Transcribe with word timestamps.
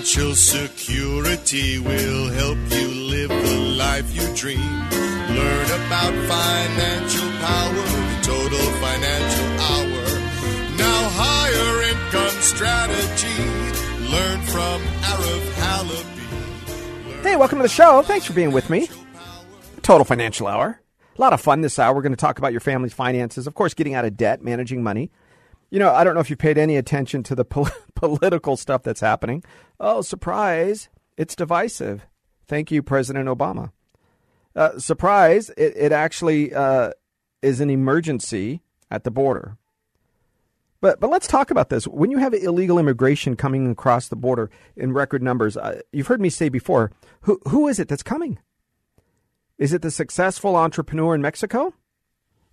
Financial 0.00 0.34
security 0.34 1.78
will 1.78 2.28
help 2.30 2.56
you 2.70 2.88
live 2.88 3.28
the 3.28 3.58
life 3.76 4.16
you 4.16 4.34
dream. 4.34 4.58
Learn 4.58 5.66
about 5.66 6.14
financial 6.26 7.28
power, 7.42 7.74
the 7.74 8.18
total 8.22 8.66
financial 8.80 9.44
hour. 9.60 10.04
Now 10.78 11.08
higher 11.12 11.82
income 11.90 12.40
strategy. 12.40 13.44
Learn 14.10 14.40
from 14.46 14.80
Arif 15.02 15.52
Halaby. 15.60 17.22
Hey, 17.22 17.36
welcome 17.36 17.58
to 17.58 17.64
the 17.64 17.68
show. 17.68 18.00
Thanks 18.00 18.24
for 18.24 18.32
being 18.32 18.52
with 18.52 18.70
me. 18.70 18.88
Total 19.82 20.06
Financial 20.06 20.46
Hour. 20.46 20.80
A 21.18 21.20
lot 21.20 21.34
of 21.34 21.42
fun 21.42 21.60
this 21.60 21.78
hour. 21.78 21.94
We're 21.94 22.00
going 22.00 22.12
to 22.12 22.16
talk 22.16 22.38
about 22.38 22.52
your 22.52 22.62
family's 22.62 22.94
finances, 22.94 23.46
of 23.46 23.52
course, 23.52 23.74
getting 23.74 23.92
out 23.92 24.06
of 24.06 24.16
debt, 24.16 24.42
managing 24.42 24.82
money. 24.82 25.10
You 25.70 25.78
know, 25.78 25.92
I 25.92 26.02
don't 26.04 26.14
know 26.14 26.20
if 26.20 26.30
you 26.30 26.36
paid 26.36 26.58
any 26.58 26.76
attention 26.76 27.22
to 27.24 27.34
the 27.34 27.44
pol- 27.44 27.68
political 27.94 28.56
stuff 28.56 28.82
that's 28.82 29.00
happening. 29.00 29.44
Oh, 29.78 30.02
surprise, 30.02 30.88
it's 31.16 31.36
divisive. 31.36 32.06
Thank 32.46 32.70
you, 32.70 32.82
President 32.82 33.28
Obama. 33.28 33.70
Uh, 34.56 34.78
surprise, 34.78 35.50
it, 35.50 35.74
it 35.76 35.92
actually 35.92 36.52
uh, 36.52 36.90
is 37.40 37.60
an 37.60 37.70
emergency 37.70 38.62
at 38.90 39.04
the 39.04 39.10
border. 39.10 39.56
But 40.80 40.98
but 40.98 41.10
let's 41.10 41.28
talk 41.28 41.50
about 41.50 41.68
this. 41.68 41.86
When 41.86 42.10
you 42.10 42.18
have 42.18 42.32
illegal 42.32 42.78
immigration 42.78 43.36
coming 43.36 43.70
across 43.70 44.08
the 44.08 44.16
border 44.16 44.50
in 44.76 44.92
record 44.92 45.22
numbers, 45.22 45.56
uh, 45.56 45.82
you've 45.92 46.06
heard 46.06 46.22
me 46.22 46.30
say 46.30 46.48
before, 46.48 46.90
who 47.22 47.38
who 47.48 47.68
is 47.68 47.78
it 47.78 47.86
that's 47.88 48.02
coming? 48.02 48.38
Is 49.58 49.74
it 49.74 49.82
the 49.82 49.90
successful 49.90 50.56
entrepreneur 50.56 51.14
in 51.14 51.20
Mexico? 51.20 51.74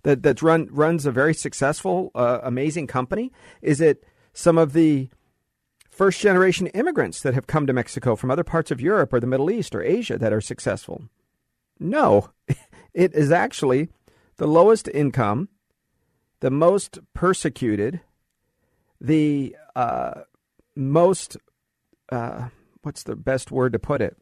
That 0.02 0.22
that 0.22 0.42
run 0.42 0.68
runs 0.70 1.06
a 1.06 1.12
very 1.12 1.34
successful, 1.34 2.10
uh, 2.14 2.40
amazing 2.42 2.86
company? 2.86 3.32
Is 3.62 3.80
it 3.80 4.04
some 4.32 4.58
of 4.58 4.72
the 4.72 5.08
first 5.90 6.20
generation 6.20 6.68
immigrants 6.68 7.22
that 7.22 7.34
have 7.34 7.46
come 7.46 7.66
to 7.66 7.72
Mexico 7.72 8.14
from 8.14 8.30
other 8.30 8.44
parts 8.44 8.70
of 8.70 8.80
Europe 8.80 9.12
or 9.12 9.20
the 9.20 9.26
Middle 9.26 9.50
East 9.50 9.74
or 9.74 9.82
Asia 9.82 10.16
that 10.18 10.32
are 10.32 10.40
successful? 10.40 11.04
No, 11.80 12.30
it 12.94 13.14
is 13.14 13.30
actually 13.30 13.88
the 14.36 14.46
lowest 14.46 14.88
income, 14.88 15.48
the 16.40 16.50
most 16.50 16.98
persecuted, 17.14 18.00
the 19.00 19.56
uh, 19.74 20.22
most 20.74 21.36
uh, 22.10 22.48
what's 22.82 23.02
the 23.02 23.16
best 23.16 23.50
word 23.50 23.72
to 23.72 23.78
put 23.78 24.00
it? 24.00 24.16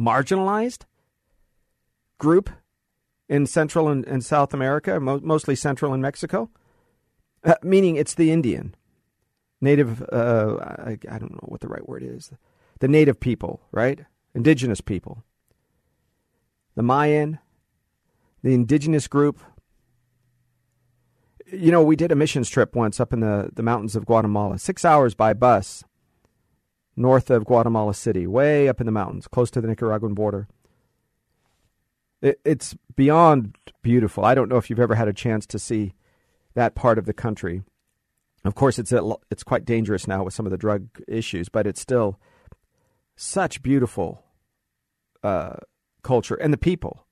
Marginalized 0.00 0.84
group 2.18 2.50
in 3.28 3.46
Central 3.46 3.88
and, 3.88 4.04
and 4.06 4.24
South 4.24 4.52
America, 4.52 5.00
mo- 5.00 5.20
mostly 5.22 5.54
Central 5.54 5.92
and 5.92 6.02
Mexico, 6.02 6.50
uh, 7.44 7.54
meaning 7.62 7.96
it's 7.96 8.14
the 8.14 8.30
Indian, 8.30 8.74
native, 9.60 10.02
uh, 10.12 10.56
I, 10.60 10.98
I 11.10 11.18
don't 11.18 11.32
know 11.32 11.44
what 11.46 11.60
the 11.60 11.68
right 11.68 11.88
word 11.88 12.02
is, 12.02 12.32
the 12.80 12.88
native 12.88 13.20
people, 13.20 13.62
right? 13.72 14.00
Indigenous 14.34 14.80
people. 14.80 15.24
The 16.74 16.82
Mayan, 16.82 17.38
the 18.42 18.54
indigenous 18.54 19.06
group. 19.06 19.40
You 21.46 21.70
know, 21.70 21.82
we 21.82 21.96
did 21.96 22.10
a 22.10 22.16
missions 22.16 22.50
trip 22.50 22.74
once 22.74 22.98
up 22.98 23.12
in 23.12 23.20
the, 23.20 23.50
the 23.54 23.62
mountains 23.62 23.94
of 23.94 24.06
Guatemala, 24.06 24.58
six 24.58 24.84
hours 24.84 25.14
by 25.14 25.34
bus 25.34 25.84
north 26.96 27.30
of 27.30 27.44
Guatemala 27.44 27.94
City, 27.94 28.26
way 28.26 28.68
up 28.68 28.80
in 28.80 28.86
the 28.86 28.92
mountains, 28.92 29.26
close 29.26 29.50
to 29.50 29.60
the 29.60 29.66
Nicaraguan 29.66 30.14
border 30.14 30.48
it's 32.44 32.74
beyond 32.96 33.56
beautiful. 33.82 34.24
I 34.24 34.34
don't 34.34 34.48
know 34.48 34.56
if 34.56 34.70
you've 34.70 34.80
ever 34.80 34.94
had 34.94 35.08
a 35.08 35.12
chance 35.12 35.46
to 35.46 35.58
see 35.58 35.94
that 36.54 36.74
part 36.74 36.98
of 36.98 37.06
the 37.06 37.12
country. 37.12 37.62
Of 38.44 38.54
course, 38.54 38.78
it's 38.78 38.92
a, 38.92 39.14
it's 39.30 39.42
quite 39.42 39.64
dangerous 39.64 40.06
now 40.06 40.24
with 40.24 40.34
some 40.34 40.46
of 40.46 40.52
the 40.52 40.58
drug 40.58 40.88
issues, 41.08 41.48
but 41.48 41.66
it's 41.66 41.80
still 41.80 42.18
such 43.16 43.62
beautiful 43.62 44.24
uh, 45.22 45.56
culture 46.02 46.34
and 46.34 46.52
the 46.52 46.58
people. 46.58 47.00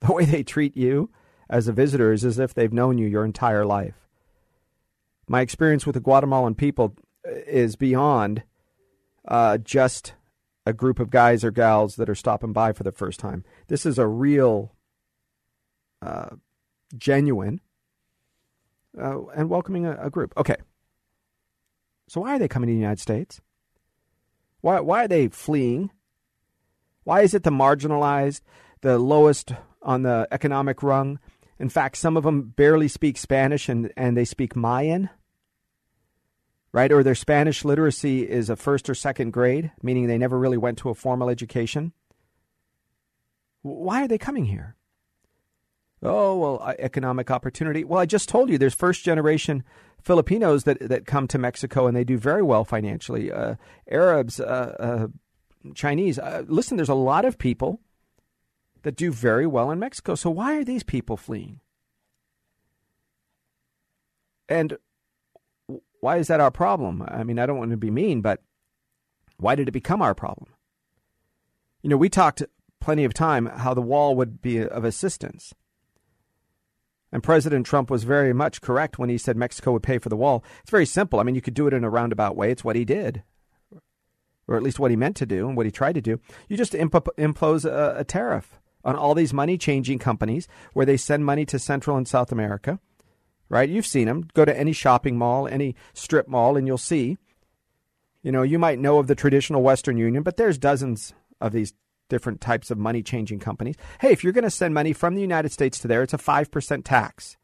The 0.00 0.12
way 0.12 0.26
they 0.26 0.42
treat 0.42 0.76
you 0.76 1.08
as 1.48 1.66
a 1.66 1.72
visitor 1.72 2.12
is 2.12 2.26
as 2.26 2.38
if 2.38 2.52
they've 2.52 2.70
known 2.70 2.98
you 2.98 3.06
your 3.06 3.24
entire 3.24 3.64
life. 3.64 3.94
My 5.26 5.40
experience 5.40 5.86
with 5.86 5.94
the 5.94 6.00
Guatemalan 6.00 6.56
people 6.56 6.94
is 7.24 7.74
beyond 7.76 8.42
uh, 9.26 9.56
just 9.56 10.12
a 10.66 10.72
group 10.72 10.98
of 10.98 11.10
guys 11.10 11.44
or 11.44 11.50
gals 11.50 11.96
that 11.96 12.08
are 12.08 12.14
stopping 12.14 12.52
by 12.52 12.72
for 12.72 12.82
the 12.82 12.92
first 12.92 13.20
time. 13.20 13.44
This 13.68 13.84
is 13.84 13.98
a 13.98 14.06
real, 14.06 14.74
uh, 16.02 16.30
genuine, 16.96 17.60
uh, 18.98 19.26
and 19.26 19.50
welcoming 19.50 19.86
a, 19.86 19.96
a, 20.00 20.10
group. 20.10 20.32
Okay. 20.36 20.56
So 22.08 22.20
why 22.20 22.36
are 22.36 22.38
they 22.38 22.48
coming 22.48 22.68
to 22.68 22.72
the 22.72 22.78
United 22.78 23.00
States? 23.00 23.40
Why 24.60 24.80
why 24.80 25.04
are 25.04 25.08
they 25.08 25.28
fleeing? 25.28 25.90
Why 27.02 27.22
is 27.22 27.34
it 27.34 27.42
the 27.42 27.50
marginalized, 27.50 28.40
the 28.80 28.98
lowest 28.98 29.52
on 29.82 30.02
the 30.02 30.26
economic 30.30 30.82
rung? 30.82 31.18
In 31.58 31.68
fact, 31.68 31.96
some 31.96 32.16
of 32.16 32.24
them 32.24 32.52
barely 32.56 32.88
speak 32.88 33.18
Spanish 33.18 33.68
and, 33.68 33.92
and 33.96 34.16
they 34.16 34.24
speak 34.24 34.56
Mayan 34.56 35.10
right? 36.74 36.90
Or 36.90 37.04
their 37.04 37.14
Spanish 37.14 37.64
literacy 37.64 38.28
is 38.28 38.50
a 38.50 38.56
first 38.56 38.90
or 38.90 38.96
second 38.96 39.32
grade, 39.32 39.70
meaning 39.80 40.08
they 40.08 40.18
never 40.18 40.36
really 40.36 40.56
went 40.56 40.76
to 40.78 40.88
a 40.88 40.94
formal 40.94 41.30
education. 41.30 41.92
Why 43.62 44.02
are 44.02 44.08
they 44.08 44.18
coming 44.18 44.46
here? 44.46 44.74
Oh, 46.02 46.36
well, 46.36 46.74
economic 46.80 47.30
opportunity. 47.30 47.84
Well, 47.84 48.00
I 48.00 48.06
just 48.06 48.28
told 48.28 48.50
you 48.50 48.58
there's 48.58 48.74
first 48.74 49.04
generation 49.04 49.62
Filipinos 50.02 50.64
that, 50.64 50.80
that 50.80 51.06
come 51.06 51.28
to 51.28 51.38
Mexico 51.38 51.86
and 51.86 51.96
they 51.96 52.02
do 52.02 52.18
very 52.18 52.42
well 52.42 52.64
financially. 52.64 53.30
Uh, 53.30 53.54
Arabs, 53.88 54.40
uh, 54.40 54.74
uh, 54.80 55.06
Chinese. 55.76 56.18
Uh, 56.18 56.42
listen, 56.48 56.76
there's 56.76 56.88
a 56.88 56.94
lot 56.94 57.24
of 57.24 57.38
people 57.38 57.78
that 58.82 58.96
do 58.96 59.12
very 59.12 59.46
well 59.46 59.70
in 59.70 59.78
Mexico. 59.78 60.16
So 60.16 60.28
why 60.28 60.56
are 60.56 60.64
these 60.64 60.82
people 60.82 61.16
fleeing? 61.16 61.60
And 64.48 64.76
why 66.04 66.18
is 66.18 66.26
that 66.28 66.38
our 66.38 66.50
problem? 66.50 67.02
I 67.08 67.24
mean, 67.24 67.38
I 67.38 67.46
don't 67.46 67.56
want 67.56 67.70
to 67.70 67.78
be 67.78 67.90
mean, 67.90 68.20
but 68.20 68.42
why 69.38 69.54
did 69.54 69.68
it 69.68 69.72
become 69.72 70.02
our 70.02 70.14
problem? 70.14 70.52
You 71.80 71.88
know, 71.88 71.96
we 71.96 72.10
talked 72.10 72.42
plenty 72.78 73.04
of 73.04 73.14
time 73.14 73.46
how 73.46 73.72
the 73.72 73.80
wall 73.80 74.14
would 74.14 74.42
be 74.42 74.62
of 74.62 74.84
assistance. 74.84 75.54
And 77.10 77.22
President 77.22 77.64
Trump 77.64 77.90
was 77.90 78.04
very 78.04 78.34
much 78.34 78.60
correct 78.60 78.98
when 78.98 79.08
he 79.08 79.16
said 79.16 79.38
Mexico 79.38 79.72
would 79.72 79.82
pay 79.82 79.96
for 79.96 80.10
the 80.10 80.16
wall. 80.16 80.44
It's 80.60 80.70
very 80.70 80.84
simple. 80.84 81.20
I 81.20 81.22
mean, 81.22 81.36
you 81.36 81.40
could 81.40 81.54
do 81.54 81.66
it 81.66 81.72
in 81.72 81.84
a 81.84 81.88
roundabout 81.88 82.36
way. 82.36 82.50
It's 82.50 82.64
what 82.64 82.76
he 82.76 82.84
did, 82.84 83.22
or 84.46 84.58
at 84.58 84.62
least 84.62 84.78
what 84.78 84.90
he 84.90 84.98
meant 84.98 85.16
to 85.16 85.26
do 85.26 85.48
and 85.48 85.56
what 85.56 85.64
he 85.64 85.72
tried 85.72 85.94
to 85.94 86.02
do. 86.02 86.20
You 86.50 86.58
just 86.58 86.74
imp- 86.74 87.16
impose 87.16 87.64
a, 87.64 87.94
a 87.96 88.04
tariff 88.04 88.60
on 88.84 88.94
all 88.94 89.14
these 89.14 89.32
money 89.32 89.56
changing 89.56 90.00
companies 90.00 90.48
where 90.74 90.84
they 90.84 90.98
send 90.98 91.24
money 91.24 91.46
to 91.46 91.58
Central 91.58 91.96
and 91.96 92.06
South 92.06 92.30
America 92.30 92.78
right? 93.48 93.68
You've 93.68 93.86
seen 93.86 94.06
them. 94.06 94.28
Go 94.34 94.44
to 94.44 94.58
any 94.58 94.72
shopping 94.72 95.16
mall, 95.16 95.46
any 95.48 95.74
strip 95.92 96.28
mall, 96.28 96.56
and 96.56 96.66
you'll 96.66 96.78
see. 96.78 97.16
You 98.22 98.32
know, 98.32 98.42
you 98.42 98.58
might 98.58 98.78
know 98.78 98.98
of 98.98 99.06
the 99.06 99.14
traditional 99.14 99.62
Western 99.62 99.98
Union, 99.98 100.22
but 100.22 100.36
there's 100.36 100.58
dozens 100.58 101.12
of 101.40 101.52
these 101.52 101.74
different 102.08 102.40
types 102.40 102.70
of 102.70 102.78
money 102.78 103.02
changing 103.02 103.38
companies. 103.38 103.76
Hey, 104.00 104.12
if 104.12 104.22
you're 104.22 104.32
going 104.32 104.44
to 104.44 104.50
send 104.50 104.74
money 104.74 104.92
from 104.92 105.14
the 105.14 105.20
United 105.20 105.52
States 105.52 105.78
to 105.80 105.88
there, 105.88 106.02
it's 106.02 106.14
a 106.14 106.18
5% 106.18 106.84
tax. 106.84 107.36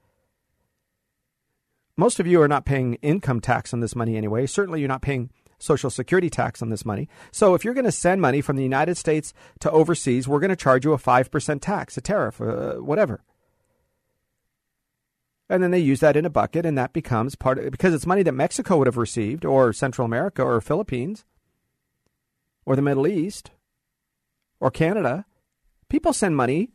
most 1.96 2.18
of 2.18 2.26
you 2.26 2.40
are 2.40 2.48
not 2.48 2.64
paying 2.64 2.94
income 3.02 3.40
tax 3.40 3.74
on 3.74 3.80
this 3.80 3.94
money 3.94 4.16
anyway. 4.16 4.46
Certainly, 4.46 4.80
you're 4.80 4.88
not 4.88 5.02
paying 5.02 5.30
Social 5.58 5.90
Security 5.90 6.30
tax 6.30 6.62
on 6.62 6.70
this 6.70 6.86
money. 6.86 7.08
So, 7.30 7.54
if 7.54 7.62
you're 7.64 7.74
going 7.74 7.84
to 7.84 7.92
send 7.92 8.22
money 8.22 8.40
from 8.40 8.56
the 8.56 8.62
United 8.62 8.96
States 8.96 9.34
to 9.60 9.70
overseas, 9.70 10.26
we're 10.26 10.40
going 10.40 10.48
to 10.48 10.56
charge 10.56 10.84
you 10.86 10.94
a 10.94 10.98
5% 10.98 11.60
tax, 11.60 11.96
a 11.98 12.00
tariff, 12.00 12.40
uh, 12.40 12.76
whatever. 12.76 13.22
And 15.50 15.64
then 15.64 15.72
they 15.72 15.80
use 15.80 15.98
that 15.98 16.16
in 16.16 16.24
a 16.24 16.30
bucket, 16.30 16.64
and 16.64 16.78
that 16.78 16.92
becomes 16.92 17.34
part 17.34 17.58
of 17.58 17.72
because 17.72 17.92
it's 17.92 18.06
money 18.06 18.22
that 18.22 18.32
Mexico 18.32 18.78
would 18.78 18.86
have 18.86 18.96
received, 18.96 19.44
or 19.44 19.72
Central 19.72 20.06
America, 20.06 20.44
or 20.44 20.60
Philippines, 20.60 21.24
or 22.64 22.76
the 22.76 22.82
Middle 22.82 23.08
East, 23.08 23.50
or 24.60 24.70
Canada. 24.70 25.26
People 25.88 26.12
send 26.12 26.36
money 26.36 26.70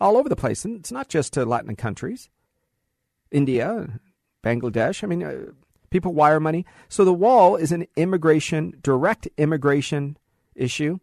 all 0.00 0.16
over 0.16 0.26
the 0.26 0.36
place, 0.36 0.64
and 0.64 0.78
it's 0.78 0.90
not 0.90 1.08
just 1.08 1.34
to 1.34 1.44
Latin 1.44 1.76
countries, 1.76 2.30
India, 3.30 4.00
Bangladesh. 4.42 5.04
I 5.04 5.06
mean, 5.06 5.22
uh, 5.22 5.52
people 5.90 6.14
wire 6.14 6.40
money. 6.40 6.64
So 6.88 7.04
the 7.04 7.12
wall 7.12 7.56
is 7.56 7.72
an 7.72 7.86
immigration, 7.94 8.78
direct 8.82 9.28
immigration 9.36 10.16
issue. 10.54 10.98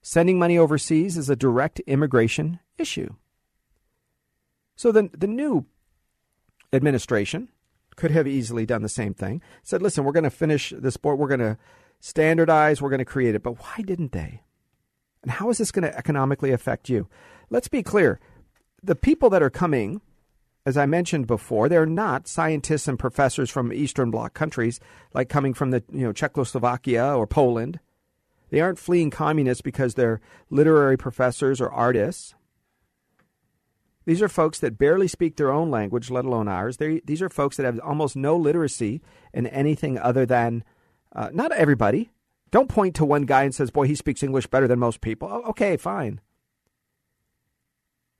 Sending 0.00 0.38
money 0.38 0.56
overseas 0.56 1.18
is 1.18 1.28
a 1.28 1.36
direct 1.36 1.80
immigration 1.80 2.60
issue. 2.78 3.16
So 4.76 4.92
the 4.92 5.10
the 5.12 5.26
new 5.26 5.66
administration 6.72 7.48
could 7.96 8.10
have 8.12 8.26
easily 8.26 8.64
done 8.64 8.82
the 8.82 8.88
same 8.88 9.12
thing. 9.12 9.42
Said, 9.62 9.82
listen, 9.82 10.04
we're 10.04 10.12
going 10.12 10.24
to 10.24 10.30
finish 10.30 10.72
the 10.76 10.90
sport, 10.90 11.18
we're 11.18 11.28
going 11.28 11.40
to 11.40 11.58
standardize, 12.00 12.80
we're 12.80 12.90
going 12.90 12.98
to 12.98 13.04
create 13.04 13.34
it. 13.34 13.42
But 13.42 13.58
why 13.60 13.82
didn't 13.84 14.12
they? 14.12 14.42
And 15.22 15.32
how 15.32 15.50
is 15.50 15.58
this 15.58 15.72
going 15.72 15.82
to 15.82 15.96
economically 15.96 16.52
affect 16.52 16.88
you? 16.88 17.08
Let's 17.50 17.68
be 17.68 17.82
clear. 17.82 18.20
The 18.82 18.94
people 18.94 19.30
that 19.30 19.42
are 19.42 19.50
coming, 19.50 20.00
as 20.64 20.76
I 20.76 20.86
mentioned 20.86 21.26
before, 21.26 21.68
they're 21.68 21.86
not 21.86 22.28
scientists 22.28 22.86
and 22.86 22.98
professors 22.98 23.50
from 23.50 23.72
Eastern 23.72 24.10
Bloc 24.10 24.34
countries 24.34 24.78
like 25.12 25.28
coming 25.28 25.54
from 25.54 25.70
the 25.72 25.82
you 25.92 26.04
know 26.04 26.12
Czechoslovakia 26.12 27.16
or 27.16 27.26
Poland. 27.26 27.80
They 28.50 28.60
aren't 28.60 28.78
fleeing 28.78 29.10
communists 29.10 29.60
because 29.60 29.94
they're 29.94 30.20
literary 30.50 30.96
professors 30.96 31.60
or 31.60 31.70
artists. 31.70 32.34
These 34.08 34.22
are 34.22 34.28
folks 34.30 34.58
that 34.60 34.78
barely 34.78 35.06
speak 35.06 35.36
their 35.36 35.52
own 35.52 35.70
language, 35.70 36.10
let 36.10 36.24
alone 36.24 36.48
ours. 36.48 36.78
They're, 36.78 36.98
these 37.04 37.20
are 37.20 37.28
folks 37.28 37.58
that 37.58 37.66
have 37.66 37.78
almost 37.80 38.16
no 38.16 38.38
literacy 38.38 39.02
in 39.34 39.46
anything 39.46 39.98
other 39.98 40.24
than, 40.24 40.64
uh, 41.14 41.28
not 41.34 41.52
everybody. 41.52 42.08
Don't 42.50 42.70
point 42.70 42.94
to 42.94 43.04
one 43.04 43.26
guy 43.26 43.42
and 43.42 43.54
says, 43.54 43.70
boy, 43.70 43.86
he 43.86 43.94
speaks 43.94 44.22
English 44.22 44.46
better 44.46 44.66
than 44.66 44.78
most 44.78 45.02
people. 45.02 45.28
Oh, 45.30 45.50
okay, 45.50 45.76
fine. 45.76 46.22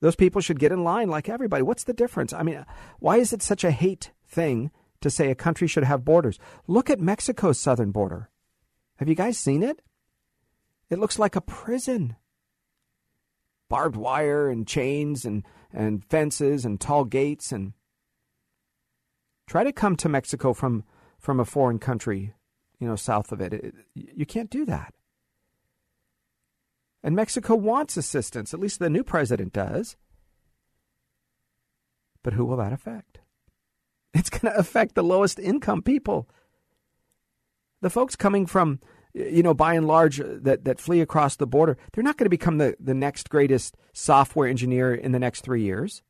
Those 0.03 0.15
people 0.15 0.43
should 0.43 0.59
get 0.59 0.73
in 0.73 0.85
line 0.85 1.09
like 1.09 1.27
everybody. 1.27 1.63
What's 1.63 1.85
the 1.85 1.95
difference? 1.95 2.35
I 2.35 2.43
mean, 2.43 2.67
why 2.99 3.17
is 3.17 3.33
it 3.33 3.41
such 3.41 3.65
a 3.65 3.71
hate 3.71 4.11
thing 4.27 4.71
to 5.01 5.09
say 5.09 5.31
a 5.31 5.35
country 5.35 5.67
should 5.67 5.85
have 5.85 6.05
borders? 6.05 6.39
Look 6.67 6.91
at 6.91 7.01
Mexico's 7.01 7.59
southern 7.59 7.93
border. 7.93 8.29
Have 8.97 9.09
you 9.09 9.15
guys 9.15 9.39
seen 9.39 9.63
it? 9.63 9.81
It 10.91 10.99
looks 10.99 11.19
like 11.19 11.35
a 11.35 11.41
prison. 11.41 12.17
Barbed 13.69 13.97
wire 13.97 14.49
and 14.49 14.67
chains 14.67 15.25
and 15.25 15.45
and 15.73 16.05
fences 16.05 16.65
and 16.65 16.81
tall 16.81 17.05
gates 17.05 17.53
and 17.53 17.75
try 19.47 19.65
to 19.65 19.73
come 19.73 19.97
to 19.97 20.09
Mexico 20.09 20.53
from 20.53 20.85
from 21.19 21.41
a 21.41 21.45
foreign 21.45 21.79
country, 21.79 22.35
you 22.79 22.87
know, 22.87 22.97
south 22.97 23.33
of 23.33 23.41
it. 23.41 23.53
it 23.53 23.75
you 23.95 24.25
can't 24.25 24.51
do 24.51 24.65
that. 24.65 24.95
And 27.03 27.15
Mexico 27.15 27.55
wants 27.55 27.97
assistance, 27.97 28.53
at 28.53 28.61
least 28.61 28.79
the 28.79 28.91
new 28.91 29.05
president 29.05 29.53
does. 29.53 29.97
But 32.23 32.33
who 32.33 32.45
will 32.45 32.57
that 32.57 32.73
affect? 32.73 33.21
It's 34.15 34.31
going 34.31 34.53
to 34.53 34.59
affect 34.59 34.95
the 34.95 35.05
lowest 35.05 35.39
income 35.39 35.83
people. 35.83 36.29
The 37.81 37.91
folks 37.91 38.17
coming 38.17 38.47
from 38.47 38.81
you 39.19 39.43
know, 39.43 39.55
by 39.55 39.75
and 39.75 39.87
large, 39.87 40.21
uh, 40.21 40.27
that, 40.43 40.65
that 40.65 40.81
flee 40.81 41.01
across 41.01 41.37
the 41.37 41.47
border, 41.47 41.77
they're 41.93 42.05
not 42.05 42.17
going 42.17 42.27
to 42.27 42.31
become 42.31 42.59
the, 42.59 42.77
the 42.79 42.95
next 42.95 43.29
greatest 43.29 43.77
software 43.93 44.49
engineer 44.49 44.95
in 44.95 45.13
the 45.13 45.19
next 45.19 45.43
three 45.43 45.63
years. 45.63 46.03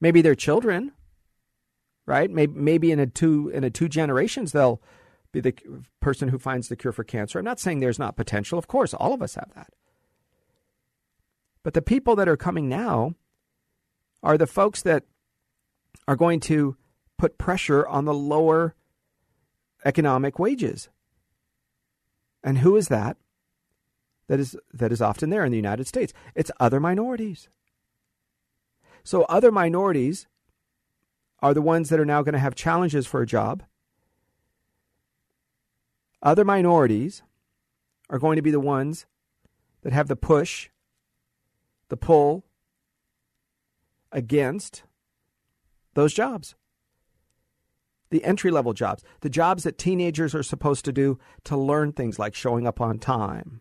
Maybe 0.00 0.22
their 0.22 0.34
children, 0.34 0.92
right? 2.06 2.30
Maybe, 2.30 2.52
maybe 2.54 2.92
in 2.92 3.00
a 3.00 3.06
two 3.06 3.50
in 3.50 3.64
a 3.64 3.70
two 3.70 3.88
generations 3.88 4.52
they'll 4.52 4.80
be 5.32 5.40
the 5.40 5.54
person 6.00 6.28
who 6.28 6.38
finds 6.38 6.68
the 6.68 6.76
cure 6.76 6.92
for 6.92 7.04
cancer. 7.04 7.38
I'm 7.38 7.44
not 7.44 7.60
saying 7.60 7.80
there's 7.80 7.98
not 7.98 8.16
potential. 8.16 8.58
Of 8.58 8.68
course, 8.68 8.94
all 8.94 9.12
of 9.12 9.22
us 9.22 9.34
have 9.34 9.50
that. 9.54 9.68
But 11.62 11.74
the 11.74 11.82
people 11.82 12.16
that 12.16 12.28
are 12.28 12.36
coming 12.36 12.68
now 12.68 13.14
are 14.22 14.38
the 14.38 14.46
folks 14.46 14.82
that 14.82 15.04
are 16.06 16.16
going 16.16 16.40
to 16.40 16.76
put 17.18 17.38
pressure 17.38 17.86
on 17.86 18.04
the 18.04 18.14
lower 18.14 18.74
economic 19.84 20.38
wages. 20.38 20.88
And 22.46 22.58
who 22.58 22.76
is 22.76 22.86
that? 22.86 23.16
That 24.28 24.38
is 24.38 24.56
that 24.72 24.92
is 24.92 25.02
often 25.02 25.30
there 25.30 25.44
in 25.44 25.50
the 25.50 25.58
United 25.58 25.88
States. 25.88 26.12
It's 26.36 26.50
other 26.60 26.78
minorities. 26.78 27.48
So 29.02 29.22
other 29.24 29.50
minorities 29.50 30.28
are 31.40 31.52
the 31.52 31.62
ones 31.62 31.88
that 31.88 32.00
are 32.00 32.04
now 32.04 32.22
going 32.22 32.34
to 32.34 32.38
have 32.38 32.54
challenges 32.54 33.06
for 33.06 33.20
a 33.20 33.26
job. 33.26 33.64
Other 36.22 36.44
minorities 36.44 37.22
are 38.08 38.18
going 38.18 38.36
to 38.36 38.42
be 38.42 38.52
the 38.52 38.60
ones 38.60 39.06
that 39.82 39.92
have 39.92 40.08
the 40.08 40.16
push, 40.16 40.70
the 41.88 41.96
pull 41.96 42.44
against 44.12 44.84
those 45.94 46.14
jobs 46.14 46.54
the 48.10 48.24
entry 48.24 48.50
level 48.50 48.72
jobs, 48.72 49.02
the 49.20 49.30
jobs 49.30 49.64
that 49.64 49.78
teenagers 49.78 50.34
are 50.34 50.42
supposed 50.42 50.84
to 50.84 50.92
do 50.92 51.18
to 51.44 51.56
learn 51.56 51.92
things 51.92 52.18
like 52.18 52.34
showing 52.34 52.66
up 52.66 52.80
on 52.80 52.98
time, 52.98 53.60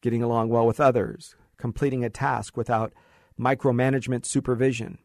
getting 0.00 0.22
along 0.22 0.48
well 0.48 0.66
with 0.66 0.80
others, 0.80 1.34
completing 1.56 2.04
a 2.04 2.10
task 2.10 2.56
without 2.56 2.92
micromanagement 3.38 4.24
supervision. 4.24 4.98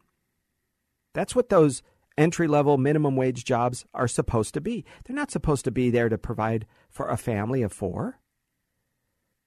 That's 1.14 1.34
what 1.34 1.48
those 1.48 1.82
entry 2.16 2.46
level 2.46 2.78
minimum 2.78 3.16
wage 3.16 3.44
jobs 3.44 3.84
are 3.94 4.08
supposed 4.08 4.54
to 4.54 4.60
be. 4.60 4.84
They're 5.04 5.16
not 5.16 5.30
supposed 5.30 5.64
to 5.64 5.70
be 5.70 5.90
there 5.90 6.08
to 6.08 6.18
provide 6.18 6.66
for 6.88 7.08
a 7.08 7.16
family 7.16 7.62
of 7.62 7.72
four. 7.72 8.20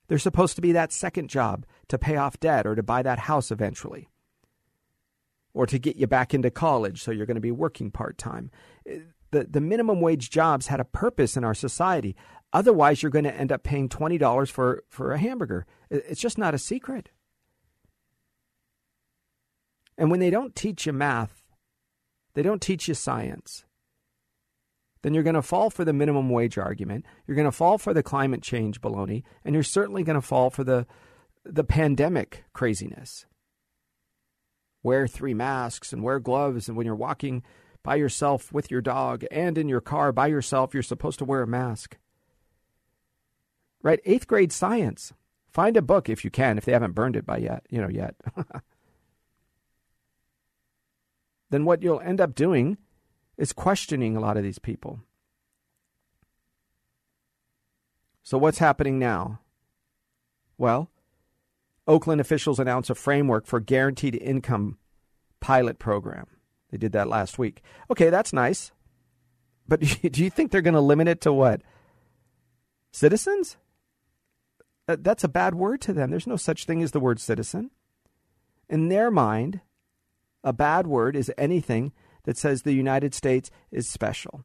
They're 0.07 0.19
supposed 0.19 0.55
to 0.55 0.61
be 0.61 0.71
that 0.73 0.91
second 0.91 1.29
job 1.29 1.65
to 1.87 1.97
pay 1.97 2.15
off 2.15 2.39
debt 2.39 2.67
or 2.67 2.75
to 2.75 2.83
buy 2.83 3.01
that 3.01 3.19
house 3.19 3.49
eventually 3.49 4.09
or 5.55 5.65
to 5.65 5.79
get 5.79 5.95
you 5.95 6.05
back 6.05 6.33
into 6.33 6.51
college, 6.51 7.01
so 7.01 7.11
you're 7.11 7.25
going 7.25 7.35
to 7.35 7.41
be 7.41 7.49
working 7.49 7.89
part 7.89 8.17
time. 8.17 8.51
The, 9.31 9.45
the 9.45 9.61
minimum 9.61 10.01
wage 10.01 10.29
jobs 10.29 10.67
had 10.67 10.81
a 10.81 10.85
purpose 10.85 11.37
in 11.37 11.45
our 11.45 11.53
society. 11.53 12.15
Otherwise, 12.53 13.01
you're 13.01 13.09
going 13.09 13.23
to 13.23 13.33
end 13.33 13.53
up 13.53 13.63
paying 13.63 13.87
$20 13.87 14.51
for, 14.51 14.83
for 14.89 15.13
a 15.13 15.17
hamburger. 15.17 15.65
It's 15.89 16.19
just 16.19 16.37
not 16.37 16.53
a 16.53 16.59
secret. 16.59 17.09
And 19.97 20.11
when 20.11 20.19
they 20.19 20.29
don't 20.29 20.55
teach 20.55 20.85
you 20.85 20.91
math, 20.91 21.41
they 22.33 22.43
don't 22.43 22.61
teach 22.61 22.89
you 22.89 22.93
science, 22.93 23.63
then 25.03 25.13
you're 25.13 25.23
going 25.23 25.35
to 25.35 25.41
fall 25.41 25.69
for 25.69 25.85
the 25.85 25.93
minimum 25.93 26.29
wage 26.29 26.57
argument. 26.57 27.05
You're 27.25 27.35
going 27.35 27.45
to 27.45 27.51
fall 27.51 27.77
for 27.77 27.93
the 27.93 28.03
climate 28.03 28.41
change 28.41 28.81
baloney, 28.81 29.23
and 29.45 29.53
you're 29.53 29.63
certainly 29.63 30.03
going 30.03 30.19
to 30.19 30.21
fall 30.21 30.49
for 30.49 30.65
the, 30.65 30.85
the 31.45 31.63
pandemic 31.63 32.43
craziness 32.51 33.25
wear 34.85 35.07
three 35.07 35.33
masks 35.33 35.91
and 35.91 36.03
wear 36.03 36.19
gloves. 36.19 36.69
And 36.69 36.77
when 36.77 36.85
you're 36.85 36.95
walking 36.95 37.43
by 37.81 37.95
yourself 37.95 38.53
with 38.53 38.69
your 38.69 38.81
dog 38.81 39.25
and 39.31 39.57
in 39.57 39.67
your 39.67 39.81
car 39.81 40.11
by 40.11 40.27
yourself, 40.27 40.73
you're 40.73 40.83
supposed 40.83 41.17
to 41.19 41.25
wear 41.25 41.41
a 41.41 41.47
mask. 41.47 41.97
Right? 43.81 43.99
Eighth 44.05 44.27
grade 44.27 44.53
science. 44.53 45.11
Find 45.51 45.75
a 45.75 45.81
book 45.81 46.07
if 46.07 46.23
you 46.23 46.29
can, 46.29 46.57
if 46.57 46.65
they 46.65 46.71
haven't 46.71 46.93
burned 46.93 47.15
it 47.15 47.25
by 47.25 47.37
yet, 47.37 47.65
you 47.69 47.81
know, 47.81 47.89
yet. 47.89 48.15
then 51.49 51.65
what 51.65 51.81
you'll 51.81 52.01
end 52.01 52.21
up 52.21 52.35
doing 52.35 52.77
is 53.37 53.53
questioning 53.53 54.15
a 54.15 54.19
lot 54.19 54.37
of 54.37 54.43
these 54.43 54.59
people. 54.59 54.99
So 58.21 58.37
what's 58.37 58.59
happening 58.59 58.99
now? 58.99 59.39
Well, 60.57 60.89
Oakland 61.87 62.19
officials 62.19 62.59
announce 62.59 62.89
a 62.89 62.95
framework 62.95 63.45
for 63.45 63.59
guaranteed 63.59 64.15
income 64.15 64.77
pilot 65.39 65.77
program. 65.77 66.27
They 66.71 66.77
did 66.77 66.93
that 66.93 67.07
last 67.07 67.37
week. 67.37 67.61
Okay, 67.91 68.09
that's 68.09 68.33
nice. 68.33 68.71
But 69.67 69.79
do 70.11 70.23
you 70.23 70.29
think 70.29 70.51
they're 70.51 70.61
going 70.61 70.73
to 70.73 70.81
limit 70.81 71.07
it 71.07 71.21
to 71.21 71.33
what? 71.33 71.61
Citizens? 72.91 73.57
Uh, 74.87 74.97
that's 74.99 75.23
a 75.23 75.29
bad 75.29 75.55
word 75.55 75.81
to 75.81 75.93
them. 75.93 76.09
There's 76.09 76.27
no 76.27 76.35
such 76.35 76.65
thing 76.65 76.81
as 76.81 76.91
the 76.91 76.99
word 76.99 77.19
citizen. 77.19 77.71
In 78.69 78.89
their 78.89 79.11
mind, 79.11 79.61
a 80.43 80.53
bad 80.53 80.87
word 80.87 81.15
is 81.15 81.31
anything 81.37 81.91
that 82.23 82.37
says 82.37 82.61
the 82.61 82.73
United 82.73 83.13
States 83.13 83.51
is 83.71 83.87
special. 83.87 84.43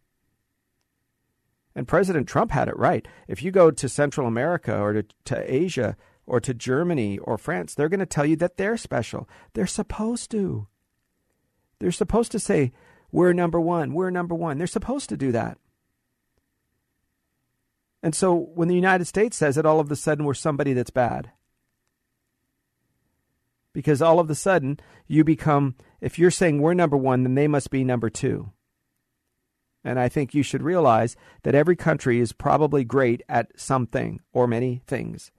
And 1.75 1.87
President 1.89 2.27
Trump 2.27 2.51
had 2.51 2.69
it 2.69 2.77
right. 2.77 3.07
If 3.29 3.43
you 3.43 3.51
go 3.51 3.71
to 3.71 3.89
Central 3.89 4.27
America 4.27 4.79
or 4.79 4.93
to, 4.93 5.05
to 5.27 5.55
Asia 5.55 5.97
or 6.31 6.41
to 6.41 6.55
Germany 6.55 7.19
or 7.19 7.37
France, 7.37 7.75
they're 7.75 7.89
going 7.89 7.99
to 7.99 8.07
tell 8.07 8.25
you 8.25 8.37
that 8.37 8.57
they're 8.57 8.77
special. 8.77 9.29
They're 9.53 9.67
supposed 9.67 10.31
to. 10.31 10.69
They're 11.81 11.91
supposed 11.91 12.31
to 12.33 12.39
say, 12.39 12.73
We're 13.11 13.33
number 13.33 13.61
one. 13.61 13.95
We're 13.95 14.11
number 14.11 14.37
one. 14.37 14.57
They're 14.57 14.69
supposed 14.69 15.09
to 15.09 15.17
do 15.17 15.33
that. 15.33 15.59
And 18.01 18.15
so 18.15 18.35
when 18.35 18.69
the 18.69 18.77
United 18.77 19.07
States 19.07 19.37
says 19.37 19.59
it, 19.59 19.67
all 19.67 19.81
of 19.81 19.91
a 19.91 19.97
sudden 19.97 20.25
we're 20.25 20.35
somebody 20.35 20.73
that's 20.73 20.91
bad. 20.91 21.33
Because 23.73 24.01
all 24.01 24.21
of 24.21 24.31
a 24.31 24.37
sudden 24.37 24.79
you 25.09 25.25
become, 25.25 25.75
if 26.01 26.17
you're 26.17 26.31
saying 26.31 26.63
we're 26.63 26.75
number 26.75 26.97
one, 26.97 27.25
then 27.25 27.35
they 27.35 27.49
must 27.49 27.71
be 27.71 27.83
number 27.83 28.09
two. 28.09 28.53
And 29.83 29.99
I 29.99 30.09
think 30.09 30.33
you 30.33 30.45
should 30.45 30.63
realize 30.63 31.17
that 31.43 31.57
every 31.57 31.75
country 31.75 32.21
is 32.21 32.33
probably 32.33 32.85
great 32.85 33.23
at 33.29 33.59
something 33.59 34.21
or 34.33 34.47
many 34.47 34.83
things. 34.87 35.33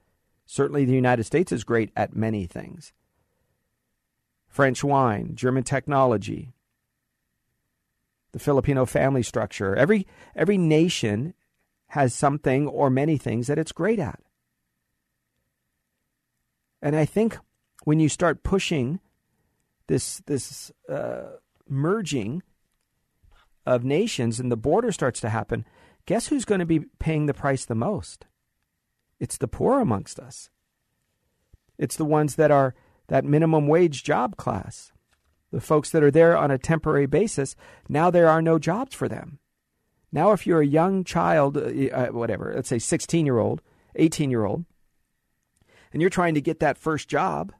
Certainly 0.52 0.84
the 0.84 0.92
United 0.92 1.24
States 1.24 1.50
is 1.50 1.64
great 1.64 1.92
at 1.96 2.14
many 2.14 2.44
things. 2.44 2.92
French 4.48 4.84
wine, 4.84 5.34
German 5.34 5.62
technology, 5.62 6.52
the 8.32 8.38
Filipino 8.38 8.84
family 8.84 9.22
structure. 9.22 9.74
Every 9.74 10.06
every 10.36 10.58
nation 10.58 11.32
has 11.86 12.12
something 12.12 12.68
or 12.68 12.90
many 12.90 13.16
things 13.16 13.46
that 13.46 13.58
it's 13.58 13.72
great 13.72 13.98
at. 13.98 14.20
And 16.82 16.96
I 16.96 17.06
think 17.06 17.38
when 17.84 17.98
you 17.98 18.10
start 18.10 18.42
pushing 18.42 19.00
this 19.86 20.18
this 20.26 20.70
uh, 20.86 21.38
merging 21.66 22.42
of 23.64 23.84
nations 23.84 24.38
and 24.38 24.52
the 24.52 24.58
border 24.58 24.92
starts 24.92 25.18
to 25.20 25.30
happen, 25.30 25.64
guess 26.04 26.26
who's 26.26 26.44
going 26.44 26.58
to 26.58 26.66
be 26.66 26.80
paying 26.98 27.24
the 27.24 27.32
price 27.32 27.64
the 27.64 27.74
most? 27.74 28.26
It's 29.22 29.38
the 29.38 29.46
poor 29.46 29.78
amongst 29.78 30.18
us. 30.18 30.50
It's 31.78 31.94
the 31.94 32.04
ones 32.04 32.34
that 32.34 32.50
are 32.50 32.74
that 33.06 33.24
minimum 33.24 33.68
wage 33.68 34.02
job 34.02 34.36
class. 34.36 34.90
The 35.52 35.60
folks 35.60 35.90
that 35.90 36.02
are 36.02 36.10
there 36.10 36.36
on 36.36 36.50
a 36.50 36.58
temporary 36.58 37.06
basis, 37.06 37.54
now 37.88 38.10
there 38.10 38.28
are 38.28 38.42
no 38.42 38.58
jobs 38.58 38.96
for 38.96 39.06
them. 39.06 39.38
Now, 40.10 40.32
if 40.32 40.44
you're 40.44 40.60
a 40.60 40.66
young 40.66 41.04
child, 41.04 41.56
uh, 41.56 41.60
uh 41.60 42.06
whatever, 42.08 42.52
let's 42.52 42.68
say 42.68 42.80
16 42.80 43.24
year 43.24 43.38
old, 43.38 43.62
18 43.94 44.28
year 44.28 44.44
old, 44.44 44.64
and 45.92 46.02
you're 46.02 46.10
trying 46.10 46.34
to 46.34 46.40
get 46.40 46.58
that 46.58 46.76
first 46.76 47.08
job, 47.08 47.52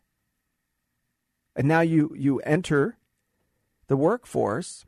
and 1.55 1.69
now 1.69 1.81
you, 1.81 2.13
you 2.19 2.41
enter 2.41 2.99
the 3.87 3.97
workforce 3.97 4.85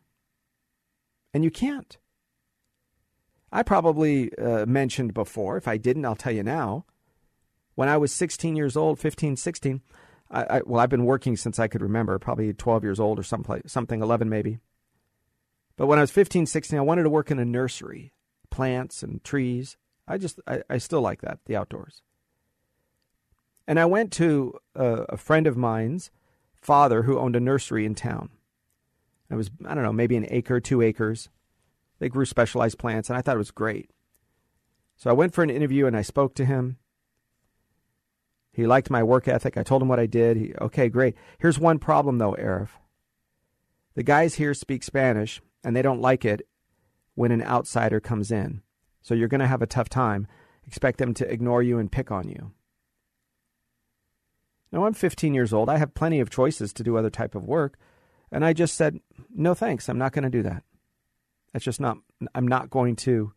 and 1.32 1.44
you 1.44 1.52
can't. 1.52 1.98
I 3.54 3.62
probably 3.62 4.36
uh, 4.36 4.66
mentioned 4.66 5.14
before, 5.14 5.56
if 5.56 5.68
I 5.68 5.76
didn't, 5.76 6.04
I'll 6.04 6.16
tell 6.16 6.32
you 6.32 6.42
now. 6.42 6.86
When 7.76 7.88
I 7.88 7.96
was 7.96 8.10
16 8.10 8.56
years 8.56 8.76
old, 8.76 8.98
15, 8.98 9.36
16, 9.36 9.80
I, 10.28 10.42
I, 10.42 10.62
well, 10.66 10.80
I've 10.80 10.90
been 10.90 11.04
working 11.04 11.36
since 11.36 11.60
I 11.60 11.68
could 11.68 11.80
remember, 11.80 12.18
probably 12.18 12.52
12 12.52 12.82
years 12.82 12.98
old 12.98 13.16
or 13.16 13.22
someplace, 13.22 13.62
something, 13.66 14.02
11 14.02 14.28
maybe. 14.28 14.58
But 15.76 15.86
when 15.86 16.00
I 16.00 16.02
was 16.02 16.10
15, 16.10 16.46
16, 16.46 16.76
I 16.76 16.82
wanted 16.82 17.04
to 17.04 17.10
work 17.10 17.30
in 17.30 17.38
a 17.38 17.44
nursery, 17.44 18.12
plants 18.50 19.04
and 19.04 19.22
trees. 19.22 19.76
I 20.08 20.18
just, 20.18 20.40
I, 20.48 20.62
I 20.68 20.78
still 20.78 21.00
like 21.00 21.20
that, 21.22 21.38
the 21.46 21.54
outdoors. 21.54 22.02
And 23.68 23.78
I 23.78 23.84
went 23.84 24.12
to 24.14 24.58
a, 24.74 24.86
a 25.10 25.16
friend 25.16 25.46
of 25.46 25.56
mine's 25.56 26.10
father 26.60 27.04
who 27.04 27.20
owned 27.20 27.36
a 27.36 27.40
nursery 27.40 27.86
in 27.86 27.94
town. 27.94 28.30
It 29.30 29.36
was, 29.36 29.52
I 29.64 29.74
don't 29.74 29.84
know, 29.84 29.92
maybe 29.92 30.16
an 30.16 30.26
acre, 30.28 30.58
two 30.58 30.82
acres. 30.82 31.28
They 32.04 32.10
grew 32.10 32.26
specialized 32.26 32.76
plants, 32.76 33.08
and 33.08 33.16
I 33.16 33.22
thought 33.22 33.36
it 33.36 33.38
was 33.38 33.50
great. 33.50 33.88
So 34.94 35.08
I 35.08 35.14
went 35.14 35.32
for 35.32 35.42
an 35.42 35.48
interview 35.48 35.86
and 35.86 35.96
I 35.96 36.02
spoke 36.02 36.34
to 36.34 36.44
him. 36.44 36.76
He 38.52 38.66
liked 38.66 38.90
my 38.90 39.02
work 39.02 39.26
ethic. 39.26 39.56
I 39.56 39.62
told 39.62 39.80
him 39.80 39.88
what 39.88 39.98
I 39.98 40.04
did. 40.04 40.36
He, 40.36 40.52
okay, 40.60 40.90
great. 40.90 41.14
Here's 41.38 41.58
one 41.58 41.78
problem, 41.78 42.18
though, 42.18 42.34
Arif. 42.34 42.68
The 43.94 44.02
guys 44.02 44.34
here 44.34 44.52
speak 44.52 44.82
Spanish, 44.82 45.40
and 45.64 45.74
they 45.74 45.80
don't 45.80 46.02
like 46.02 46.26
it 46.26 46.46
when 47.14 47.32
an 47.32 47.42
outsider 47.42 48.00
comes 48.00 48.30
in. 48.30 48.60
So 49.00 49.14
you're 49.14 49.26
going 49.26 49.40
to 49.40 49.46
have 49.46 49.62
a 49.62 49.66
tough 49.66 49.88
time. 49.88 50.26
Expect 50.66 50.98
them 50.98 51.14
to 51.14 51.32
ignore 51.32 51.62
you 51.62 51.78
and 51.78 51.90
pick 51.90 52.10
on 52.10 52.28
you. 52.28 52.52
Now, 54.70 54.84
I'm 54.84 54.92
15 54.92 55.32
years 55.32 55.54
old. 55.54 55.70
I 55.70 55.78
have 55.78 55.94
plenty 55.94 56.20
of 56.20 56.28
choices 56.28 56.74
to 56.74 56.82
do 56.82 56.98
other 56.98 57.08
type 57.08 57.34
of 57.34 57.46
work. 57.46 57.78
And 58.30 58.44
I 58.44 58.52
just 58.52 58.74
said, 58.74 59.00
no 59.34 59.54
thanks. 59.54 59.88
I'm 59.88 59.96
not 59.96 60.12
going 60.12 60.24
to 60.24 60.28
do 60.28 60.42
that. 60.42 60.64
That's 61.54 61.64
just 61.64 61.80
not, 61.80 61.98
I'm 62.34 62.48
not 62.48 62.68
going 62.68 62.96
to, 62.96 63.32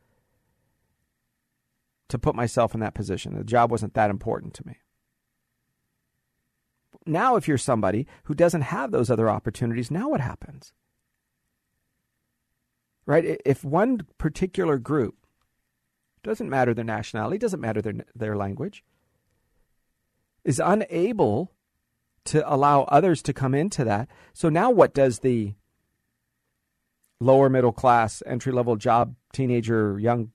to 2.10 2.18
put 2.18 2.34
myself 2.34 2.74
in 2.74 2.80
that 2.80 2.96
position. 2.96 3.38
The 3.38 3.44
job 3.44 3.70
wasn't 3.70 3.94
that 3.94 4.10
important 4.10 4.56
to 4.56 4.66
me. 4.66 4.80
Now, 7.06 7.36
if 7.36 7.48
you're 7.48 7.60
somebody 7.60 8.08
who 8.24 8.34
doesn't 8.34 8.64
have 8.64 8.90
those 8.90 9.12
other 9.12 9.30
opportunities, 9.30 9.92
now 9.92 10.10
what 10.10 10.20
happens? 10.20 10.74
Right? 13.06 13.40
If 13.46 13.64
one 13.64 14.02
particular 14.18 14.80
group, 14.80 15.16
doesn't 16.24 16.50
matter 16.50 16.74
their 16.74 16.84
nationality, 16.84 17.38
doesn't 17.38 17.62
matter 17.62 17.84
their, 17.84 17.94
their 18.16 18.36
language, 18.36 18.84
is 20.44 20.60
unable 20.60 21.54
to 22.26 22.52
allow 22.52 22.82
others 22.86 23.22
to 23.22 23.32
come 23.32 23.54
into 23.54 23.84
that. 23.84 24.10
So 24.34 24.50
now 24.50 24.72
what 24.72 24.96
does 24.96 25.20
the 25.20 25.54
lower 27.20 27.50
middle 27.50 27.72
class, 27.72 28.22
entry 28.26 28.52
level 28.52 28.76
job, 28.76 29.16
teenager, 29.34 30.00
young 30.00 30.32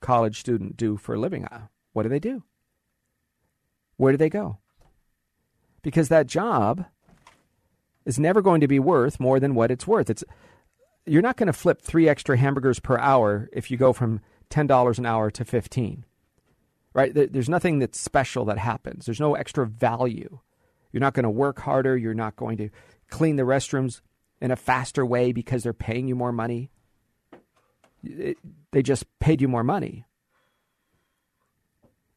college 0.00 0.40
student 0.40 0.76
do 0.76 0.96
for 0.96 1.14
a 1.14 1.18
living? 1.18 1.46
What 1.92 2.04
do 2.04 2.08
they 2.08 2.18
do? 2.18 2.42
Where 3.96 4.12
do 4.12 4.18
they 4.18 4.30
go? 4.30 4.58
Because 5.82 6.08
that 6.08 6.26
job 6.26 6.86
is 8.04 8.18
never 8.18 8.42
going 8.42 8.60
to 8.60 8.68
be 8.68 8.78
worth 8.78 9.20
more 9.20 9.38
than 9.38 9.54
what 9.54 9.70
it's 9.70 9.86
worth. 9.86 10.10
It's 10.10 10.24
you're 11.06 11.22
not 11.22 11.36
going 11.36 11.48
to 11.48 11.52
flip 11.52 11.82
three 11.82 12.08
extra 12.08 12.36
hamburgers 12.36 12.80
per 12.80 12.98
hour 12.98 13.48
if 13.52 13.70
you 13.70 13.76
go 13.76 13.92
from 13.92 14.20
ten 14.48 14.66
dollars 14.66 14.98
an 14.98 15.06
hour 15.06 15.30
to 15.32 15.44
fifteen, 15.44 16.04
right? 16.94 17.12
There's 17.14 17.48
nothing 17.48 17.78
that's 17.78 18.00
special 18.00 18.44
that 18.46 18.58
happens. 18.58 19.06
There's 19.06 19.20
no 19.20 19.34
extra 19.34 19.66
value. 19.66 20.38
You're 20.92 21.00
not 21.00 21.14
going 21.14 21.24
to 21.24 21.30
work 21.30 21.60
harder. 21.60 21.96
You're 21.96 22.14
not 22.14 22.36
going 22.36 22.56
to 22.58 22.70
clean 23.10 23.36
the 23.36 23.42
restrooms 23.42 24.00
in 24.42 24.50
a 24.50 24.56
faster 24.56 25.06
way 25.06 25.30
because 25.30 25.62
they're 25.62 25.72
paying 25.72 26.08
you 26.08 26.16
more 26.16 26.32
money. 26.32 26.68
It, 28.02 28.36
they 28.72 28.82
just 28.82 29.06
paid 29.20 29.40
you 29.40 29.46
more 29.46 29.62
money. 29.62 30.04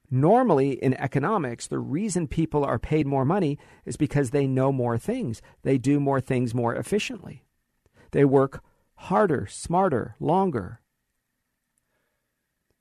Normally, 0.10 0.72
in 0.72 0.96
economics, 0.96 1.68
the 1.68 1.78
reason 1.78 2.28
people 2.28 2.66
are 2.66 2.80
paid 2.80 3.06
more 3.06 3.26
money 3.26 3.60
is 3.86 3.96
because 3.96 4.32
they 4.32 4.48
know 4.48 4.72
more 4.72 4.98
things. 4.98 5.42
They 5.62 5.78
do 5.78 6.00
more 6.00 6.20
things 6.20 6.56
more 6.56 6.76
efficiently. 6.76 7.44
They 8.10 8.26
work 8.26 8.64
harder, 8.96 9.46
smarter, 9.48 10.16
longer. 10.20 10.82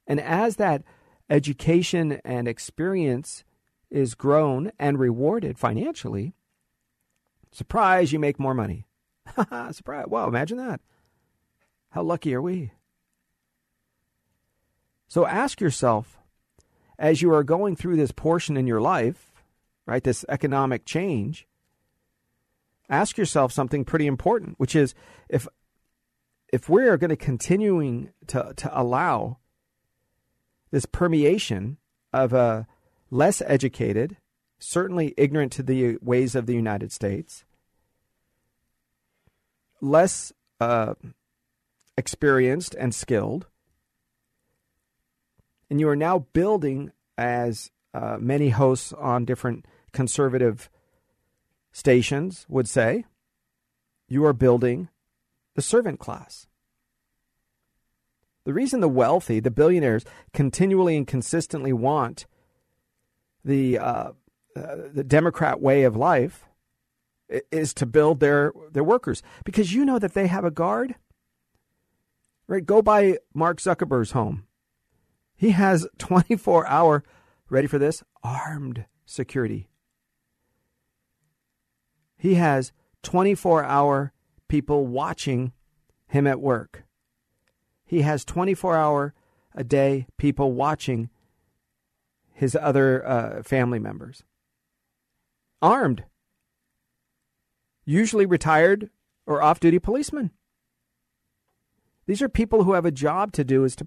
And 0.06 0.20
as 0.20 0.56
that 0.56 0.84
education 1.28 2.20
and 2.24 2.48
experience 2.48 3.44
is 3.90 4.14
grown 4.14 4.72
and 4.78 4.98
rewarded 4.98 5.58
financially, 5.58 6.34
surprise, 7.52 8.10
you 8.10 8.18
make 8.18 8.40
more 8.40 8.54
money. 8.54 8.86
surprise. 9.72 10.06
Wow, 10.08 10.28
imagine 10.28 10.58
that. 10.58 10.80
How 11.90 12.02
lucky 12.02 12.34
are 12.34 12.42
we? 12.42 12.72
So 15.08 15.26
ask 15.26 15.60
yourself, 15.60 16.18
as 16.98 17.22
you 17.22 17.32
are 17.32 17.44
going 17.44 17.76
through 17.76 17.96
this 17.96 18.12
portion 18.12 18.56
in 18.56 18.66
your 18.66 18.80
life, 18.80 19.32
right, 19.86 20.02
this 20.02 20.24
economic 20.28 20.84
change, 20.84 21.46
ask 22.88 23.16
yourself 23.16 23.52
something 23.52 23.84
pretty 23.84 24.06
important, 24.06 24.58
which 24.58 24.74
is 24.74 24.94
if 25.28 25.46
if 26.52 26.68
we 26.68 26.84
are 26.84 26.96
going 26.96 27.10
to 27.10 27.16
continuing 27.16 28.10
to, 28.28 28.52
to 28.56 28.80
allow 28.80 29.38
this 30.70 30.86
permeation 30.86 31.78
of 32.12 32.32
a 32.32 32.66
less 33.10 33.42
educated, 33.46 34.16
certainly 34.60 35.14
ignorant 35.16 35.50
to 35.52 35.62
the 35.64 35.98
ways 36.00 36.36
of 36.36 36.46
the 36.46 36.54
United 36.54 36.92
States, 36.92 37.44
less 39.84 40.32
uh, 40.60 40.94
experienced 41.96 42.74
and 42.74 42.94
skilled, 42.94 43.46
and 45.70 45.80
you 45.80 45.88
are 45.88 45.96
now 45.96 46.26
building, 46.32 46.92
as 47.16 47.70
uh, 47.92 48.16
many 48.18 48.48
hosts 48.48 48.92
on 48.92 49.24
different 49.24 49.66
conservative 49.92 50.68
stations 51.72 52.46
would 52.48 52.68
say, 52.68 53.04
you 54.08 54.24
are 54.24 54.32
building 54.32 54.88
the 55.54 55.62
servant 55.62 55.98
class. 55.98 56.46
The 58.44 58.52
reason 58.52 58.80
the 58.80 58.88
wealthy, 58.88 59.40
the 59.40 59.50
billionaires, 59.50 60.04
continually 60.32 60.96
and 60.96 61.06
consistently 61.06 61.72
want 61.72 62.26
the 63.44 63.78
uh, 63.78 64.12
uh, 64.56 64.76
the 64.92 65.04
Democrat 65.04 65.60
way 65.60 65.82
of 65.84 65.96
life 65.96 66.44
is 67.28 67.74
to 67.74 67.86
build 67.86 68.20
their 68.20 68.52
their 68.72 68.84
workers 68.84 69.22
because 69.44 69.72
you 69.72 69.84
know 69.84 69.98
that 69.98 70.14
they 70.14 70.26
have 70.26 70.44
a 70.44 70.50
guard. 70.50 70.94
Right, 72.46 72.64
go 72.64 72.82
by 72.82 73.18
Mark 73.32 73.58
Zuckerberg's 73.58 74.10
home. 74.10 74.46
He 75.34 75.50
has 75.50 75.86
24 75.98 76.66
hour, 76.66 77.02
ready 77.48 77.66
for 77.66 77.78
this, 77.78 78.02
armed 78.22 78.84
security. 79.06 79.68
He 82.16 82.34
has 82.34 82.72
24 83.02 83.64
hour 83.64 84.12
people 84.48 84.86
watching 84.86 85.52
him 86.06 86.26
at 86.26 86.40
work. 86.40 86.84
He 87.84 88.02
has 88.02 88.24
24 88.24 88.76
hour 88.76 89.14
a 89.54 89.64
day 89.64 90.06
people 90.16 90.52
watching 90.52 91.10
his 92.32 92.56
other 92.56 93.06
uh, 93.06 93.42
family 93.42 93.78
members. 93.78 94.24
Armed. 95.62 96.04
Usually 97.84 98.26
retired 98.26 98.90
or 99.26 99.42
off 99.42 99.60
duty 99.60 99.78
policemen. 99.78 100.30
These 102.06 102.22
are 102.22 102.28
people 102.28 102.64
who 102.64 102.72
have 102.74 102.84
a 102.84 102.90
job 102.90 103.32
to 103.32 103.44
do 103.44 103.64
is 103.64 103.76
to 103.76 103.86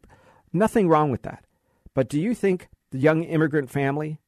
nothing 0.51 0.87
wrong 0.87 1.11
with 1.11 1.21
that. 1.23 1.45
But 1.93 2.09
do 2.09 2.19
you 2.19 2.33
think 2.33 2.69
the 2.91 2.97
young 2.97 3.23
immigrant 3.23 3.69
family 3.69 4.19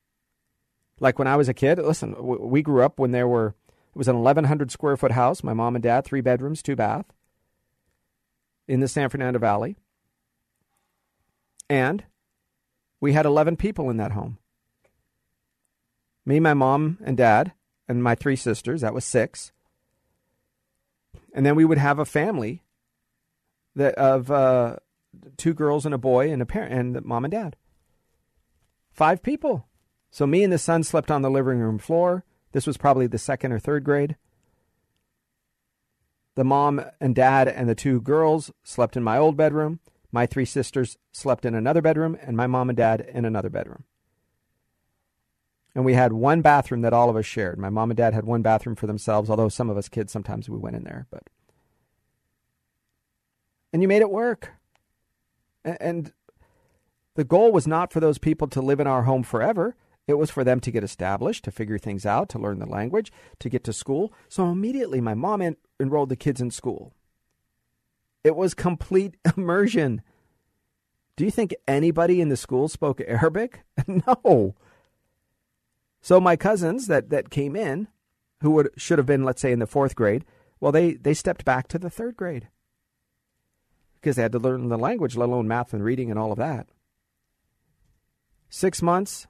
like 0.99 1.17
when 1.17 1.27
I 1.27 1.35
was 1.35 1.49
a 1.49 1.53
kid, 1.53 1.77
listen, 1.79 2.15
we 2.19 2.61
grew 2.61 2.83
up 2.83 2.99
when 2.99 3.11
there 3.11 3.27
were 3.27 3.55
it 3.67 3.97
was 3.97 4.07
an 4.07 4.17
1100 4.17 4.71
square 4.71 4.97
foot 4.97 5.13
house, 5.13 5.43
my 5.43 5.53
mom 5.53 5.75
and 5.75 5.83
dad, 5.83 6.05
three 6.05 6.21
bedrooms, 6.21 6.61
two 6.61 6.75
bath 6.75 7.05
in 8.67 8.81
the 8.81 8.87
San 8.87 9.09
Fernando 9.09 9.39
Valley. 9.39 9.77
And 11.69 12.03
we 13.01 13.13
had 13.13 13.25
11 13.25 13.57
people 13.57 13.89
in 13.89 13.97
that 13.97 14.11
home. 14.11 14.37
Me, 16.25 16.39
my 16.39 16.53
mom 16.53 16.99
and 17.03 17.17
dad, 17.17 17.53
and 17.87 18.03
my 18.03 18.13
three 18.13 18.35
sisters, 18.35 18.81
that 18.81 18.93
was 18.93 19.05
6. 19.05 19.51
And 21.33 21.45
then 21.45 21.55
we 21.55 21.65
would 21.65 21.77
have 21.77 21.99
a 21.99 22.05
family 22.05 22.63
that 23.75 23.95
of 23.95 24.31
uh, 24.31 24.77
two 25.37 25.53
girls 25.53 25.85
and 25.85 25.93
a 25.93 25.99
boy 25.99 26.31
and 26.31 26.41
a 26.41 26.45
parent 26.45 26.73
and 26.73 27.05
mom 27.05 27.25
and 27.25 27.31
dad. 27.31 27.55
Five 28.91 29.21
people. 29.23 29.67
So 30.11 30.25
me 30.25 30.43
and 30.43 30.51
the 30.51 30.57
son 30.57 30.83
slept 30.83 31.11
on 31.11 31.21
the 31.21 31.29
living 31.29 31.59
room 31.59 31.77
floor. 31.77 32.25
This 32.51 32.65
was 32.65 32.77
probably 32.77 33.07
the 33.07 33.17
second 33.17 33.51
or 33.51 33.59
third 33.59 33.83
grade. 33.83 34.15
The 36.35 36.43
mom 36.43 36.81
and 36.99 37.15
dad 37.15 37.47
and 37.47 37.69
the 37.69 37.75
two 37.75 38.01
girls 38.01 38.51
slept 38.63 38.97
in 38.97 39.03
my 39.03 39.17
old 39.17 39.37
bedroom. 39.37 39.79
My 40.11 40.25
three 40.25 40.45
sisters 40.45 40.97
slept 41.11 41.45
in 41.45 41.53
another 41.53 41.81
bedroom, 41.81 42.17
and 42.21 42.35
my 42.35 42.47
mom 42.47 42.69
and 42.69 42.77
dad 42.77 43.01
in 43.01 43.25
another 43.25 43.49
bedroom. 43.49 43.83
And 45.75 45.85
we 45.85 45.93
had 45.93 46.13
one 46.13 46.41
bathroom 46.41 46.81
that 46.81 46.93
all 46.93 47.09
of 47.09 47.15
us 47.15 47.25
shared. 47.25 47.59
My 47.59 47.69
mom 47.69 47.91
and 47.91 47.97
dad 47.97 48.13
had 48.13 48.25
one 48.25 48.41
bathroom 48.41 48.75
for 48.75 48.87
themselves, 48.87 49.29
although 49.29 49.49
some 49.49 49.69
of 49.69 49.77
us 49.77 49.87
kids 49.87 50.11
sometimes 50.11 50.49
we 50.49 50.57
went 50.57 50.75
in 50.75 50.83
there, 50.83 51.07
but 51.11 51.23
and 53.71 53.81
you 53.81 53.87
made 53.87 54.01
it 54.01 54.09
work. 54.09 54.51
And 55.63 56.11
the 57.15 57.23
goal 57.23 57.51
was 57.51 57.67
not 57.67 57.93
for 57.93 57.99
those 57.99 58.17
people 58.17 58.47
to 58.47 58.61
live 58.61 58.79
in 58.79 58.87
our 58.87 59.03
home 59.03 59.23
forever. 59.23 59.75
It 60.07 60.17
was 60.17 60.31
for 60.31 60.43
them 60.43 60.59
to 60.61 60.71
get 60.71 60.83
established, 60.83 61.43
to 61.43 61.51
figure 61.51 61.77
things 61.77 62.05
out, 62.05 62.29
to 62.29 62.39
learn 62.39 62.57
the 62.57 62.65
language, 62.65 63.11
to 63.39 63.49
get 63.49 63.63
to 63.65 63.73
school. 63.73 64.11
So 64.27 64.49
immediately 64.49 65.01
my 65.01 65.13
mom 65.13 65.41
en- 65.41 65.57
enrolled 65.79 66.09
the 66.09 66.15
kids 66.15 66.41
in 66.41 66.49
school. 66.49 66.93
It 68.23 68.35
was 68.35 68.53
complete 68.53 69.17
immersion. 69.37 70.01
Do 71.15 71.25
you 71.25 71.31
think 71.31 71.53
anybody 71.67 72.21
in 72.21 72.29
the 72.29 72.37
school 72.37 72.69
spoke 72.69 73.01
Arabic? 73.05 73.61
no. 73.87 74.55
So 76.01 76.19
my 76.19 76.35
cousins 76.35 76.87
that, 76.87 77.09
that 77.09 77.29
came 77.29 77.55
in, 77.55 77.87
who 78.41 78.51
would 78.51 78.69
should 78.77 78.97
have 78.97 79.07
been, 79.07 79.23
let's 79.23 79.41
say, 79.41 79.51
in 79.51 79.59
the 79.59 79.67
fourth 79.67 79.95
grade, 79.95 80.25
well, 80.59 80.71
they, 80.71 80.93
they 80.93 81.13
stepped 81.13 81.45
back 81.45 81.67
to 81.69 81.79
the 81.79 81.89
third 81.89 82.15
grade 82.15 82.47
because 83.95 84.15
they 84.15 84.21
had 84.21 84.31
to 84.31 84.39
learn 84.39 84.69
the 84.69 84.77
language, 84.77 85.15
let 85.15 85.29
alone 85.29 85.47
math 85.47 85.73
and 85.73 85.83
reading 85.83 86.09
and 86.09 86.19
all 86.19 86.31
of 86.31 86.37
that. 86.37 86.67
Six 88.49 88.81
months, 88.81 89.27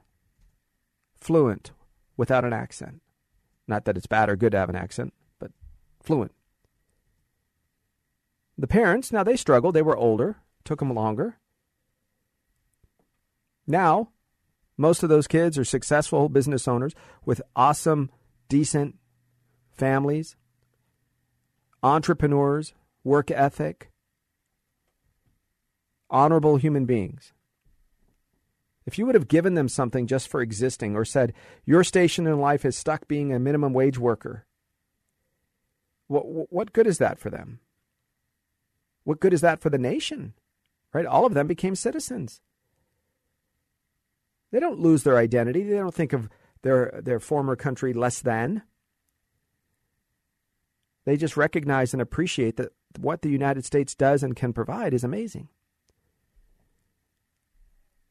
fluent 1.14 1.72
without 2.16 2.44
an 2.44 2.52
accent. 2.52 3.02
Not 3.66 3.84
that 3.84 3.96
it's 3.96 4.06
bad 4.06 4.28
or 4.28 4.36
good 4.36 4.52
to 4.52 4.58
have 4.58 4.68
an 4.68 4.76
accent, 4.76 5.12
but 5.38 5.50
fluent. 6.02 6.32
The 8.56 8.66
parents, 8.66 9.12
now 9.12 9.24
they 9.24 9.36
struggled. 9.36 9.74
They 9.74 9.82
were 9.82 9.96
older, 9.96 10.36
took 10.64 10.80
them 10.80 10.94
longer. 10.94 11.38
Now, 13.66 14.10
most 14.80 15.02
of 15.02 15.10
those 15.10 15.26
kids 15.26 15.58
are 15.58 15.64
successful 15.64 16.30
business 16.30 16.66
owners 16.66 16.94
with 17.26 17.42
awesome, 17.54 18.10
decent 18.48 18.96
families, 19.70 20.36
entrepreneurs, 21.82 22.72
work 23.04 23.30
ethic, 23.30 23.90
honorable 26.08 26.56
human 26.56 26.86
beings. 26.86 27.34
If 28.86 28.98
you 28.98 29.04
would 29.04 29.14
have 29.14 29.28
given 29.28 29.52
them 29.52 29.68
something 29.68 30.06
just 30.06 30.28
for 30.28 30.40
existing 30.40 30.96
or 30.96 31.04
said, 31.04 31.34
your 31.66 31.84
station 31.84 32.26
in 32.26 32.40
life 32.40 32.64
is 32.64 32.74
stuck 32.74 33.06
being 33.06 33.34
a 33.34 33.38
minimum 33.38 33.74
wage 33.74 33.98
worker, 33.98 34.46
what, 36.06 36.22
what 36.50 36.72
good 36.72 36.86
is 36.86 36.96
that 36.96 37.18
for 37.18 37.28
them? 37.28 37.60
What 39.04 39.20
good 39.20 39.34
is 39.34 39.42
that 39.42 39.60
for 39.60 39.68
the 39.68 39.76
nation? 39.76 40.32
Right? 40.94 41.04
All 41.04 41.26
of 41.26 41.34
them 41.34 41.46
became 41.46 41.74
citizens. 41.74 42.40
They 44.50 44.60
don't 44.60 44.80
lose 44.80 45.02
their 45.02 45.16
identity. 45.16 45.62
They 45.62 45.76
don't 45.76 45.94
think 45.94 46.12
of 46.12 46.28
their, 46.62 47.00
their 47.02 47.20
former 47.20 47.56
country 47.56 47.92
less 47.92 48.20
than. 48.20 48.62
They 51.04 51.16
just 51.16 51.36
recognize 51.36 51.92
and 51.92 52.02
appreciate 52.02 52.56
that 52.56 52.72
what 52.98 53.22
the 53.22 53.30
United 53.30 53.64
States 53.64 53.94
does 53.94 54.22
and 54.22 54.36
can 54.36 54.52
provide 54.52 54.92
is 54.92 55.04
amazing. 55.04 55.48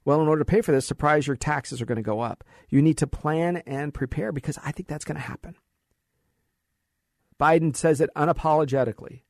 Well, 0.05 0.21
in 0.21 0.27
order 0.27 0.41
to 0.41 0.45
pay 0.45 0.61
for 0.61 0.71
this, 0.71 0.87
surprise 0.87 1.27
your 1.27 1.35
taxes 1.35 1.81
are 1.81 1.85
going 1.85 1.97
to 1.97 2.01
go 2.01 2.21
up. 2.21 2.43
You 2.69 2.81
need 2.81 2.97
to 2.97 3.07
plan 3.07 3.57
and 3.67 3.93
prepare 3.93 4.31
because 4.31 4.57
I 4.63 4.71
think 4.71 4.87
that's 4.87 5.05
going 5.05 5.17
to 5.17 5.21
happen. 5.21 5.55
Biden 7.39 7.75
says 7.75 8.01
it 8.01 8.09
unapologetically. 8.15 9.21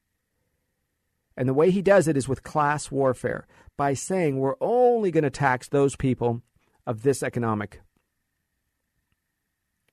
And 1.36 1.48
the 1.48 1.54
way 1.54 1.72
he 1.72 1.82
does 1.82 2.08
it 2.08 2.18
is 2.18 2.28
with 2.28 2.44
class 2.44 2.92
warfare 2.92 3.48
by 3.78 3.94
saying 3.94 4.40
we're 4.40 4.56
only 4.62 5.12
going 5.12 5.24
to 5.24 5.30
tax 5.30 5.68
those 5.68 5.96
people 5.96 6.42
of 6.90 7.04
this 7.04 7.22
economic, 7.22 7.82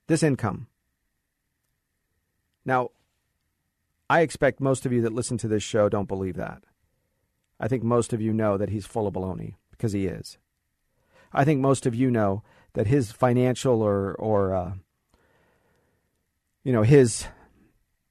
this 0.07 0.23
income. 0.23 0.67
Now, 2.65 2.89
I 4.09 4.23
expect 4.23 4.61
most 4.63 4.87
of 4.87 4.95
you 4.95 5.03
that 5.03 5.13
listen 5.13 5.37
to 5.39 5.49
this 5.49 5.63
show 5.63 5.91
don't 5.91 6.09
believe 6.09 6.37
that. 6.37 6.63
I 7.61 7.69
think 7.69 7.83
most 7.83 8.15
of 8.15 8.23
you 8.23 8.33
know 8.33 8.57
that 8.57 8.71
he's 8.71 8.87
full 8.87 9.07
of 9.07 9.13
baloney 9.13 9.57
because 9.71 9.93
he 9.93 10.07
is. 10.07 10.39
I 11.35 11.45
think 11.45 11.61
most 11.61 11.85
of 11.85 11.95
you 11.95 12.11
know 12.11 12.43
that 12.73 12.87
his 12.87 13.13
financial 13.13 13.83
or 13.83 14.15
or 14.15 14.55
uh, 14.55 14.73
you 16.65 16.73
know 16.73 16.83
his 16.83 17.27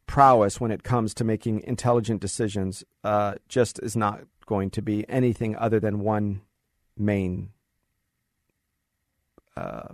prowess 0.06 0.62
when 0.62 0.70
it 0.70 0.84
comes 0.84 1.16
to 1.16 1.24
making 1.24 1.62
intelligent 1.62 2.22
decisions 2.22 2.84
uh, 3.04 3.34
just 3.50 3.80
is 3.80 3.96
not 3.96 4.26
going 4.46 4.70
to 4.70 4.84
be 4.84 5.10
anything 5.10 5.56
other 5.56 5.80
than 5.80 6.02
one 6.02 6.42
main 6.96 7.50
uh, 9.58 9.94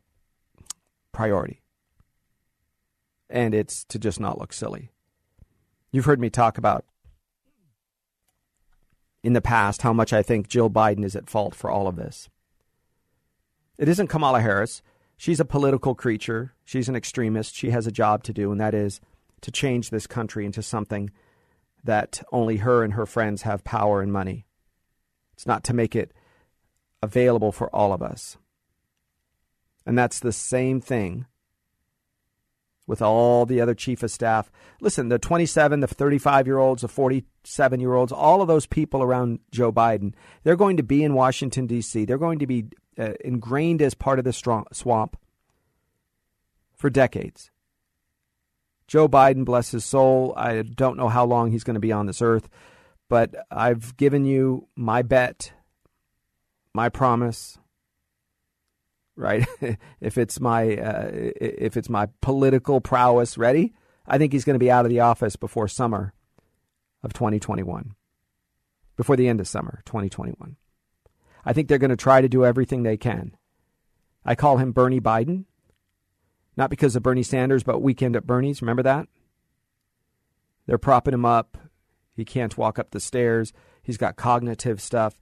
priority, 1.11 1.61
and 3.29 3.53
it's 3.53 3.83
to 3.85 3.99
just 3.99 4.19
not 4.19 4.39
look 4.39 4.53
silly. 4.53 4.91
You've 5.91 6.05
heard 6.05 6.19
me 6.19 6.29
talk 6.29 6.57
about 6.57 6.85
in 9.23 9.33
the 9.33 9.41
past 9.41 9.81
how 9.81 9.93
much 9.93 10.13
I 10.13 10.23
think 10.23 10.47
Jill 10.47 10.69
Biden 10.69 11.03
is 11.03 11.15
at 11.15 11.29
fault 11.29 11.53
for 11.53 11.69
all 11.69 11.87
of 11.87 11.95
this. 11.95 12.29
It 13.77 13.89
isn't 13.89 14.07
Kamala 14.07 14.41
Harris. 14.41 14.81
She's 15.17 15.39
a 15.39 15.45
political 15.45 15.95
creature. 15.95 16.53
She's 16.65 16.89
an 16.89 16.95
extremist. 16.95 17.55
She 17.55 17.69
has 17.71 17.85
a 17.85 17.91
job 17.91 18.23
to 18.23 18.33
do, 18.33 18.51
and 18.51 18.59
that 18.59 18.73
is 18.73 19.01
to 19.41 19.51
change 19.51 19.89
this 19.89 20.07
country 20.07 20.45
into 20.45 20.61
something 20.61 21.11
that 21.83 22.21
only 22.31 22.57
her 22.57 22.83
and 22.83 22.93
her 22.93 23.05
friends 23.05 23.41
have 23.41 23.63
power 23.63 24.01
and 24.01 24.11
money. 24.11 24.45
It's 25.33 25.47
not 25.47 25.63
to 25.65 25.73
make 25.73 25.95
it 25.95 26.13
available 27.01 27.51
for 27.51 27.75
all 27.75 27.93
of 27.93 28.01
us. 28.01 28.37
And 29.85 29.97
that's 29.97 30.19
the 30.19 30.31
same 30.31 30.79
thing 30.81 31.25
with 32.87 33.01
all 33.01 33.45
the 33.45 33.61
other 33.61 33.73
chief 33.73 34.03
of 34.03 34.11
staff. 34.11 34.51
Listen, 34.81 35.09
the 35.09 35.19
27, 35.19 35.79
the 35.79 35.87
35 35.87 36.47
year 36.47 36.57
olds, 36.57 36.81
the 36.81 36.87
47 36.87 37.79
year 37.79 37.93
olds, 37.93 38.11
all 38.11 38.41
of 38.41 38.47
those 38.47 38.65
people 38.65 39.01
around 39.01 39.39
Joe 39.51 39.71
Biden, 39.71 40.13
they're 40.43 40.55
going 40.55 40.77
to 40.77 40.83
be 40.83 41.03
in 41.03 41.13
Washington, 41.13 41.67
D.C. 41.67 42.05
They're 42.05 42.17
going 42.17 42.39
to 42.39 42.47
be 42.47 42.65
uh, 42.97 43.13
ingrained 43.23 43.81
as 43.81 43.93
part 43.93 44.19
of 44.19 44.25
the 44.25 44.33
swamp 44.33 45.17
for 46.75 46.89
decades. 46.89 47.51
Joe 48.87 49.07
Biden, 49.07 49.45
bless 49.45 49.71
his 49.71 49.85
soul, 49.85 50.33
I 50.35 50.63
don't 50.63 50.97
know 50.97 51.07
how 51.07 51.23
long 51.23 51.51
he's 51.51 51.63
going 51.63 51.75
to 51.75 51.79
be 51.79 51.93
on 51.93 52.07
this 52.07 52.21
earth, 52.21 52.49
but 53.07 53.33
I've 53.49 53.95
given 53.95 54.25
you 54.25 54.67
my 54.75 55.01
bet, 55.01 55.53
my 56.73 56.89
promise, 56.89 57.57
right? 59.15 59.45
if 60.01 60.17
it's 60.17 60.39
my 60.39 60.75
uh, 60.75 61.09
if 61.13 61.77
it's 61.77 61.89
my 61.89 62.07
political 62.21 62.81
prowess, 62.81 63.37
ready? 63.37 63.73
I 64.07 64.17
think 64.17 64.33
he's 64.33 64.45
going 64.45 64.55
to 64.55 64.59
be 64.59 64.71
out 64.71 64.85
of 64.85 64.89
the 64.89 64.99
office 64.99 65.35
before 65.35 65.67
summer 65.67 66.13
of 67.03 67.13
2021. 67.13 67.95
Before 68.97 69.15
the 69.15 69.27
end 69.27 69.39
of 69.39 69.47
summer 69.47 69.81
2021. 69.85 70.57
I 71.45 71.53
think 71.53 71.67
they're 71.67 71.77
going 71.77 71.89
to 71.89 71.95
try 71.95 72.21
to 72.21 72.29
do 72.29 72.45
everything 72.45 72.83
they 72.83 72.97
can. 72.97 73.35
I 74.23 74.35
call 74.35 74.57
him 74.57 74.71
Bernie 74.71 75.01
Biden, 75.01 75.45
not 76.55 76.69
because 76.69 76.95
of 76.95 77.03
Bernie 77.03 77.23
Sanders, 77.23 77.63
but 77.63 77.81
weekend 77.81 78.15
at 78.15 78.27
Bernie's. 78.27 78.61
Remember 78.61 78.83
that? 78.83 79.07
They're 80.67 80.77
propping 80.77 81.13
him 81.13 81.25
up. 81.25 81.57
He 82.13 82.25
can't 82.25 82.57
walk 82.57 82.77
up 82.77 82.91
the 82.91 82.99
stairs. 82.99 83.53
He's 83.81 83.97
got 83.97 84.15
cognitive 84.15 84.81
stuff. 84.81 85.19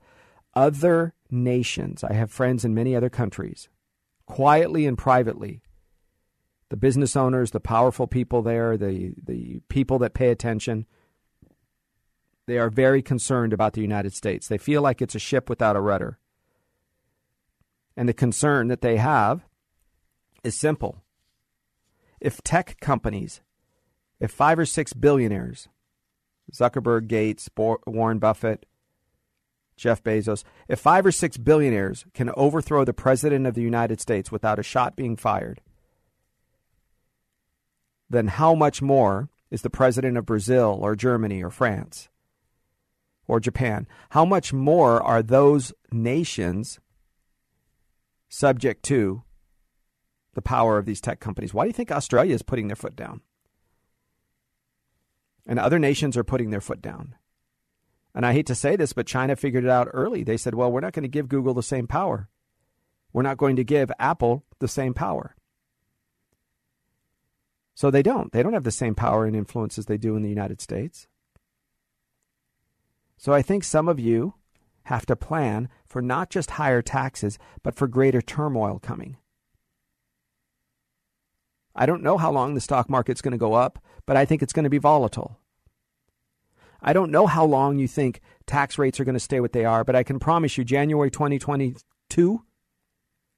Other 0.54 1.13
nations, 1.32 2.04
I 2.04 2.13
have 2.13 2.32
friends 2.32 2.65
in 2.65 2.73
many 2.73 2.95
other 2.95 3.10
countries, 3.10 3.69
quietly 4.30 4.86
and 4.86 4.98
privately, 4.98 5.62
the 6.70 6.78
business 6.78 7.18
owners, 7.18 7.52
the 7.52 7.60
powerful 7.60 8.08
people 8.08 8.42
there, 8.42 8.78
the, 8.78 9.13
the 9.22 9.60
people 9.68 10.00
that 10.00 10.13
pay 10.13 10.30
attention, 10.30 10.86
they 12.46 12.60
are 12.60 12.70
very 12.70 13.02
concerned 13.02 13.52
about 13.52 13.74
the 13.74 13.82
United 13.82 14.13
States. 14.13 14.48
They 14.48 14.60
feel 14.60 14.82
like 14.82 15.02
it's 15.02 15.15
a 15.15 15.20
ship 15.20 15.50
without 15.50 15.76
a 15.76 15.82
rudder. 15.82 16.20
And 17.98 18.08
the 18.08 18.13
concern 18.13 18.68
that 18.68 18.82
they 18.82 18.98
have 18.98 19.46
is 20.44 20.58
simple. 20.58 21.04
If 22.22 22.42
tech 22.44 22.80
companies, 22.80 23.42
if 24.20 24.32
five 24.32 24.60
or 24.60 24.65
six 24.65 24.94
billionaires, 24.94 25.68
Zuckerberg, 26.54 27.08
Gates, 27.08 27.50
Warren 27.58 28.20
Buffett, 28.20 28.65
Jeff 29.80 30.04
Bezos, 30.04 30.44
if 30.68 30.80
five 30.80 31.06
or 31.06 31.12
six 31.12 31.38
billionaires 31.38 32.06
can 32.13 32.32
overthrow 32.36 32.86
the 32.86 32.94
President 32.94 33.48
of 33.48 33.56
the 33.56 33.62
United 33.62 34.00
States 34.00 34.32
without 34.32 34.60
a 34.60 34.63
shot 34.63 34.96
being 34.96 35.15
fired, 35.15 35.62
then 38.10 38.28
how 38.28 38.54
much 38.54 38.82
more 38.82 39.30
is 39.50 39.62
the 39.62 39.70
President 39.70 40.18
of 40.18 40.26
Brazil 40.26 40.80
or 40.82 40.96
Germany 40.96 41.42
or 41.44 41.50
France? 41.50 42.10
or 43.30 43.39
Japan, 43.39 43.88
how 44.10 44.26
much 44.26 44.52
more 44.52 45.02
are 45.02 45.22
those 45.22 45.72
nations 45.92 46.80
subject 48.28 48.84
to 48.84 49.22
the 50.34 50.42
power 50.42 50.80
of 50.80 50.86
these 50.86 51.00
tech 51.00 51.20
companies? 51.20 51.54
Why 51.54 51.63
do 51.63 51.68
you 51.68 51.74
think 51.74 51.92
Australia 51.92 52.34
is 52.34 52.42
putting 52.42 52.68
their 52.68 52.76
foot 52.76 52.96
down? 52.96 53.22
And 55.46 55.60
other 55.60 55.78
nations 55.78 56.18
are 56.18 56.24
putting 56.24 56.50
their 56.50 56.60
foot 56.60 56.82
down. 56.82 57.15
And 58.15 58.26
I 58.26 58.34
hate 58.34 58.48
to 58.48 58.56
say 58.56 58.76
this, 58.76 58.93
but 58.93 59.08
China 59.08 59.36
figured 59.36 59.63
it 59.63 59.69
out 59.69 59.89
early. 59.93 60.24
They 60.24 60.38
said, 60.38 60.56
well, 60.56 60.72
we're 60.72 60.80
not 60.80 60.93
going 60.93 61.04
to 61.04 61.10
give 61.10 61.30
Google 61.30 61.54
the 61.54 61.63
same 61.63 61.88
power. 61.88 62.30
We're 63.13 63.24
not 63.24 63.38
going 63.38 63.56
to 63.56 63.63
give 63.63 63.91
Apple 64.00 64.45
the 64.60 64.67
same 64.67 64.93
power. 64.93 65.36
So 67.76 67.89
they 67.89 68.04
don't. 68.04 68.32
They 68.32 68.43
don't 68.43 68.54
have 68.54 68.63
the 68.63 68.72
same 68.72 68.95
power 68.95 69.26
and 69.26 69.36
influence 69.36 69.78
as 69.78 69.86
they 69.86 69.98
do 69.98 70.15
in 70.15 70.22
the 70.22 70.30
United 70.30 70.60
States. 70.60 71.08
So 73.17 73.34
I 73.34 73.41
think 73.41 73.63
some 73.63 73.88
of 73.88 74.00
you 74.00 74.34
have 74.84 75.06
to 75.06 75.15
plan 75.15 75.69
for 75.86 76.02
not 76.02 76.30
just 76.30 76.52
higher 76.52 76.82
taxes, 76.82 77.38
but 77.63 77.76
for 77.76 77.88
greater 77.88 78.22
turmoil 78.22 78.80
coming. 78.80 79.17
I 81.76 81.86
don't 81.86 82.04
know 82.04 82.17
how 82.17 82.32
long 82.32 82.54
the 82.54 82.62
stock 82.62 82.89
market's 82.89 83.22
going 83.22 83.32
to 83.32 83.38
go 83.38 83.54
up, 83.54 83.80
but 84.06 84.17
I 84.17 84.26
think 84.26 84.41
it's 84.41 84.54
going 84.54 84.63
to 84.63 84.69
be 84.69 84.78
volatile. 84.78 85.39
I 86.82 86.94
don't 86.94 87.12
know 87.12 87.28
how 87.28 87.46
long 87.46 87.78
you 87.78 87.88
think 87.88 88.22
tax 88.46 88.78
rates 88.78 89.00
are 89.00 89.06
going 89.06 89.13
to 89.13 89.20
stay 89.20 89.39
what 89.39 89.52
they 89.52 89.65
are, 89.65 89.84
but 89.84 89.96
I 89.96 90.04
can 90.04 90.20
promise 90.20 90.58
you 90.58 90.63
January 90.63 91.12
2022, 91.12 92.44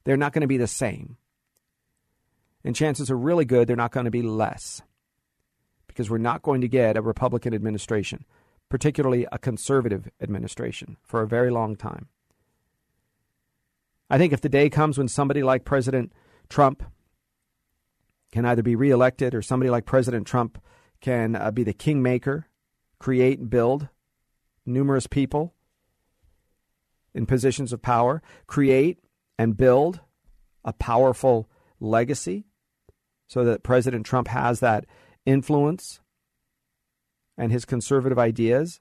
they're 0.03 0.17
not 0.17 0.33
going 0.33 0.41
to 0.41 0.47
be 0.47 0.57
the 0.57 0.67
same. 0.67 1.17
And 2.63 2.75
chances 2.75 3.09
are 3.09 3.17
really 3.17 3.45
good 3.45 3.67
they're 3.67 3.75
not 3.75 3.91
going 3.91 4.05
to 4.05 4.11
be 4.11 4.21
less 4.21 4.81
because 5.87 6.09
we're 6.09 6.19
not 6.19 6.43
going 6.43 6.61
to 6.61 6.67
get 6.67 6.97
a 6.97 7.01
Republican 7.01 7.53
administration 7.53 8.25
particularly 8.71 9.27
a 9.31 9.37
conservative 9.37 10.09
administration, 10.21 10.95
for 11.03 11.21
a 11.21 11.27
very 11.27 11.51
long 11.51 11.75
time. 11.75 12.07
I 14.09 14.17
think 14.17 14.33
if 14.33 14.41
the 14.41 14.49
day 14.49 14.69
comes 14.69 14.97
when 14.97 15.09
somebody 15.09 15.43
like 15.43 15.65
President 15.65 16.13
Trump 16.49 16.81
can 18.31 18.45
either 18.45 18.63
be 18.63 18.77
reelected 18.77 19.35
or 19.35 19.41
somebody 19.41 19.69
like 19.69 19.85
President 19.85 20.25
Trump 20.25 20.57
can 21.01 21.35
uh, 21.35 21.51
be 21.51 21.63
the 21.63 21.73
kingmaker, 21.73 22.47
create 23.01 23.39
and 23.39 23.49
build 23.49 23.87
numerous 24.63 25.07
people 25.07 25.55
in 27.15 27.25
positions 27.25 27.73
of 27.73 27.81
power, 27.81 28.21
create 28.45 28.99
and 29.39 29.57
build 29.57 30.01
a 30.63 30.71
powerful 30.71 31.49
legacy 31.79 32.45
so 33.25 33.43
that 33.43 33.63
President 33.63 34.05
Trump 34.05 34.27
has 34.27 34.59
that 34.59 34.85
influence 35.25 35.99
and 37.39 37.51
his 37.51 37.65
conservative 37.65 38.19
ideas, 38.19 38.79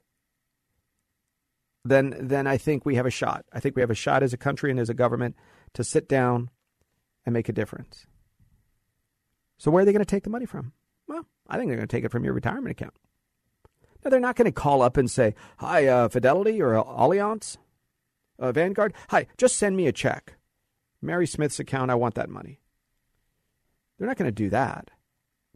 then 1.83 2.15
then 2.21 2.45
I 2.45 2.57
think 2.57 2.85
we 2.85 2.93
have 2.97 3.07
a 3.07 3.09
shot. 3.09 3.43
I 3.51 3.59
think 3.59 3.75
we 3.75 3.81
have 3.81 3.89
a 3.89 3.95
shot 3.95 4.21
as 4.21 4.33
a 4.33 4.37
country 4.37 4.69
and 4.69 4.79
as 4.79 4.89
a 4.89 4.93
government 4.93 5.35
to 5.73 5.83
sit 5.83 6.07
down 6.07 6.51
and 7.25 7.33
make 7.33 7.49
a 7.49 7.53
difference. 7.53 8.05
So 9.57 9.71
where 9.71 9.81
are 9.81 9.85
they 9.85 9.93
going 9.93 10.05
to 10.05 10.15
take 10.15 10.25
the 10.25 10.29
money 10.29 10.45
from? 10.45 10.73
Well, 11.07 11.25
I 11.47 11.57
think 11.57 11.69
they're 11.69 11.77
going 11.77 11.87
to 11.87 11.95
take 11.95 12.05
it 12.05 12.11
from 12.11 12.23
your 12.23 12.33
retirement 12.33 12.69
account. 12.69 12.93
Now 14.03 14.09
they're 14.09 14.19
not 14.19 14.35
going 14.35 14.45
to 14.45 14.51
call 14.51 14.81
up 14.81 14.97
and 14.97 15.09
say, 15.09 15.35
"Hi, 15.57 15.87
uh, 15.87 16.09
Fidelity 16.09 16.61
or 16.61 16.73
Allianz, 16.73 17.57
uh, 18.39 18.51
Vanguard. 18.51 18.93
Hi, 19.09 19.27
just 19.37 19.57
send 19.57 19.77
me 19.77 19.87
a 19.87 19.91
check. 19.91 20.35
Mary 21.01 21.27
Smith's 21.27 21.59
account. 21.59 21.91
I 21.91 21.95
want 21.95 22.15
that 22.15 22.29
money." 22.29 22.59
They're 24.01 24.07
not 24.07 24.17
going 24.17 24.29
to 24.29 24.31
do 24.31 24.49
that. 24.49 24.89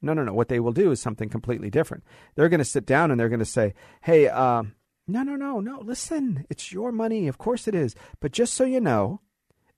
No, 0.03 0.13
no, 0.13 0.23
no. 0.23 0.34
What 0.34 0.49
they 0.49 0.60
will 0.60 0.71
do 0.71 0.91
is 0.91 1.01
something 1.01 1.29
completely 1.29 1.71
different. 1.71 2.03
They're 2.36 2.47
going 2.47 2.60
to 2.60 2.65
sit 2.65 2.86
down 2.86 3.10
and 3.10 3.19
they're 3.19 3.27
going 3.27 3.39
to 3.39 3.45
say, 3.45 3.73
hey, 4.03 4.27
uh, 4.27 4.62
no, 5.08 5.23
no, 5.23 5.36
no, 5.36 5.60
no, 5.60 5.79
listen, 5.79 6.45
it's 6.47 6.71
your 6.71 6.91
money. 6.91 7.27
Of 7.27 7.39
course 7.39 7.67
it 7.67 7.73
is. 7.73 7.95
But 8.19 8.31
just 8.31 8.53
so 8.53 8.63
you 8.63 8.79
know, 8.79 9.21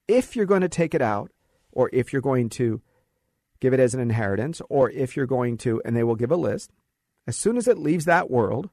if 0.08 0.36
you're 0.36 0.46
going 0.46 0.62
to 0.62 0.70
take 0.70 0.94
it 0.94 1.02
out 1.02 1.32
or 1.72 1.90
if 1.94 2.12
you're 2.12 2.22
going 2.22 2.50
to 2.50 2.82
give 3.62 3.74
it 3.74 3.80
as 3.80 3.94
an 3.94 4.02
inheritance 4.02 4.62
or 4.70 4.90
if 4.92 5.16
you're 5.16 5.26
going 5.26 5.58
to, 5.60 5.82
and 5.86 5.96
they 5.96 6.04
will 6.04 6.16
give 6.16 6.32
a 6.32 6.36
list, 6.36 6.72
as 7.28 7.36
soon 7.36 7.58
as 7.58 7.68
it 7.68 7.78
leaves 7.78 8.06
that 8.06 8.32
world, 8.32 8.70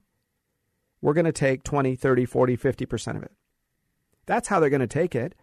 we're 1.03 1.13
going 1.13 1.25
to 1.27 1.33
take 1.33 1.65
20, 1.65 1.97
30, 1.97 2.25
40, 2.25 2.57
50% 2.57 3.17
of 3.17 3.23
it. 3.23 3.33
That's 4.27 4.49
how 4.49 4.61
they're 4.61 4.71
going 4.71 4.81
to 4.81 4.87
take 4.87 5.15
it. 5.15 5.35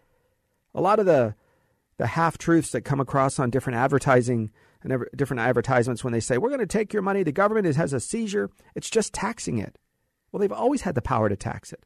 A 0.74 0.80
lot 0.80 0.98
of 0.98 1.06
the 1.06 1.34
the 1.98 2.06
half 2.08 2.38
truths 2.38 2.70
that 2.70 2.80
come 2.80 2.98
across 2.98 3.38
on 3.38 3.50
different 3.50 3.78
advertising 3.78 4.50
and 4.82 5.04
different 5.14 5.40
advertisements 5.40 6.02
when 6.02 6.12
they 6.12 6.18
say, 6.18 6.36
we're 6.36 6.48
going 6.48 6.58
to 6.58 6.66
take 6.66 6.92
your 6.92 7.02
money, 7.02 7.22
the 7.22 7.30
government 7.30 7.76
has 7.76 7.92
a 7.92 8.00
seizure, 8.00 8.50
it's 8.74 8.90
just 8.90 9.12
taxing 9.12 9.58
it. 9.58 9.78
Well, 10.32 10.40
they've 10.40 10.50
always 10.50 10.82
had 10.82 10.94
the 10.94 11.02
power 11.02 11.28
to 11.28 11.36
tax 11.36 11.72
it. 11.72 11.84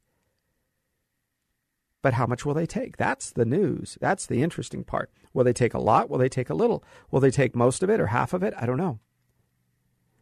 But 2.01 2.15
how 2.15 2.27
much 2.27 2.47
will 2.47 2.55
they 2.55 2.67
take? 2.67 2.97
That's 2.97 3.31
the 3.31 3.45
news. 3.45 3.99
That's 4.01 4.27
the 4.27 4.43
interesting 4.43 4.85
part. 4.85 5.11
Will 5.35 5.45
they 5.45 5.53
take 5.53 5.75
a 5.75 5.81
lot? 5.81 6.09
Will 6.09 6.19
they 6.19 6.29
take 6.29 6.49
a 6.49 6.55
little? 6.55 6.85
Will 7.11 7.21
they 7.21 7.33
take 7.33 7.57
most 7.57 7.83
of 7.83 7.91
it 7.91 8.01
or 8.01 8.07
half 8.07 8.33
of 8.33 8.43
it? 8.43 8.55
I 8.57 8.65
don't 8.65 8.79
know. 8.79 9.01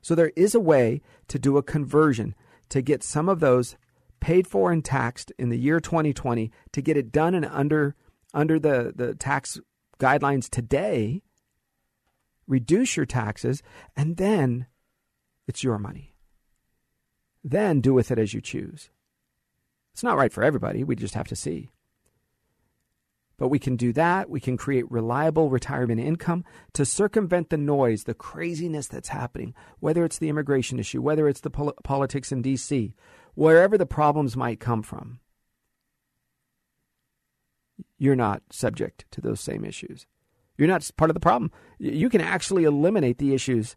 So 0.04 0.14
there 0.14 0.32
is 0.36 0.54
a 0.54 0.60
way 0.60 1.00
to 1.28 1.38
do 1.38 1.56
a 1.56 1.62
conversion 1.62 2.34
to 2.68 2.82
get 2.82 3.02
some 3.02 3.26
of 3.26 3.40
those 3.40 3.76
paid 4.20 4.46
for 4.46 4.70
and 4.70 4.84
taxed 4.84 5.32
in 5.38 5.48
the 5.48 5.58
year 5.58 5.80
2020 5.80 6.52
to 6.72 6.82
get 6.82 6.98
it 6.98 7.10
done 7.10 7.34
and 7.34 7.46
under 7.46 7.96
under 8.34 8.58
the, 8.58 8.92
the 8.94 9.14
tax 9.14 9.58
guidelines 9.98 10.50
today 10.50 11.22
reduce 12.46 12.98
your 12.98 13.06
taxes, 13.06 13.62
and 13.96 14.18
then 14.18 14.66
it's 15.46 15.64
your 15.64 15.78
money. 15.78 16.14
Then 17.42 17.80
do 17.80 17.94
with 17.94 18.10
it 18.10 18.18
as 18.18 18.34
you 18.34 18.42
choose. 18.42 18.90
It's 19.94 20.02
not 20.02 20.18
right 20.18 20.32
for 20.32 20.44
everybody. 20.44 20.84
We 20.84 20.96
just 20.96 21.14
have 21.14 21.28
to 21.28 21.36
see. 21.36 21.70
But 23.36 23.48
we 23.48 23.58
can 23.58 23.76
do 23.76 23.92
that. 23.94 24.30
We 24.30 24.40
can 24.40 24.56
create 24.56 24.90
reliable 24.90 25.50
retirement 25.50 26.00
income 26.00 26.44
to 26.74 26.84
circumvent 26.84 27.50
the 27.50 27.56
noise, 27.56 28.04
the 28.04 28.14
craziness 28.14 28.86
that's 28.86 29.08
happening, 29.08 29.54
whether 29.80 30.04
it's 30.04 30.18
the 30.18 30.28
immigration 30.28 30.78
issue, 30.78 31.02
whether 31.02 31.28
it's 31.28 31.40
the 31.40 31.50
pol- 31.50 31.74
politics 31.82 32.30
in 32.30 32.42
D.C., 32.42 32.94
wherever 33.34 33.76
the 33.76 33.86
problems 33.86 34.36
might 34.36 34.60
come 34.60 34.82
from. 34.82 35.18
You're 37.98 38.14
not 38.14 38.42
subject 38.50 39.04
to 39.10 39.20
those 39.20 39.40
same 39.40 39.64
issues. 39.64 40.06
You're 40.56 40.68
not 40.68 40.88
part 40.96 41.10
of 41.10 41.14
the 41.14 41.20
problem. 41.20 41.50
You 41.78 42.08
can 42.08 42.20
actually 42.20 42.64
eliminate 42.64 43.18
the 43.18 43.34
issues 43.34 43.76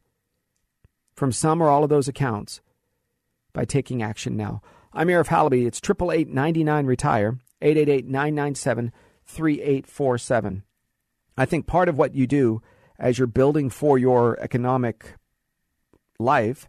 from 1.16 1.32
some 1.32 1.62
or 1.62 1.70
all 1.70 1.84
of 1.84 1.90
those 1.90 2.08
accounts 2.08 2.62
by 3.54 3.66
taking 3.66 4.04
action 4.04 4.38
now. 4.38 4.62
I'm 4.94 5.08
Arif 5.08 5.28
Halaby. 5.28 5.66
It's 5.66 5.80
888 5.84 6.30
99 6.30 6.86
Retire, 6.86 7.40
888 7.62 8.06
997 8.06 8.92
3847. 9.28 10.64
I 11.38 11.46
think 11.46 11.68
part 11.68 11.90
of 11.90 11.98
what 11.98 12.16
you 12.16 12.28
do 12.28 12.62
as 13.00 13.18
you're 13.18 13.28
building 13.28 13.70
for 13.70 13.98
your 13.98 14.40
economic 14.40 15.16
life 16.20 16.68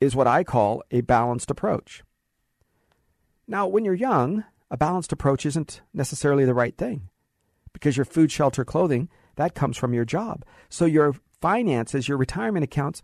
is 0.00 0.16
what 0.16 0.26
I 0.26 0.42
call 0.42 0.82
a 0.90 1.02
balanced 1.02 1.50
approach. 1.50 2.02
Now, 3.46 3.66
when 3.66 3.84
you're 3.84 3.94
young, 3.94 4.44
a 4.70 4.76
balanced 4.76 5.12
approach 5.12 5.44
isn't 5.44 5.82
necessarily 5.92 6.44
the 6.44 6.54
right 6.54 6.76
thing 6.76 7.08
because 7.72 7.96
your 7.96 8.04
food, 8.04 8.32
shelter, 8.32 8.64
clothing 8.64 9.08
that 9.36 9.54
comes 9.54 9.76
from 9.76 9.94
your 9.94 10.04
job. 10.04 10.44
So 10.68 10.84
your 10.84 11.14
finances, 11.40 12.08
your 12.08 12.18
retirement 12.18 12.64
accounts, 12.64 13.02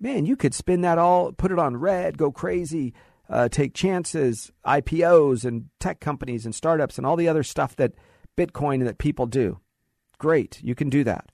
man, 0.00 0.26
you 0.26 0.36
could 0.36 0.54
spend 0.54 0.84
that 0.84 0.98
all, 0.98 1.32
put 1.32 1.52
it 1.52 1.58
on 1.58 1.76
red, 1.76 2.18
go 2.18 2.30
crazy, 2.30 2.94
uh, 3.28 3.48
take 3.48 3.74
chances, 3.74 4.52
IPOs 4.66 5.44
and 5.44 5.66
tech 5.80 6.00
companies 6.00 6.44
and 6.44 6.54
startups 6.54 6.98
and 6.98 7.06
all 7.06 7.16
the 7.16 7.28
other 7.28 7.42
stuff 7.42 7.76
that 7.76 7.94
Bitcoin 8.38 8.84
that 8.84 8.98
people 8.98 9.26
do. 9.26 9.58
Great, 10.18 10.62
you 10.62 10.76
can 10.76 10.88
do 10.88 11.02
that. 11.02 11.32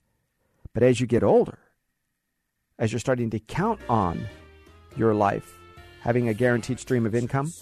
But 0.72 0.82
as 0.82 1.00
you 1.00 1.06
get 1.06 1.22
older, 1.22 1.58
as 2.78 2.92
you're 2.92 2.98
starting 2.98 3.28
to 3.30 3.38
count 3.38 3.78
on 3.90 4.26
your 4.96 5.14
life, 5.14 5.54
having 6.00 6.28
a 6.28 6.34
guaranteed 6.34 6.80
stream 6.80 7.04
of 7.04 7.14
income? 7.14 7.52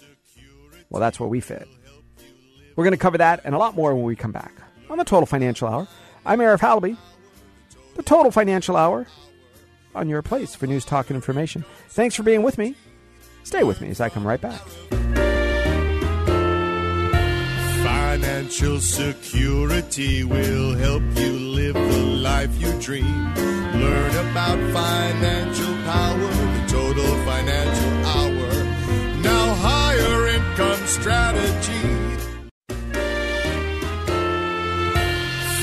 Well, 0.91 1.01
that's 1.01 1.19
where 1.19 1.29
we 1.29 1.41
fit. 1.41 1.67
We're 2.77 2.85
going 2.85 2.93
to 2.93 2.99
cover 2.99 3.19
that 3.19 3.41
and 3.45 3.55
a 3.55 3.59
lot 3.59 3.75
more 3.75 3.95
when 3.95 4.05
we 4.05 4.15
come 4.15 4.33
back 4.33 4.53
on 4.89 4.99
the 4.99 5.05
Total 5.05 5.27
Financial 5.27 5.67
Hour. 5.69 5.89
I'm 6.25 6.39
Arif 6.39 6.61
Halaby. 6.61 6.97
The 7.97 8.03
Total 8.03 8.31
Financial 8.31 8.77
Hour 8.77 9.07
on 9.95 10.09
your 10.09 10.23
place 10.23 10.55
for 10.55 10.67
news, 10.67 10.85
talk, 10.85 11.11
and 11.11 11.17
information. 11.17 11.65
Thanks 11.89 12.15
for 12.15 12.23
being 12.23 12.43
with 12.43 12.59
me. 12.59 12.77
Stay 13.43 13.65
with 13.65 13.81
me 13.81 13.91
as 13.91 14.01
I 14.01 14.09
come 14.09 14.27
right 14.27 14.41
back. 14.41 14.63
Financial 18.53 18.81
security 18.81 20.25
will 20.25 20.75
help 20.75 21.03
you 21.17 21.33
live 21.33 21.73
the 21.73 22.03
life 22.21 22.61
you 22.61 22.71
dream. 22.83 23.35
Learn 23.35 24.29
about 24.29 24.59
financial 24.75 25.75
power, 25.89 26.19
the 26.19 26.65
total 26.69 27.17
financial 27.25 27.93
hour. 28.13 28.53
Now, 29.23 29.55
higher 29.55 30.29
income 30.37 30.87
strategy. 30.87 31.89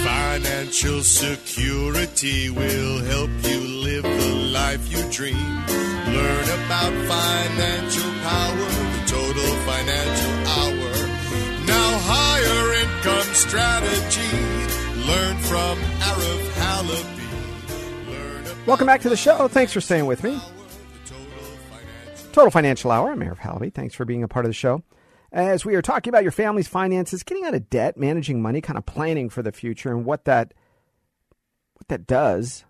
Financial 0.04 1.04
security 1.04 2.50
will 2.50 3.04
help 3.04 3.30
you 3.44 3.60
live 3.86 4.02
the 4.02 4.34
life 4.52 4.92
you 4.92 5.04
dream. 5.12 5.64
Learn 6.08 6.50
about 6.66 6.94
financial 7.06 8.12
power, 8.24 8.68
the 8.96 9.04
total 9.06 9.50
financial 9.70 10.34
hour. 10.58 11.10
Now, 11.68 12.00
higher 12.02 12.79
strategy. 13.02 14.22
Learn 15.08 15.38
from 15.38 15.78
Arif 16.00 16.50
Halaby. 16.52 17.06
Welcome 18.68 18.88
back 18.88 19.02
to 19.02 19.10
the 19.10 19.18
show. 19.18 19.48
Thanks 19.48 19.72
for 19.72 19.82
staying 19.82 20.06
with 20.06 20.24
me. 20.24 20.40
Total 22.34 22.52
Financial 22.52 22.92
Hour. 22.92 23.12
I'm 23.12 23.22
Arif 23.22 23.38
Halaby. 23.38 23.74
Thanks 23.74 23.96
for 23.96 24.06
being 24.06 24.24
a 24.24 24.28
part 24.28 24.46
of 24.46 24.50
the 24.50 24.54
show. 24.54 24.84
As 25.32 25.64
we 25.64 25.76
are 25.76 25.82
talking 25.82 26.12
about 26.12 26.24
your 26.24 26.32
family's 26.32 26.68
finances, 26.68 27.24
getting 27.24 27.46
out 27.46 27.54
of 27.54 27.70
debt, 27.70 27.98
managing 27.98 28.42
money, 28.42 28.62
kind 28.62 28.78
of 28.78 28.86
planning 28.86 29.30
for 29.30 29.42
the 29.42 29.52
future, 29.52 29.90
and 29.92 30.04
what 30.04 30.26
that 30.26 30.54
what 31.76 31.88
that 31.88 32.06
does 32.06 32.66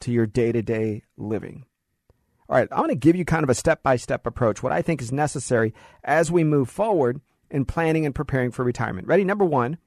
to 0.00 0.10
your 0.10 0.26
day 0.26 0.52
to 0.52 0.62
day 0.62 1.02
living. 1.16 1.66
All 2.48 2.56
right, 2.56 2.68
I'm 2.70 2.78
going 2.78 2.90
to 2.90 2.94
give 2.94 3.16
you 3.16 3.24
kind 3.24 3.42
of 3.42 3.50
a 3.50 3.54
step 3.54 3.82
by 3.82 3.96
step 3.96 4.26
approach, 4.26 4.62
what 4.62 4.72
I 4.72 4.80
think 4.80 5.02
is 5.02 5.12
necessary 5.12 5.74
as 6.04 6.30
we 6.30 6.44
move 6.44 6.70
forward 6.70 7.20
in 7.50 7.64
planning 7.64 8.06
and 8.06 8.14
preparing 8.14 8.50
for 8.50 8.64
retirement. 8.64 9.06
Ready? 9.06 9.24
Number 9.24 9.44
one, 9.44 9.78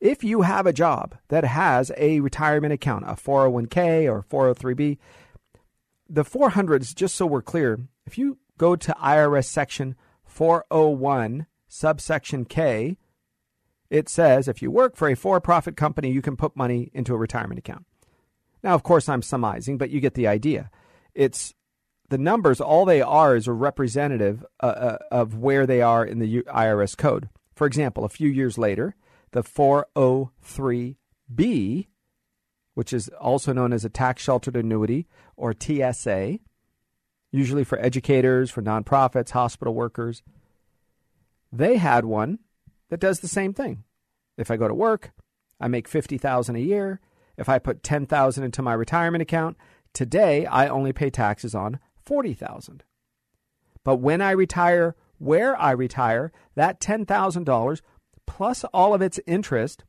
if 0.00 0.24
you 0.24 0.42
have 0.42 0.66
a 0.66 0.72
job 0.72 1.16
that 1.28 1.44
has 1.44 1.92
a 1.96 2.20
retirement 2.20 2.72
account, 2.72 3.04
a 3.04 3.14
401k 3.14 4.10
or 4.10 4.24
403b, 4.24 4.98
the 6.08 6.24
400s, 6.24 6.94
just 6.94 7.14
so 7.14 7.24
we're 7.24 7.40
clear, 7.40 7.78
if 8.04 8.18
you 8.18 8.38
go 8.58 8.74
to 8.76 8.96
IRS 9.00 9.44
section 9.44 9.94
401, 10.24 11.46
subsection 11.68 12.44
K, 12.44 12.96
it 13.90 14.08
says 14.08 14.48
if 14.48 14.60
you 14.60 14.70
work 14.70 14.96
for 14.96 15.08
a 15.08 15.14
for 15.14 15.40
profit 15.40 15.76
company, 15.76 16.10
you 16.10 16.22
can 16.22 16.36
put 16.36 16.56
money 16.56 16.90
into 16.92 17.14
a 17.14 17.18
retirement 17.18 17.58
account. 17.58 17.84
Now, 18.62 18.74
of 18.74 18.82
course, 18.82 19.08
I'm 19.08 19.22
summarizing, 19.22 19.78
but 19.78 19.90
you 19.90 20.00
get 20.00 20.14
the 20.14 20.26
idea. 20.26 20.70
It's 21.14 21.54
the 22.12 22.18
numbers, 22.18 22.60
all 22.60 22.84
they 22.84 23.00
are 23.00 23.34
is 23.34 23.48
a 23.48 23.54
representative 23.54 24.44
uh, 24.62 24.66
uh, 24.66 24.98
of 25.10 25.38
where 25.38 25.66
they 25.66 25.80
are 25.80 26.04
in 26.04 26.18
the 26.18 26.42
IRS 26.42 26.94
code. 26.94 27.30
For 27.54 27.66
example, 27.66 28.04
a 28.04 28.10
few 28.10 28.28
years 28.28 28.58
later, 28.58 28.94
the 29.30 29.42
403B, 29.42 31.86
which 32.74 32.92
is 32.92 33.08
also 33.18 33.54
known 33.54 33.72
as 33.72 33.86
a 33.86 33.88
tax 33.88 34.22
sheltered 34.22 34.56
annuity 34.56 35.08
or 35.38 35.54
TSA, 35.58 36.38
usually 37.30 37.64
for 37.64 37.78
educators, 37.78 38.50
for 38.50 38.60
nonprofits, 38.60 39.30
hospital 39.30 39.74
workers, 39.74 40.22
they 41.50 41.78
had 41.78 42.04
one 42.04 42.40
that 42.90 43.00
does 43.00 43.20
the 43.20 43.28
same 43.28 43.54
thing. 43.54 43.84
If 44.36 44.50
I 44.50 44.58
go 44.58 44.68
to 44.68 44.74
work, 44.74 45.12
I 45.58 45.68
make 45.68 45.88
50,000 45.88 46.56
a 46.56 46.60
year. 46.60 47.00
If 47.38 47.48
I 47.48 47.58
put 47.58 47.82
10,000 47.82 48.44
into 48.44 48.60
my 48.60 48.74
retirement 48.74 49.22
account, 49.22 49.56
today 49.94 50.44
I 50.44 50.68
only 50.68 50.92
pay 50.92 51.08
taxes 51.08 51.54
on 51.54 51.80
40,000. 52.04 52.84
But 53.84 53.96
when 53.96 54.20
I 54.20 54.30
retire, 54.30 54.94
where 55.18 55.60
I 55.60 55.72
retire, 55.72 56.32
that 56.54 56.80
$10,000 56.80 57.80
plus 58.26 58.64
all 58.72 58.94
of 58.94 59.02
its 59.02 59.20
interest 59.26 59.84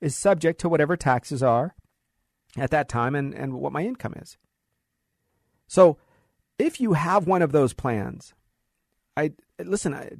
is 0.00 0.14
subject 0.14 0.60
to 0.60 0.68
whatever 0.68 0.96
taxes 0.96 1.42
are 1.42 1.74
at 2.56 2.70
that 2.70 2.88
time 2.88 3.14
and, 3.14 3.34
and 3.34 3.54
what 3.54 3.72
my 3.72 3.82
income 3.82 4.14
is. 4.16 4.36
So 5.66 5.98
if 6.58 6.80
you 6.80 6.94
have 6.94 7.26
one 7.26 7.42
of 7.42 7.52
those 7.52 7.74
plans, 7.74 8.34
I 9.16 9.32
listen, 9.62 9.94
I, 9.94 10.10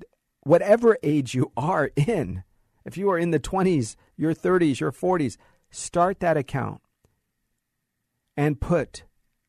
whatever 0.43 0.99
age 1.03 1.35
you 1.35 1.53
are 1.57 1.91
in, 1.97 2.45
if 2.85 2.97
you 2.97 3.11
are 3.11 3.19
in 3.19 3.31
the 3.31 3.41
20s, 3.41 3.97
your 4.17 4.35
30s, 4.35 4.81
your 4.81 4.93
40s, 4.93 5.37
start 5.71 6.21
that 6.21 6.37
account 6.37 6.81
and 8.37 8.61
put 8.61 9.05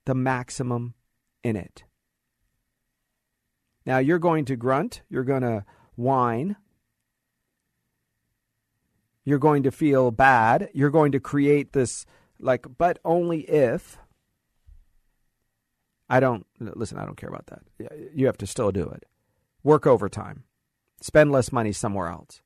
the 0.05 0.15
maximum 0.15 0.93
in 1.47 1.55
it. 1.55 1.85
Now 3.85 3.99
you're 3.99 4.19
going 4.19 4.45
to 4.45 4.57
grunt, 4.57 5.01
you're 5.09 5.23
going 5.23 5.43
to 5.43 5.63
whine, 5.95 6.57
you're 9.23 9.39
going 9.39 9.63
to 9.63 9.71
feel 9.71 10.11
bad, 10.11 10.69
you're 10.73 10.89
going 10.89 11.13
to 11.13 11.19
create 11.19 11.71
this 11.71 12.05
like 12.39 12.65
but 12.77 12.99
only 13.03 13.39
if 13.49 13.97
I 16.09 16.19
don't 16.19 16.45
listen, 16.59 16.97
I 16.97 17.05
don't 17.05 17.17
care 17.17 17.29
about 17.29 17.47
that. 17.47 17.61
You 18.13 18.25
have 18.25 18.37
to 18.37 18.47
still 18.47 18.71
do 18.71 18.83
it. 18.89 19.05
Work 19.63 19.87
overtime. 19.87 20.43
Spend 21.01 21.31
less 21.31 21.51
money 21.51 21.71
somewhere 21.71 22.07
else. 22.07 22.41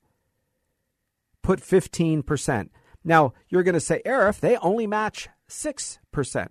Put 1.42 1.62
15%. 1.62 2.70
Now, 3.04 3.34
you're 3.50 3.64
going 3.64 3.74
to 3.74 3.80
say, 3.80 4.02
Arif, 4.06 4.40
they 4.40 4.58
only 4.58 4.86
match 4.86 5.30
6%. 5.50 6.48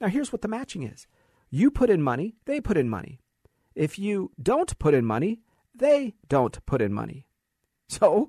Now, 0.00 0.08
here's 0.08 0.32
what 0.32 0.42
the 0.42 0.48
matching 0.48 0.82
is 0.82 1.06
you 1.54 1.70
put 1.70 1.88
in 1.88 2.02
money, 2.02 2.34
they 2.46 2.60
put 2.60 2.76
in 2.76 2.88
money. 2.88 3.20
If 3.76 3.96
you 3.96 4.32
don't 4.42 4.76
put 4.80 4.92
in 4.92 5.04
money, 5.04 5.40
they 5.72 6.14
don't 6.28 6.58
put 6.66 6.82
in 6.82 6.92
money. 6.92 7.28
So, 7.88 8.28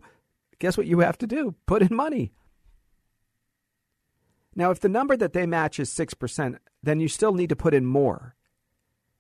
guess 0.60 0.78
what 0.78 0.86
you 0.86 1.00
have 1.00 1.18
to 1.18 1.28
do? 1.28 1.56
Put 1.66 1.82
in 1.82 1.96
money. 1.96 2.34
Now, 4.56 4.70
if 4.70 4.80
the 4.80 4.90
number 4.90 5.18
that 5.18 5.34
they 5.34 5.48
match 5.48 5.80
is 5.80 5.90
6%, 5.90 6.60
then 6.84 7.00
you 7.00 7.08
still 7.08 7.34
need 7.34 7.50
to 7.50 7.56
put 7.56 7.74
in 7.74 7.88
more. 7.88 8.36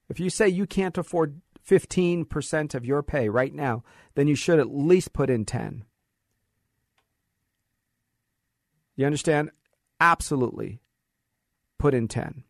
If 0.07 0.19
you 0.19 0.29
say 0.29 0.47
you 0.49 0.67
can't 0.67 0.99
afford 0.99 1.41
15% 1.67 2.75
of 2.75 2.85
your 2.85 3.01
pay 3.01 3.27
right 3.27 3.55
now, 3.55 3.83
then 4.13 4.27
you 4.27 4.35
should 4.35 4.59
at 4.59 4.69
least 4.69 5.13
put 5.13 5.31
in 5.31 5.45
10. 5.45 5.83
You 8.95 9.07
understand? 9.07 9.49
Absolutely. 9.99 10.79
Put 11.79 11.95
in 11.95 12.07
10. 12.07 12.43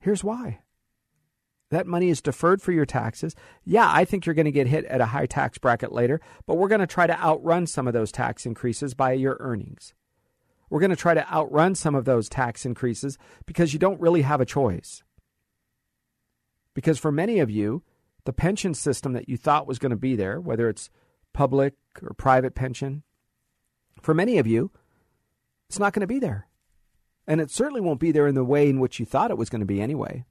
Here's 0.00 0.24
why. 0.24 0.60
That 1.70 1.86
money 1.86 2.08
is 2.08 2.20
deferred 2.20 2.60
for 2.60 2.72
your 2.72 2.86
taxes. 2.86 3.36
Yeah, 3.64 3.88
I 3.88 4.04
think 4.04 4.26
you're 4.26 4.34
going 4.34 4.46
to 4.46 4.50
get 4.50 4.66
hit 4.66 4.84
at 4.86 5.00
a 5.00 5.06
high 5.06 5.26
tax 5.26 5.56
bracket 5.58 5.92
later, 5.92 6.20
but 6.46 6.56
we're 6.56 6.68
going 6.68 6.80
to 6.80 6.86
try 6.86 7.06
to 7.06 7.20
outrun 7.22 7.66
some 7.66 7.86
of 7.86 7.92
those 7.92 8.10
tax 8.10 8.44
increases 8.44 8.94
by 8.94 9.12
your 9.12 9.36
earnings. 9.38 9.94
We're 10.68 10.80
going 10.80 10.90
to 10.90 10.96
try 10.96 11.14
to 11.14 11.32
outrun 11.32 11.74
some 11.74 11.94
of 11.94 12.04
those 12.04 12.28
tax 12.28 12.64
increases 12.66 13.18
because 13.46 13.72
you 13.72 13.78
don't 13.78 14.00
really 14.00 14.22
have 14.22 14.40
a 14.40 14.46
choice. 14.46 15.02
Because 16.74 16.98
for 16.98 17.12
many 17.12 17.38
of 17.38 17.50
you, 17.50 17.82
the 18.24 18.32
pension 18.32 18.74
system 18.74 19.12
that 19.12 19.28
you 19.28 19.36
thought 19.36 19.66
was 19.66 19.78
going 19.78 19.90
to 19.90 19.96
be 19.96 20.16
there, 20.16 20.40
whether 20.40 20.68
it's 20.68 20.90
public 21.32 21.74
or 22.02 22.14
private 22.14 22.54
pension, 22.54 23.02
for 24.02 24.14
many 24.14 24.38
of 24.38 24.46
you, 24.46 24.70
it's 25.68 25.78
not 25.78 25.92
going 25.92 26.00
to 26.00 26.06
be 26.06 26.18
there. 26.18 26.46
And 27.30 27.40
it 27.40 27.52
certainly 27.52 27.80
won't 27.80 28.00
be 28.00 28.10
there 28.10 28.26
in 28.26 28.34
the 28.34 28.42
way 28.42 28.68
in 28.68 28.80
which 28.80 28.98
you 28.98 29.06
thought 29.06 29.30
it 29.30 29.38
was 29.38 29.48
going 29.48 29.60
to 29.60 29.64
be 29.64 29.80
anyway. 29.80 30.24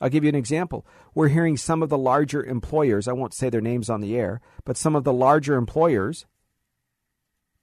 I'll 0.00 0.08
give 0.08 0.22
you 0.22 0.28
an 0.28 0.36
example. 0.36 0.86
We're 1.12 1.26
hearing 1.26 1.56
some 1.56 1.82
of 1.82 1.88
the 1.88 1.98
larger 1.98 2.44
employers, 2.44 3.08
I 3.08 3.12
won't 3.14 3.34
say 3.34 3.50
their 3.50 3.60
names 3.60 3.90
on 3.90 4.00
the 4.00 4.16
air, 4.16 4.40
but 4.64 4.76
some 4.76 4.94
of 4.94 5.02
the 5.02 5.12
larger 5.12 5.56
employers, 5.56 6.24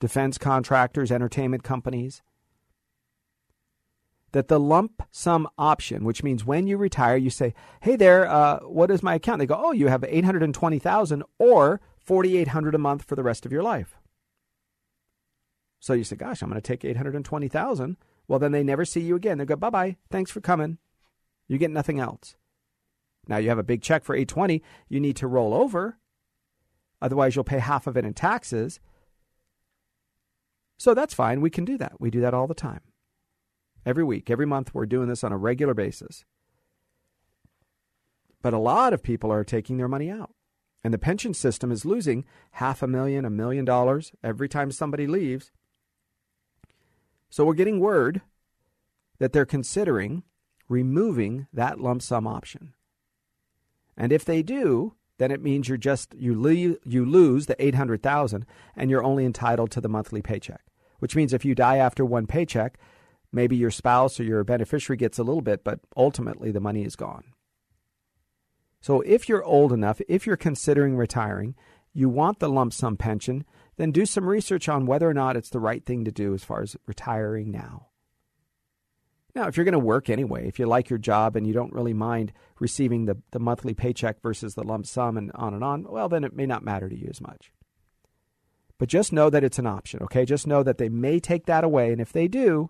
defense 0.01 0.37
contractors, 0.37 1.13
entertainment 1.13 1.63
companies, 1.63 2.23
that 4.33 4.49
the 4.49 4.59
lump 4.59 5.01
sum 5.11 5.47
option, 5.57 6.03
which 6.03 6.21
means 6.21 6.43
when 6.43 6.67
you 6.67 6.75
retire, 6.75 7.15
you 7.15 7.29
say, 7.29 7.53
"Hey 7.79 7.95
there, 7.95 8.27
uh, 8.27 8.59
what 8.63 8.91
is 8.91 9.01
my 9.01 9.15
account?" 9.15 9.39
They 9.39 9.45
go, 9.45 9.55
"Oh, 9.55 9.71
you 9.71 9.87
have 9.87 10.03
eight 10.03 10.25
hundred 10.25 10.43
and 10.43 10.53
twenty 10.53 10.77
thousand, 10.77 11.23
or 11.39 11.79
forty 11.95 12.35
eight 12.35 12.49
hundred 12.49 12.75
a 12.75 12.79
month 12.79 13.03
for 13.03 13.15
the 13.15 13.23
rest 13.23 13.45
of 13.45 13.53
your 13.53 13.63
life." 13.63 13.97
So 15.79 15.93
you 15.93 16.03
say, 16.03 16.17
"Gosh, 16.17 16.41
I'm 16.41 16.49
going 16.49 16.61
to 16.61 16.67
take 16.67 16.83
eight 16.83 16.97
hundred 16.97 17.15
and 17.15 17.23
twenty 17.23 17.47
thousand. 17.47 17.95
Well, 18.27 18.39
then 18.39 18.51
they 18.51 18.63
never 18.63 18.85
see 18.85 19.01
you 19.01 19.15
again. 19.15 19.37
They 19.37 19.45
go, 19.45 19.55
"Bye 19.55 19.69
bye, 19.69 19.97
thanks 20.09 20.31
for 20.31 20.41
coming." 20.41 20.77
You 21.47 21.57
get 21.57 21.71
nothing 21.71 21.99
else. 21.99 22.35
Now 23.27 23.37
you 23.37 23.49
have 23.49 23.59
a 23.59 23.63
big 23.63 23.81
check 23.81 24.03
for 24.03 24.15
eight 24.15 24.27
twenty. 24.27 24.63
You 24.89 24.99
need 24.99 25.15
to 25.17 25.27
roll 25.27 25.53
over, 25.53 25.97
otherwise 27.01 27.35
you'll 27.35 27.43
pay 27.43 27.59
half 27.59 27.87
of 27.87 27.97
it 27.97 28.05
in 28.05 28.13
taxes. 28.13 28.79
So 30.77 30.93
that's 30.93 31.13
fine. 31.13 31.41
We 31.41 31.49
can 31.49 31.65
do 31.65 31.77
that. 31.77 31.99
We 31.99 32.11
do 32.11 32.21
that 32.21 32.33
all 32.33 32.47
the 32.47 32.53
time. 32.53 32.81
Every 33.85 34.03
week, 34.03 34.29
every 34.29 34.45
month, 34.45 34.73
we're 34.73 34.85
doing 34.85 35.07
this 35.07 35.23
on 35.23 35.31
a 35.31 35.37
regular 35.37 35.73
basis. 35.73 36.25
But 38.41 38.53
a 38.53 38.59
lot 38.59 38.93
of 38.93 39.03
people 39.03 39.31
are 39.31 39.43
taking 39.43 39.77
their 39.77 39.87
money 39.87 40.09
out. 40.09 40.31
And 40.83 40.93
the 40.93 40.99
pension 40.99 41.33
system 41.33 41.71
is 41.71 41.85
losing 41.85 42.25
half 42.51 42.83
a 42.83 42.87
million, 42.87 43.25
a 43.25 43.29
million 43.29 43.65
dollars 43.65 44.11
every 44.23 44.47
time 44.47 44.71
somebody 44.71 45.07
leaves. 45.07 45.51
So 47.35 47.43
we're 47.43 47.53
getting 47.53 47.81
word 47.81 48.21
that 49.19 49.33
they're 49.33 49.45
considering 49.45 50.23
removing 50.69 51.47
that 51.51 51.81
lump 51.81 52.01
sum 52.01 52.25
option. 52.25 52.73
And 53.97 54.13
if 54.13 54.23
they 54.23 54.41
do, 54.41 54.93
then 55.17 55.31
it 55.31 55.43
means 55.43 55.67
you're 55.67 55.77
just 55.77 56.13
you 56.13 56.33
leave, 56.33 56.77
you 56.85 57.03
lose 57.03 57.47
the 57.47 57.61
800,000 57.61 58.45
and 58.77 58.89
you're 58.89 59.03
only 59.03 59.25
entitled 59.25 59.69
to 59.71 59.81
the 59.81 59.89
monthly 59.89 60.21
paycheck. 60.21 60.61
Which 60.99 61.17
means 61.17 61.33
if 61.33 61.43
you 61.43 61.55
die 61.55 61.75
after 61.75 62.05
one 62.05 62.25
paycheck, 62.25 62.79
maybe 63.33 63.57
your 63.57 63.69
spouse 63.69 64.17
or 64.17 64.23
your 64.23 64.45
beneficiary 64.45 64.95
gets 64.95 65.19
a 65.19 65.23
little 65.23 65.41
bit, 65.41 65.65
but 65.65 65.81
ultimately 65.97 66.53
the 66.53 66.61
money 66.61 66.85
is 66.85 66.95
gone. 66.95 67.33
So 68.79 69.01
if 69.01 69.27
you're 69.27 69.43
old 69.43 69.73
enough, 69.73 69.99
if 70.07 70.25
you're 70.25 70.37
considering 70.37 70.95
retiring, 70.95 71.55
you 71.93 72.07
want 72.07 72.39
the 72.39 72.47
lump 72.47 72.71
sum 72.71 72.95
pension, 72.95 73.43
then 73.77 73.91
do 73.91 74.05
some 74.05 74.27
research 74.27 74.69
on 74.69 74.85
whether 74.85 75.09
or 75.09 75.13
not 75.13 75.35
it's 75.35 75.49
the 75.49 75.59
right 75.59 75.85
thing 75.85 76.05
to 76.05 76.11
do 76.11 76.33
as 76.33 76.43
far 76.43 76.61
as 76.61 76.75
retiring 76.85 77.51
now. 77.51 77.87
Now, 79.35 79.47
if 79.47 79.57
you're 79.57 79.65
going 79.65 79.73
to 79.73 79.79
work 79.79 80.09
anyway, 80.09 80.47
if 80.47 80.59
you 80.59 80.65
like 80.65 80.89
your 80.89 80.97
job 80.97 81.35
and 81.35 81.45
you 81.45 81.51
don't 81.51 81.73
really 81.73 81.93
mind 81.93 82.31
receiving 82.59 83.05
the, 83.05 83.17
the 83.31 83.39
monthly 83.39 83.73
paycheck 83.73 84.21
versus 84.21 84.55
the 84.55 84.63
lump 84.63 84.85
sum 84.87 85.17
and 85.17 85.29
on 85.35 85.53
and 85.53 85.63
on, 85.63 85.83
well, 85.83 86.07
then 86.07 86.23
it 86.23 86.33
may 86.33 86.45
not 86.45 86.63
matter 86.63 86.87
to 86.87 86.97
you 86.97 87.09
as 87.09 87.19
much. 87.19 87.51
But 88.77 88.87
just 88.87 89.11
know 89.11 89.29
that 89.29 89.43
it's 89.43 89.59
an 89.59 89.67
option, 89.67 90.01
okay? 90.03 90.23
Just 90.23 90.47
know 90.47 90.63
that 90.63 90.77
they 90.77 90.87
may 90.87 91.19
take 91.19 91.45
that 91.47 91.65
away. 91.65 91.91
And 91.91 91.99
if 91.99 92.13
they 92.13 92.29
do, 92.29 92.69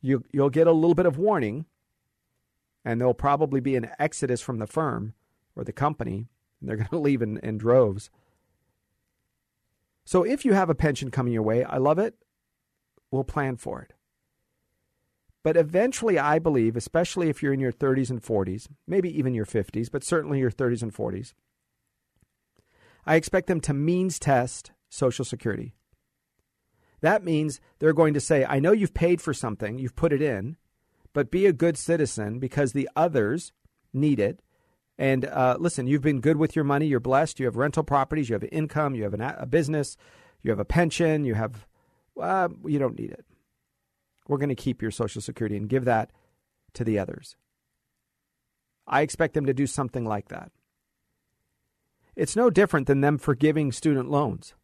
you, 0.00 0.24
you'll 0.32 0.50
get 0.50 0.66
a 0.66 0.72
little 0.72 0.94
bit 0.94 1.06
of 1.06 1.18
warning, 1.18 1.66
and 2.82 2.98
there'll 2.98 3.14
probably 3.14 3.60
be 3.60 3.76
an 3.76 3.90
exodus 3.98 4.40
from 4.40 4.58
the 4.58 4.66
firm 4.66 5.12
or 5.56 5.64
the 5.64 5.72
company, 5.72 6.28
and 6.60 6.68
they're 6.68 6.76
going 6.76 6.88
to 6.90 6.98
leave 6.98 7.20
in, 7.20 7.36
in 7.38 7.58
droves. 7.58 8.08
So 10.04 10.22
if 10.22 10.44
you 10.44 10.52
have 10.52 10.70
a 10.70 10.74
pension 10.74 11.10
coming 11.10 11.32
your 11.32 11.42
way, 11.42 11.64
I 11.64 11.78
love 11.78 11.98
it. 11.98 12.14
We'll 13.10 13.24
plan 13.24 13.56
for 13.56 13.80
it. 13.80 13.92
But 15.42 15.56
eventually, 15.56 16.18
I 16.18 16.38
believe, 16.38 16.74
especially 16.74 17.28
if 17.28 17.42
you're 17.42 17.52
in 17.52 17.60
your 17.60 17.72
30s 17.72 18.10
and 18.10 18.22
40s, 18.22 18.66
maybe 18.86 19.16
even 19.16 19.34
your 19.34 19.44
50s, 19.44 19.90
but 19.90 20.02
certainly 20.02 20.38
your 20.38 20.50
30s 20.50 20.82
and 20.82 20.92
40s, 20.92 21.34
I 23.06 23.16
expect 23.16 23.46
them 23.46 23.60
to 23.60 23.74
means 23.74 24.18
test 24.18 24.72
Social 24.88 25.24
Security. 25.24 25.74
That 27.02 27.22
means 27.22 27.60
they're 27.78 27.92
going 27.92 28.14
to 28.14 28.20
say, 28.20 28.46
I 28.46 28.58
know 28.58 28.72
you've 28.72 28.94
paid 28.94 29.20
for 29.20 29.34
something, 29.34 29.78
you've 29.78 29.96
put 29.96 30.12
it 30.14 30.22
in, 30.22 30.56
but 31.12 31.30
be 31.30 31.44
a 31.44 31.52
good 31.52 31.76
citizen 31.76 32.38
because 32.38 32.72
the 32.72 32.88
others 32.96 33.52
need 33.92 34.18
it. 34.18 34.40
And 34.96 35.24
uh, 35.24 35.56
listen, 35.58 35.86
you've 35.86 36.02
been 36.02 36.20
good 36.20 36.36
with 36.36 36.54
your 36.54 36.64
money, 36.64 36.86
you're 36.86 37.00
blessed, 37.00 37.40
you 37.40 37.46
have 37.46 37.56
rental 37.56 37.82
properties, 37.82 38.28
you 38.28 38.34
have 38.34 38.44
income, 38.52 38.94
you 38.94 39.02
have 39.02 39.14
an, 39.14 39.20
a 39.20 39.46
business, 39.46 39.96
you 40.42 40.50
have 40.50 40.60
a 40.60 40.64
pension, 40.64 41.24
you 41.24 41.34
have, 41.34 41.66
uh, 42.20 42.48
you 42.64 42.78
don't 42.78 42.98
need 42.98 43.10
it 43.10 43.24
we're 44.28 44.38
going 44.38 44.48
to 44.48 44.54
keep 44.54 44.80
your 44.80 44.90
Social 44.90 45.20
Security 45.20 45.56
and 45.56 45.68
give 45.68 45.84
that 45.84 46.10
to 46.74 46.84
the 46.84 46.98
others. 46.98 47.36
I 48.86 49.02
expect 49.02 49.34
them 49.34 49.46
to 49.46 49.54
do 49.54 49.66
something 49.66 50.04
like 50.04 50.28
that. 50.28 50.50
It's 52.16 52.36
no 52.36 52.50
different 52.50 52.86
than 52.86 53.00
them 53.00 53.18
forgiving 53.18 53.72
student 53.72 54.10
loans. 54.10 54.54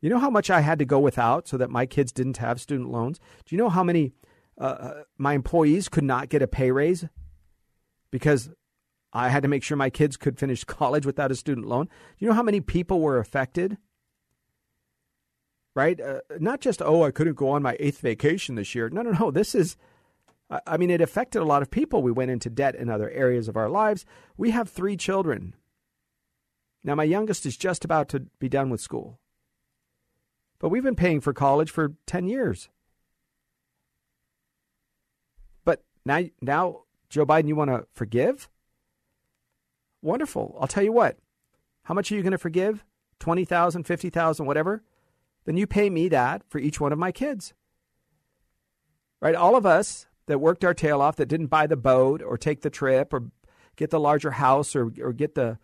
You 0.00 0.10
know 0.10 0.18
how 0.18 0.30
much 0.30 0.50
I 0.50 0.60
had 0.60 0.78
to 0.80 0.84
go 0.84 0.98
without 0.98 1.46
so 1.48 1.56
that 1.56 1.70
my 1.70 1.86
kids 1.86 2.12
didn't 2.12 2.38
have 2.38 2.60
student 2.60 2.90
loans? 2.90 3.20
Do 3.44 3.54
you 3.54 3.62
know 3.62 3.68
how 3.68 3.84
many 3.84 4.12
uh, 4.58 4.64
uh 4.64 5.02
my 5.16 5.32
employees 5.32 5.88
could 5.88 6.04
not 6.04 6.28
get 6.28 6.42
a 6.42 6.46
pay 6.46 6.70
raise 6.70 7.06
because 8.10 8.50
I 9.12 9.28
had 9.28 9.42
to 9.42 9.48
make 9.48 9.62
sure 9.62 9.76
my 9.76 9.90
kids 9.90 10.16
could 10.16 10.38
finish 10.38 10.64
college 10.64 11.06
without 11.06 11.30
a 11.30 11.36
student 11.36 11.66
loan? 11.66 11.86
Do 11.86 11.92
you 12.18 12.28
know 12.28 12.34
how 12.34 12.42
many 12.42 12.60
people 12.60 13.00
were 13.00 13.18
affected? 13.18 13.78
right? 15.74 16.00
Uh, 16.00 16.20
not 16.38 16.60
just, 16.60 16.82
oh, 16.82 17.02
I 17.02 17.10
couldn't 17.10 17.36
go 17.36 17.50
on 17.50 17.62
my 17.62 17.76
eighth 17.80 18.00
vacation 18.00 18.54
this 18.54 18.74
year. 18.74 18.88
No, 18.88 19.02
no, 19.02 19.12
no. 19.12 19.30
This 19.30 19.54
is, 19.54 19.76
I 20.66 20.76
mean, 20.76 20.90
it 20.90 21.00
affected 21.00 21.40
a 21.40 21.46
lot 21.46 21.62
of 21.62 21.70
people. 21.70 22.02
We 22.02 22.12
went 22.12 22.30
into 22.30 22.50
debt 22.50 22.74
in 22.74 22.90
other 22.90 23.10
areas 23.10 23.48
of 23.48 23.56
our 23.56 23.68
lives. 23.68 24.04
We 24.36 24.50
have 24.50 24.68
three 24.68 24.96
children. 24.96 25.54
Now, 26.84 26.94
my 26.94 27.04
youngest 27.04 27.46
is 27.46 27.56
just 27.56 27.84
about 27.84 28.08
to 28.10 28.20
be 28.38 28.48
done 28.48 28.68
with 28.68 28.80
school. 28.80 29.18
But 30.58 30.68
we've 30.68 30.82
been 30.82 30.96
paying 30.96 31.20
for 31.20 31.32
college 31.32 31.70
for 31.70 31.94
10 32.06 32.28
years. 32.28 32.68
But 35.64 35.82
now, 36.04 36.24
now 36.40 36.82
Joe 37.08 37.26
Biden, 37.26 37.48
you 37.48 37.56
want 37.56 37.70
to 37.70 37.86
forgive? 37.92 38.48
Wonderful. 40.02 40.56
I'll 40.60 40.68
tell 40.68 40.82
you 40.82 40.92
what. 40.92 41.16
How 41.84 41.94
much 41.94 42.12
are 42.12 42.16
you 42.16 42.22
going 42.22 42.32
to 42.32 42.38
forgive? 42.38 42.84
20,000, 43.20 43.84
50,000, 43.84 44.46
whatever? 44.46 44.82
then 45.44 45.56
you 45.56 45.66
pay 45.66 45.90
me 45.90 46.08
that 46.08 46.42
for 46.48 46.58
each 46.58 46.80
one 46.80 46.92
of 46.92 46.98
my 46.98 47.12
kids. 47.12 47.54
Right? 49.20 49.34
All 49.34 49.56
of 49.56 49.66
us 49.66 50.06
that 50.26 50.40
worked 50.40 50.64
our 50.64 50.74
tail 50.74 51.00
off, 51.00 51.16
that 51.16 51.28
didn't 51.28 51.46
buy 51.46 51.66
the 51.66 51.76
boat 51.76 52.22
or 52.22 52.36
take 52.36 52.62
the 52.62 52.70
trip 52.70 53.12
or 53.12 53.24
get 53.76 53.90
the 53.90 54.00
larger 54.00 54.32
house 54.32 54.76
or, 54.76 54.92
or 55.00 55.12
get 55.12 55.34
the 55.34 55.58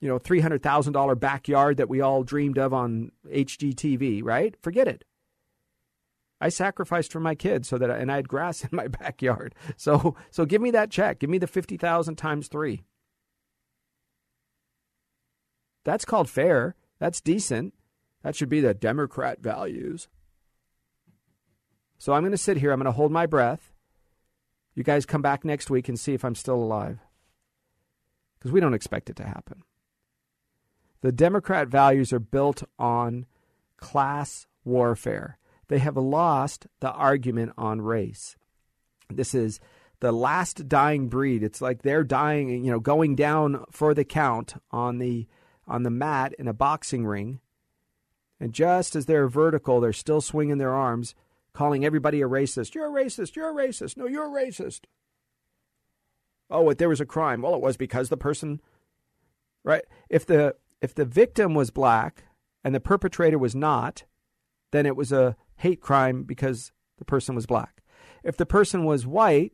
you 0.00 0.08
know 0.08 0.18
$300,000 0.18 1.20
backyard 1.20 1.76
that 1.76 1.88
we 1.88 2.00
all 2.00 2.22
dreamed 2.22 2.58
of 2.58 2.72
on 2.72 3.10
HGTV, 3.26 4.22
right? 4.22 4.54
Forget 4.62 4.88
it. 4.88 5.04
I 6.40 6.50
sacrificed 6.50 7.10
for 7.10 7.18
my 7.18 7.34
kids 7.34 7.68
so 7.68 7.78
that 7.78 7.90
and 7.90 8.12
I 8.12 8.16
had 8.16 8.28
grass 8.28 8.62
in 8.70 8.70
my 8.72 8.88
backyard. 8.88 9.54
So 9.76 10.16
so 10.30 10.44
give 10.44 10.62
me 10.62 10.70
that 10.72 10.90
check. 10.90 11.18
Give 11.18 11.30
me 11.30 11.38
the 11.38 11.46
50,000 11.46 12.16
times 12.16 12.48
3. 12.48 12.82
That's 15.88 16.04
called 16.04 16.28
fair. 16.28 16.74
That's 16.98 17.22
decent. 17.22 17.72
That 18.22 18.36
should 18.36 18.50
be 18.50 18.60
the 18.60 18.74
Democrat 18.74 19.40
values. 19.40 20.06
So 21.96 22.12
I'm 22.12 22.20
going 22.20 22.32
to 22.32 22.36
sit 22.36 22.58
here. 22.58 22.72
I'm 22.72 22.78
going 22.78 22.84
to 22.84 22.92
hold 22.92 23.10
my 23.10 23.24
breath. 23.24 23.72
You 24.74 24.84
guys 24.84 25.06
come 25.06 25.22
back 25.22 25.46
next 25.46 25.70
week 25.70 25.88
and 25.88 25.98
see 25.98 26.12
if 26.12 26.26
I'm 26.26 26.34
still 26.34 26.56
alive. 26.56 26.98
Because 28.38 28.52
we 28.52 28.60
don't 28.60 28.74
expect 28.74 29.08
it 29.08 29.16
to 29.16 29.24
happen. 29.24 29.62
The 31.00 31.10
Democrat 31.10 31.68
values 31.68 32.12
are 32.12 32.18
built 32.18 32.64
on 32.78 33.24
class 33.78 34.46
warfare. 34.66 35.38
They 35.68 35.78
have 35.78 35.96
lost 35.96 36.66
the 36.80 36.92
argument 36.92 37.52
on 37.56 37.80
race. 37.80 38.36
This 39.08 39.34
is 39.34 39.58
the 40.00 40.12
last 40.12 40.68
dying 40.68 41.08
breed. 41.08 41.42
It's 41.42 41.62
like 41.62 41.80
they're 41.80 42.04
dying, 42.04 42.62
you 42.62 42.70
know, 42.70 42.78
going 42.78 43.16
down 43.16 43.64
for 43.70 43.94
the 43.94 44.04
count 44.04 44.52
on 44.70 44.98
the 44.98 45.26
on 45.68 45.82
the 45.82 45.90
mat 45.90 46.34
in 46.38 46.48
a 46.48 46.52
boxing 46.52 47.06
ring 47.06 47.40
and 48.40 48.52
just 48.52 48.94
as 48.94 49.06
they're 49.06 49.28
vertical, 49.28 49.80
they're 49.80 49.92
still 49.92 50.20
swinging 50.20 50.58
their 50.58 50.74
arms, 50.74 51.14
calling 51.52 51.84
everybody 51.84 52.20
a 52.20 52.28
racist. 52.28 52.74
You're 52.74 52.86
a 52.86 53.04
racist. 53.04 53.34
You're 53.34 53.50
a 53.50 53.68
racist. 53.68 53.96
No, 53.96 54.06
you're 54.06 54.26
a 54.26 54.46
racist. 54.46 54.82
Oh, 56.50 56.72
there 56.72 56.88
was 56.88 57.00
a 57.00 57.06
crime. 57.06 57.42
Well, 57.42 57.54
it 57.54 57.60
was 57.60 57.76
because 57.76 58.08
the 58.08 58.16
person, 58.16 58.60
right? 59.64 59.82
If 60.08 60.24
the 60.24 60.54
if 60.80 60.94
the 60.94 61.04
victim 61.04 61.54
was 61.54 61.70
black 61.70 62.24
and 62.62 62.74
the 62.74 62.80
perpetrator 62.80 63.38
was 63.38 63.54
not, 63.54 64.04
then 64.70 64.86
it 64.86 64.96
was 64.96 65.12
a 65.12 65.36
hate 65.56 65.80
crime 65.80 66.22
because 66.22 66.72
the 66.98 67.04
person 67.04 67.34
was 67.34 67.46
black. 67.46 67.82
If 68.22 68.36
the 68.36 68.46
person 68.46 68.84
was 68.84 69.06
white 69.06 69.52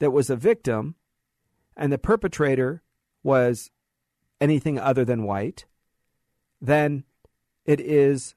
that 0.00 0.10
was 0.10 0.30
a 0.30 0.36
victim 0.36 0.96
and 1.76 1.92
the 1.92 1.98
perpetrator 1.98 2.82
was 3.22 3.70
anything 4.40 4.78
other 4.78 5.04
than 5.04 5.24
white, 5.24 5.66
then 6.60 7.04
it 7.64 7.80
is 7.80 8.34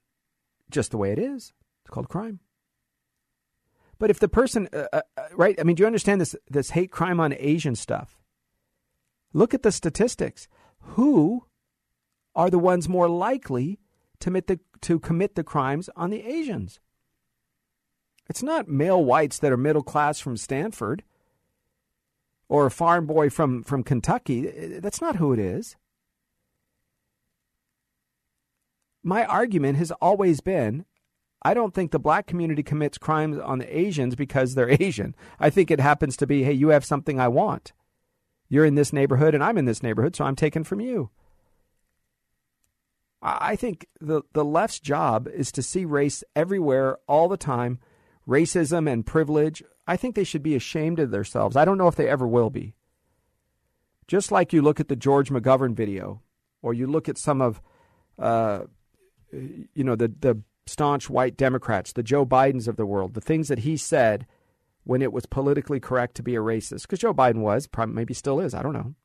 just 0.70 0.92
the 0.92 0.98
way 0.98 1.12
it 1.12 1.20
is. 1.20 1.54
It's 1.82 1.90
called 1.90 2.10
crime. 2.10 2.40
But 3.98 4.10
if 4.10 4.20
the 4.20 4.30
person, 4.30 4.70
uh, 4.72 4.86
uh, 4.94 5.02
uh, 5.18 5.24
right? 5.34 5.60
I 5.60 5.64
mean, 5.64 5.76
do 5.76 5.84
you 5.84 5.88
understand 5.88 6.22
this 6.22 6.36
this 6.50 6.72
hate 6.72 6.92
crime 6.92 7.20
on 7.20 7.34
Asian 7.38 7.76
stuff? 7.76 8.18
Look 9.34 9.54
at 9.54 9.64
the 9.64 9.72
statistics. 9.72 10.48
Who 10.80 11.46
are 12.36 12.50
the 12.50 12.60
ones 12.60 12.88
more 12.88 13.10
likely 13.10 13.80
to 14.20 14.26
commit 14.26 14.48
the 14.48 14.60
to 14.82 15.00
commit 15.00 15.36
the 15.36 15.44
crimes 15.44 15.90
on 15.96 16.10
the 16.10 16.26
Asians? 16.26 16.80
It's 18.30 18.44
not 18.44 18.70
male 18.70 19.04
whites 19.04 19.40
that 19.40 19.52
are 19.52 19.58
middle 19.58 19.84
class 19.84 20.20
from 20.20 20.38
Stanford 20.38 21.04
or 22.48 22.66
a 22.66 22.72
farm 22.72 23.06
boy 23.08 23.30
from, 23.30 23.64
from 23.64 23.84
Kentucky. 23.84 24.80
That's 24.80 25.02
not 25.02 25.16
who 25.16 25.34
it 25.34 25.40
is. 25.40 25.76
My 29.04 29.26
argument 29.26 29.78
has 29.78 29.92
always 30.02 30.42
been 30.42 30.86
I 31.42 31.54
don't 31.54 31.74
think 31.74 31.92
the 31.92 32.00
black 32.00 32.28
community 32.28 32.64
commits 32.64 32.98
crimes 32.98 33.38
on 33.38 33.60
the 33.60 33.78
Asians 33.78 34.16
because 34.16 34.56
they're 34.56 34.70
Asian. 34.82 35.16
I 35.40 35.50
think 35.50 35.72
it 35.72 35.80
happens 35.80 36.18
to 36.18 36.28
be, 36.28 36.44
hey, 36.44 36.54
you 36.54 36.70
have 36.70 36.86
something 36.86 37.20
I 37.20 37.28
want. 37.28 37.74
You're 38.50 38.66
in 38.66 38.76
this 38.76 38.92
neighborhood 38.92 39.36
and 39.36 39.44
I'm 39.44 39.58
in 39.58 39.66
this 39.66 39.84
neighborhood, 39.84 40.16
so 40.16 40.26
I'm 40.26 40.36
taken 40.36 40.64
from 40.64 40.82
you. 40.82 41.12
I 43.22 43.56
think 43.58 43.86
the, 44.00 44.22
the 44.34 44.46
left's 44.46 44.80
job 44.80 45.28
is 45.28 45.52
to 45.54 45.62
see 45.62 45.84
race 45.84 46.24
everywhere 46.36 46.98
all 47.08 47.28
the 47.28 47.38
time, 47.38 47.80
racism 48.28 48.90
and 48.90 49.06
privilege. 49.06 49.62
I 49.88 49.98
think 49.98 50.16
they 50.16 50.24
should 50.24 50.44
be 50.44 50.56
ashamed 50.56 51.00
of 51.00 51.12
themselves. 51.12 51.58
I 51.58 51.66
don't 51.66 51.78
know 51.78 51.90
if 51.90 51.96
they 51.96 52.08
ever 52.08 52.28
will 52.28 52.50
be. 52.50 52.76
Just 54.08 54.32
like 54.32 54.54
you 54.54 54.62
look 54.62 54.80
at 54.80 54.88
the 54.88 54.96
George 54.96 55.30
McGovern 55.30 55.76
video, 55.76 56.22
or 56.62 56.74
you 56.74 56.88
look 56.88 57.10
at 57.10 57.18
some 57.18 57.42
of, 57.42 57.62
uh, 58.18 58.62
you 59.32 59.84
know, 59.84 59.96
the 59.96 60.08
the 60.08 60.42
staunch 60.66 61.10
white 61.10 61.36
Democrats, 61.36 61.94
the 61.94 62.04
Joe 62.04 62.26
Bidens 62.26 62.68
of 62.68 62.78
the 62.78 62.86
world, 62.86 63.14
the 63.14 63.22
things 63.22 63.48
that 63.48 63.60
he 63.60 63.76
said 63.76 64.26
when 64.84 65.02
it 65.02 65.12
was 65.12 65.26
politically 65.26 65.80
correct 65.80 66.16
to 66.16 66.24
be 66.24 66.36
a 66.36 66.40
racist, 66.40 66.84
because 66.84 67.00
Joe 67.00 67.14
Biden 67.14 67.42
was, 67.42 67.68
probably, 67.68 67.96
maybe 67.96 68.14
still 68.14 68.40
is, 68.40 68.54
I 68.54 68.62
don't 68.62 68.74
know. 68.74 68.96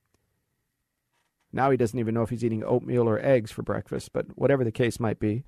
Now 1.53 1.71
he 1.71 1.77
doesn't 1.77 1.99
even 1.99 2.15
know 2.15 2.23
if 2.23 2.31
he's 2.31 2.45
eating 2.45 2.65
oatmeal 2.65 3.09
or 3.09 3.19
eggs 3.21 3.53
for 3.53 3.63
breakfast, 3.63 4.13
but 4.13 4.27
whatever 4.37 4.65
the 4.65 4.73
case 4.73 4.99
might 4.99 5.21
be. 5.21 5.45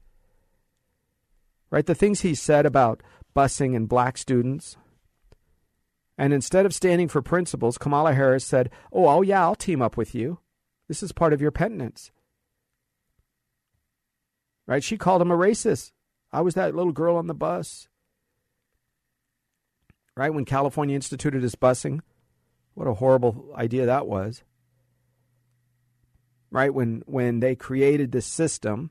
Right? 1.71 1.85
The 1.85 1.95
things 1.95 2.21
he 2.21 2.35
said 2.35 2.65
about 2.65 3.03
busing 3.35 3.75
and 3.75 3.89
black 3.89 4.17
students. 4.17 4.77
And 6.17 6.33
instead 6.33 6.65
of 6.65 6.75
standing 6.75 7.09
for 7.09 7.23
principles, 7.23 7.77
Kamala 7.77 8.15
Harris 8.15 8.45
said, 8.45 8.71
Oh, 8.93 9.09
oh 9.09 9.23
yeah, 9.23 9.43
I'll 9.43 9.57
team 9.57 9.83
up 9.83 9.97
with 9.97 10.15
you. 10.15 10.39
This 10.87 11.03
is 11.03 11.13
part 11.13 11.33
of 11.33 11.41
your 11.41 11.51
penitence. 11.51 12.13
Right? 14.67 14.83
She 14.83 14.99
called 14.99 15.23
him 15.23 15.31
a 15.31 15.37
racist. 15.37 15.93
I 16.33 16.41
was 16.41 16.55
that 16.55 16.75
little 16.75 16.93
girl 16.93 17.17
on 17.17 17.27
the 17.27 17.35
bus. 17.35 17.89
Right? 20.17 20.33
When 20.33 20.45
California 20.45 20.95
instituted 20.95 21.45
its 21.45 21.55
busing. 21.55 22.01
What 22.75 22.89
a 22.89 22.95
horrible 22.95 23.53
idea 23.57 23.87
that 23.87 24.07
was 24.07 24.43
right? 26.51 26.73
When 26.73 27.03
when 27.07 27.41
they 27.41 27.55
created 27.55 28.13
this 28.13 28.27
system, 28.27 28.91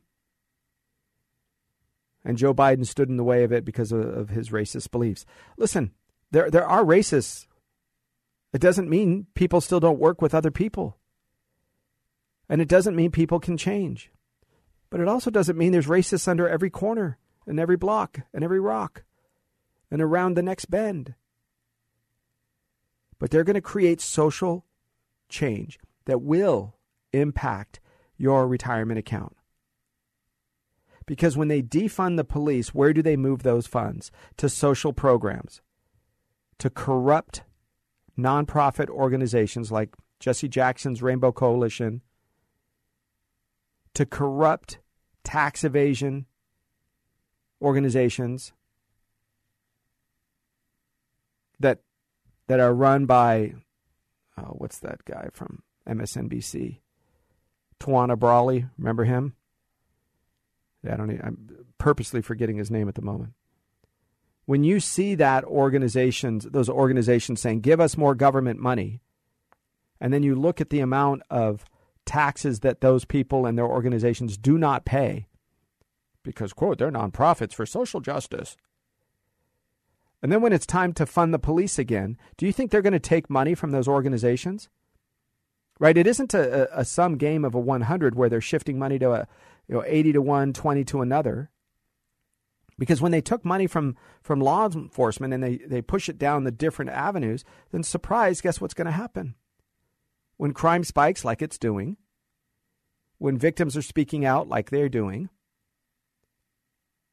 and 2.23 2.37
Joe 2.37 2.53
Biden 2.53 2.85
stood 2.85 3.09
in 3.09 3.17
the 3.17 3.23
way 3.23 3.43
of 3.43 3.51
it 3.51 3.65
because 3.65 3.91
of, 3.91 4.01
of 4.01 4.29
his 4.29 4.49
racist 4.49 4.91
beliefs. 4.91 5.25
Listen, 5.57 5.91
there 6.31 6.49
there 6.49 6.67
are 6.67 6.83
racists. 6.83 7.47
It 8.53 8.61
doesn't 8.61 8.89
mean 8.89 9.27
people 9.33 9.61
still 9.61 9.79
don't 9.79 9.99
work 9.99 10.21
with 10.21 10.33
other 10.33 10.51
people. 10.51 10.97
And 12.47 12.61
it 12.61 12.69
doesn't 12.69 12.95
mean 12.95 13.09
people 13.09 13.39
can 13.39 13.57
change. 13.57 14.11
But 14.95 15.01
it 15.01 15.09
also 15.09 15.29
doesn't 15.29 15.57
mean 15.57 15.73
there's 15.73 15.87
racists 15.87 16.25
under 16.25 16.47
every 16.47 16.69
corner 16.69 17.17
and 17.45 17.59
every 17.59 17.75
block 17.75 18.21
and 18.33 18.45
every 18.45 18.61
rock 18.61 19.03
and 19.91 20.01
around 20.01 20.35
the 20.35 20.41
next 20.41 20.71
bend. 20.71 21.15
But 23.19 23.29
they're 23.29 23.43
going 23.43 23.55
to 23.55 23.61
create 23.61 23.99
social 23.99 24.65
change 25.27 25.79
that 26.05 26.21
will 26.21 26.77
impact 27.11 27.81
your 28.15 28.47
retirement 28.47 28.97
account. 28.97 29.35
Because 31.05 31.35
when 31.35 31.49
they 31.49 31.61
defund 31.61 32.15
the 32.15 32.23
police, 32.23 32.73
where 32.73 32.93
do 32.93 33.01
they 33.01 33.17
move 33.17 33.43
those 33.43 33.67
funds? 33.67 34.13
To 34.37 34.47
social 34.47 34.93
programs, 34.93 35.61
to 36.59 36.69
corrupt 36.69 37.43
nonprofit 38.17 38.87
organizations 38.87 39.73
like 39.73 39.93
Jesse 40.21 40.47
Jackson's 40.47 41.01
Rainbow 41.01 41.33
Coalition, 41.33 41.99
to 43.93 44.05
corrupt 44.05 44.79
tax 45.25 45.65
evasion 45.65 46.25
organizations 47.61 48.53
that 51.59 51.79
that 52.47 52.59
are 52.59 52.73
run 52.73 53.05
by 53.05 53.55
oh, 54.37 54.53
what's 54.57 54.79
that 54.79 55.03
guy 55.03 55.29
from 55.33 55.63
MSNBC? 55.87 56.79
Tawana 57.79 58.17
Brawley, 58.17 58.67
remember 58.77 59.03
him? 59.03 59.35
Yeah, 60.83 60.93
I 60.93 60.97
don't. 60.97 61.11
Even, 61.11 61.25
I'm 61.25 61.65
purposely 61.77 62.21
forgetting 62.21 62.57
his 62.57 62.71
name 62.71 62.87
at 62.87 62.95
the 62.95 63.01
moment. 63.01 63.33
When 64.45 64.63
you 64.63 64.79
see 64.79 65.15
that 65.15 65.43
organizations, 65.43 66.45
those 66.45 66.69
organizations 66.69 67.41
saying, 67.41 67.61
"Give 67.61 67.81
us 67.81 67.97
more 67.97 68.15
government 68.15 68.59
money," 68.59 69.01
and 69.99 70.13
then 70.13 70.23
you 70.23 70.35
look 70.35 70.61
at 70.61 70.69
the 70.69 70.79
amount 70.79 71.23
of 71.29 71.65
taxes 72.05 72.61
that 72.61 72.81
those 72.81 73.05
people 73.05 73.45
and 73.45 73.57
their 73.57 73.67
organizations 73.67 74.37
do 74.37 74.57
not 74.57 74.85
pay, 74.85 75.27
because 76.23 76.53
quote 76.53 76.77
they're 76.77 76.91
nonprofits 76.91 77.53
for 77.53 77.65
social 77.65 77.99
justice. 77.99 78.55
And 80.21 80.31
then 80.31 80.41
when 80.41 80.53
it's 80.53 80.65
time 80.65 80.93
to 80.93 81.05
fund 81.05 81.33
the 81.33 81.39
police 81.39 81.77
again, 81.77 82.17
do 82.37 82.45
you 82.45 82.51
think 82.51 82.71
they're 82.71 82.81
going 82.81 82.93
to 82.93 82.99
take 82.99 83.29
money 83.29 83.53
from 83.53 83.71
those 83.71 83.87
organizations? 83.87 84.69
right? 85.79 85.97
It 85.97 86.07
isn't 86.07 86.33
a, 86.33 86.79
a, 86.79 86.85
sum 86.85 87.17
game 87.17 87.43
of 87.43 87.55
a 87.55 87.59
100 87.59 88.15
where 88.15 88.29
they're 88.29 88.41
shifting 88.41 88.79
money 88.79 88.99
to 88.99 89.11
a 89.11 89.27
you 89.67 89.75
know 89.75 89.83
80 89.85 90.13
to 90.13 90.21
one, 90.21 90.53
20 90.53 90.83
to 90.85 91.01
another. 91.01 91.49
Because 92.77 93.01
when 93.01 93.13
they 93.13 93.21
took 93.21 93.45
money 93.45 93.67
from, 93.67 93.95
from 94.21 94.41
law 94.41 94.67
enforcement 94.67 95.33
and 95.33 95.41
they, 95.41 95.57
they 95.57 95.81
push 95.81 96.09
it 96.09 96.17
down 96.17 96.43
the 96.43 96.51
different 96.51 96.91
avenues, 96.91 97.45
then 97.71 97.83
surprise, 97.83 98.41
guess 98.41 98.59
what's 98.59 98.73
going 98.73 98.85
to 98.85 98.91
happen? 98.91 99.35
When 100.37 100.53
crime 100.53 100.83
spikes 100.83 101.23
like 101.23 101.41
it's 101.41 101.57
doing, 101.57 101.97
when 103.17 103.37
victims 103.37 103.77
are 103.77 103.81
speaking 103.81 104.25
out 104.25 104.47
like 104.49 104.69
they're 104.69 104.89
doing, 104.89 105.29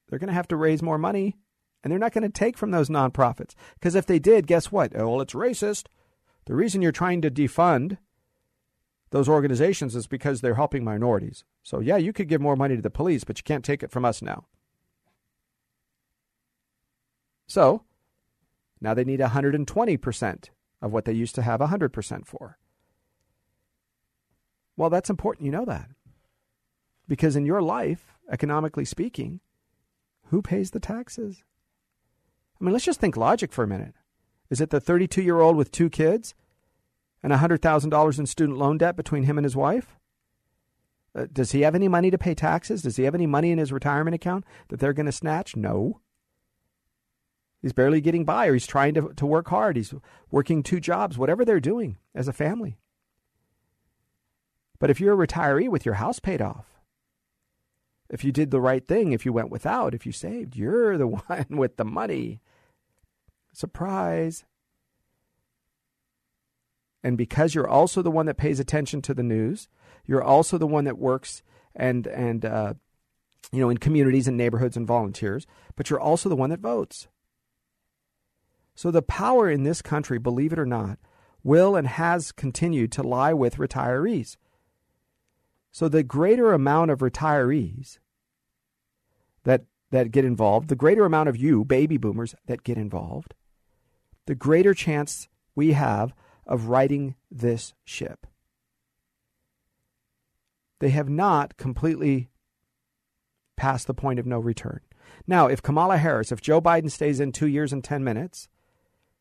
they're 0.08 0.18
going 0.18 0.28
to 0.28 0.34
have 0.34 0.48
to 0.48 0.56
raise 0.56 0.82
more 0.82 0.98
money 0.98 1.36
and 1.82 1.90
they're 1.90 1.98
not 1.98 2.12
going 2.12 2.22
to 2.22 2.28
take 2.28 2.56
from 2.56 2.70
those 2.70 2.88
nonprofits. 2.88 3.54
Because 3.74 3.94
if 3.94 4.06
they 4.06 4.18
did, 4.18 4.46
guess 4.46 4.70
what? 4.70 4.92
Oh, 4.94 5.08
well, 5.08 5.20
it's 5.20 5.34
racist. 5.34 5.86
The 6.46 6.54
reason 6.54 6.82
you're 6.82 6.92
trying 6.92 7.22
to 7.22 7.30
defund 7.30 7.98
those 9.10 9.28
organizations 9.28 9.94
is 9.94 10.06
because 10.06 10.40
they're 10.40 10.54
helping 10.54 10.84
minorities. 10.84 11.44
So, 11.62 11.80
yeah, 11.80 11.96
you 11.96 12.12
could 12.12 12.28
give 12.28 12.40
more 12.40 12.56
money 12.56 12.76
to 12.76 12.82
the 12.82 12.90
police, 12.90 13.24
but 13.24 13.38
you 13.38 13.44
can't 13.44 13.64
take 13.64 13.82
it 13.82 13.90
from 13.90 14.04
us 14.04 14.22
now. 14.22 14.46
So, 17.46 17.82
now 18.80 18.94
they 18.94 19.04
need 19.04 19.20
120% 19.20 20.44
of 20.80 20.92
what 20.92 21.04
they 21.04 21.12
used 21.12 21.34
to 21.36 21.42
have 21.42 21.60
100% 21.60 22.26
for. 22.26 22.58
Well, 24.76 24.90
that's 24.90 25.10
important 25.10 25.46
you 25.46 25.52
know 25.52 25.64
that. 25.64 25.88
Because 27.08 27.36
in 27.36 27.46
your 27.46 27.62
life, 27.62 28.14
economically 28.30 28.84
speaking, 28.84 29.40
who 30.26 30.40
pays 30.42 30.70
the 30.70 30.80
taxes? 30.80 31.44
I 32.60 32.64
mean, 32.64 32.72
let's 32.72 32.84
just 32.84 33.00
think 33.00 33.16
logic 33.16 33.52
for 33.52 33.64
a 33.64 33.68
minute. 33.68 33.94
Is 34.50 34.60
it 34.60 34.70
the 34.70 34.80
32 34.80 35.22
year 35.22 35.40
old 35.40 35.56
with 35.56 35.72
two 35.72 35.90
kids 35.90 36.34
and 37.22 37.32
$100,000 37.32 38.18
in 38.18 38.26
student 38.26 38.58
loan 38.58 38.78
debt 38.78 38.96
between 38.96 39.24
him 39.24 39.38
and 39.38 39.44
his 39.44 39.56
wife? 39.56 39.96
Uh, 41.14 41.26
does 41.30 41.52
he 41.52 41.60
have 41.62 41.74
any 41.74 41.88
money 41.88 42.10
to 42.10 42.18
pay 42.18 42.34
taxes? 42.34 42.82
Does 42.82 42.96
he 42.96 43.04
have 43.04 43.14
any 43.14 43.26
money 43.26 43.50
in 43.50 43.58
his 43.58 43.72
retirement 43.72 44.14
account 44.14 44.44
that 44.68 44.80
they're 44.80 44.92
going 44.92 45.06
to 45.06 45.12
snatch? 45.12 45.56
No. 45.56 46.00
He's 47.60 47.72
barely 47.72 48.00
getting 48.00 48.24
by, 48.24 48.46
or 48.46 48.54
he's 48.54 48.66
trying 48.66 48.94
to, 48.94 49.12
to 49.16 49.26
work 49.26 49.48
hard. 49.48 49.76
He's 49.76 49.94
working 50.30 50.62
two 50.62 50.80
jobs, 50.80 51.18
whatever 51.18 51.44
they're 51.44 51.60
doing 51.60 51.98
as 52.14 52.28
a 52.28 52.32
family. 52.32 52.78
But 54.82 54.90
if 54.90 55.00
you're 55.00 55.14
a 55.14 55.26
retiree 55.28 55.68
with 55.68 55.86
your 55.86 55.94
house 55.94 56.18
paid 56.18 56.42
off, 56.42 56.80
if 58.10 58.24
you 58.24 58.32
did 58.32 58.50
the 58.50 58.60
right 58.60 58.84
thing, 58.84 59.12
if 59.12 59.24
you 59.24 59.32
went 59.32 59.48
without, 59.48 59.94
if 59.94 60.04
you 60.04 60.10
saved, 60.10 60.56
you're 60.56 60.98
the 60.98 61.06
one 61.28 61.46
with 61.50 61.76
the 61.76 61.84
money. 61.84 62.40
Surprise. 63.52 64.44
And 67.04 67.16
because 67.16 67.54
you're 67.54 67.68
also 67.68 68.02
the 68.02 68.10
one 68.10 68.26
that 68.26 68.36
pays 68.36 68.58
attention 68.58 69.02
to 69.02 69.14
the 69.14 69.22
news, 69.22 69.68
you're 70.04 70.20
also 70.20 70.58
the 70.58 70.66
one 70.66 70.82
that 70.86 70.98
works 70.98 71.44
and 71.76 72.08
and 72.08 72.44
uh, 72.44 72.74
you 73.52 73.60
know 73.60 73.70
in 73.70 73.78
communities 73.78 74.26
and 74.26 74.36
neighborhoods 74.36 74.76
and 74.76 74.84
volunteers, 74.84 75.46
but 75.76 75.90
you're 75.90 76.00
also 76.00 76.28
the 76.28 76.34
one 76.34 76.50
that 76.50 76.58
votes. 76.58 77.06
So 78.74 78.90
the 78.90 79.00
power 79.00 79.48
in 79.48 79.62
this 79.62 79.80
country, 79.80 80.18
believe 80.18 80.52
it 80.52 80.58
or 80.58 80.66
not, 80.66 80.98
will 81.44 81.76
and 81.76 81.86
has 81.86 82.32
continued 82.32 82.90
to 82.92 83.04
lie 83.04 83.32
with 83.32 83.58
retirees. 83.58 84.36
So 85.72 85.88
the 85.88 86.02
greater 86.02 86.52
amount 86.52 86.90
of 86.90 86.98
retirees 87.00 87.98
that 89.44 89.64
that 89.90 90.10
get 90.10 90.24
involved, 90.24 90.68
the 90.68 90.76
greater 90.76 91.04
amount 91.04 91.28
of 91.28 91.36
you 91.36 91.64
baby 91.64 91.96
boomers 91.96 92.34
that 92.46 92.62
get 92.62 92.78
involved, 92.78 93.34
the 94.26 94.34
greater 94.34 94.74
chance 94.74 95.28
we 95.54 95.72
have 95.72 96.14
of 96.46 96.66
righting 96.66 97.14
this 97.30 97.74
ship. 97.84 98.26
They 100.80 100.90
have 100.90 101.08
not 101.08 101.56
completely 101.56 102.28
passed 103.56 103.86
the 103.86 103.94
point 103.94 104.18
of 104.18 104.26
no 104.26 104.38
return. 104.38 104.80
Now, 105.26 105.46
if 105.46 105.62
Kamala 105.62 105.98
Harris, 105.98 106.32
if 106.32 106.40
Joe 106.40 106.60
Biden 106.60 106.90
stays 106.90 107.20
in 107.20 107.32
two 107.32 107.46
years 107.46 107.72
and 107.72 107.84
10 107.84 108.02
minutes, 108.02 108.48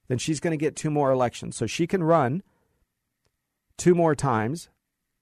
then 0.08 0.18
she's 0.18 0.40
going 0.40 0.52
to 0.52 0.58
get 0.58 0.76
two 0.76 0.90
more 0.90 1.12
elections. 1.12 1.56
So 1.56 1.68
she 1.68 1.86
can 1.86 2.04
run 2.04 2.44
two 3.78 3.94
more 3.94 4.16
times 4.16 4.70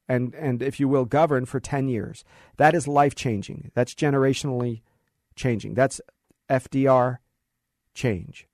and, 0.10 0.34
and, 0.34 0.64
if 0.64 0.80
you 0.80 0.88
will, 0.88 1.06
govern 1.06 1.46
for 1.46 1.60
10 1.60 1.88
years. 1.88 2.26
That 2.58 2.74
is 2.74 2.88
life 2.88 3.14
changing. 3.14 3.72
That's 3.76 3.94
generationally 3.94 4.82
changing. 5.36 5.76
That's 5.76 6.02
FDR 6.50 7.20
change. 7.94 8.48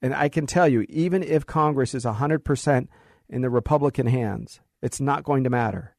And 0.00 0.14
I 0.14 0.30
can 0.30 0.46
tell 0.46 0.66
you, 0.66 0.86
even 0.88 1.22
if 1.22 1.44
Congress 1.44 1.94
is 1.94 2.04
100% 2.04 2.88
in 3.28 3.42
the 3.42 3.50
Republican 3.50 4.06
hands, 4.06 4.60
it's 4.80 5.00
not 5.00 5.22
going 5.22 5.44
to 5.44 5.50
matter. 5.50 5.96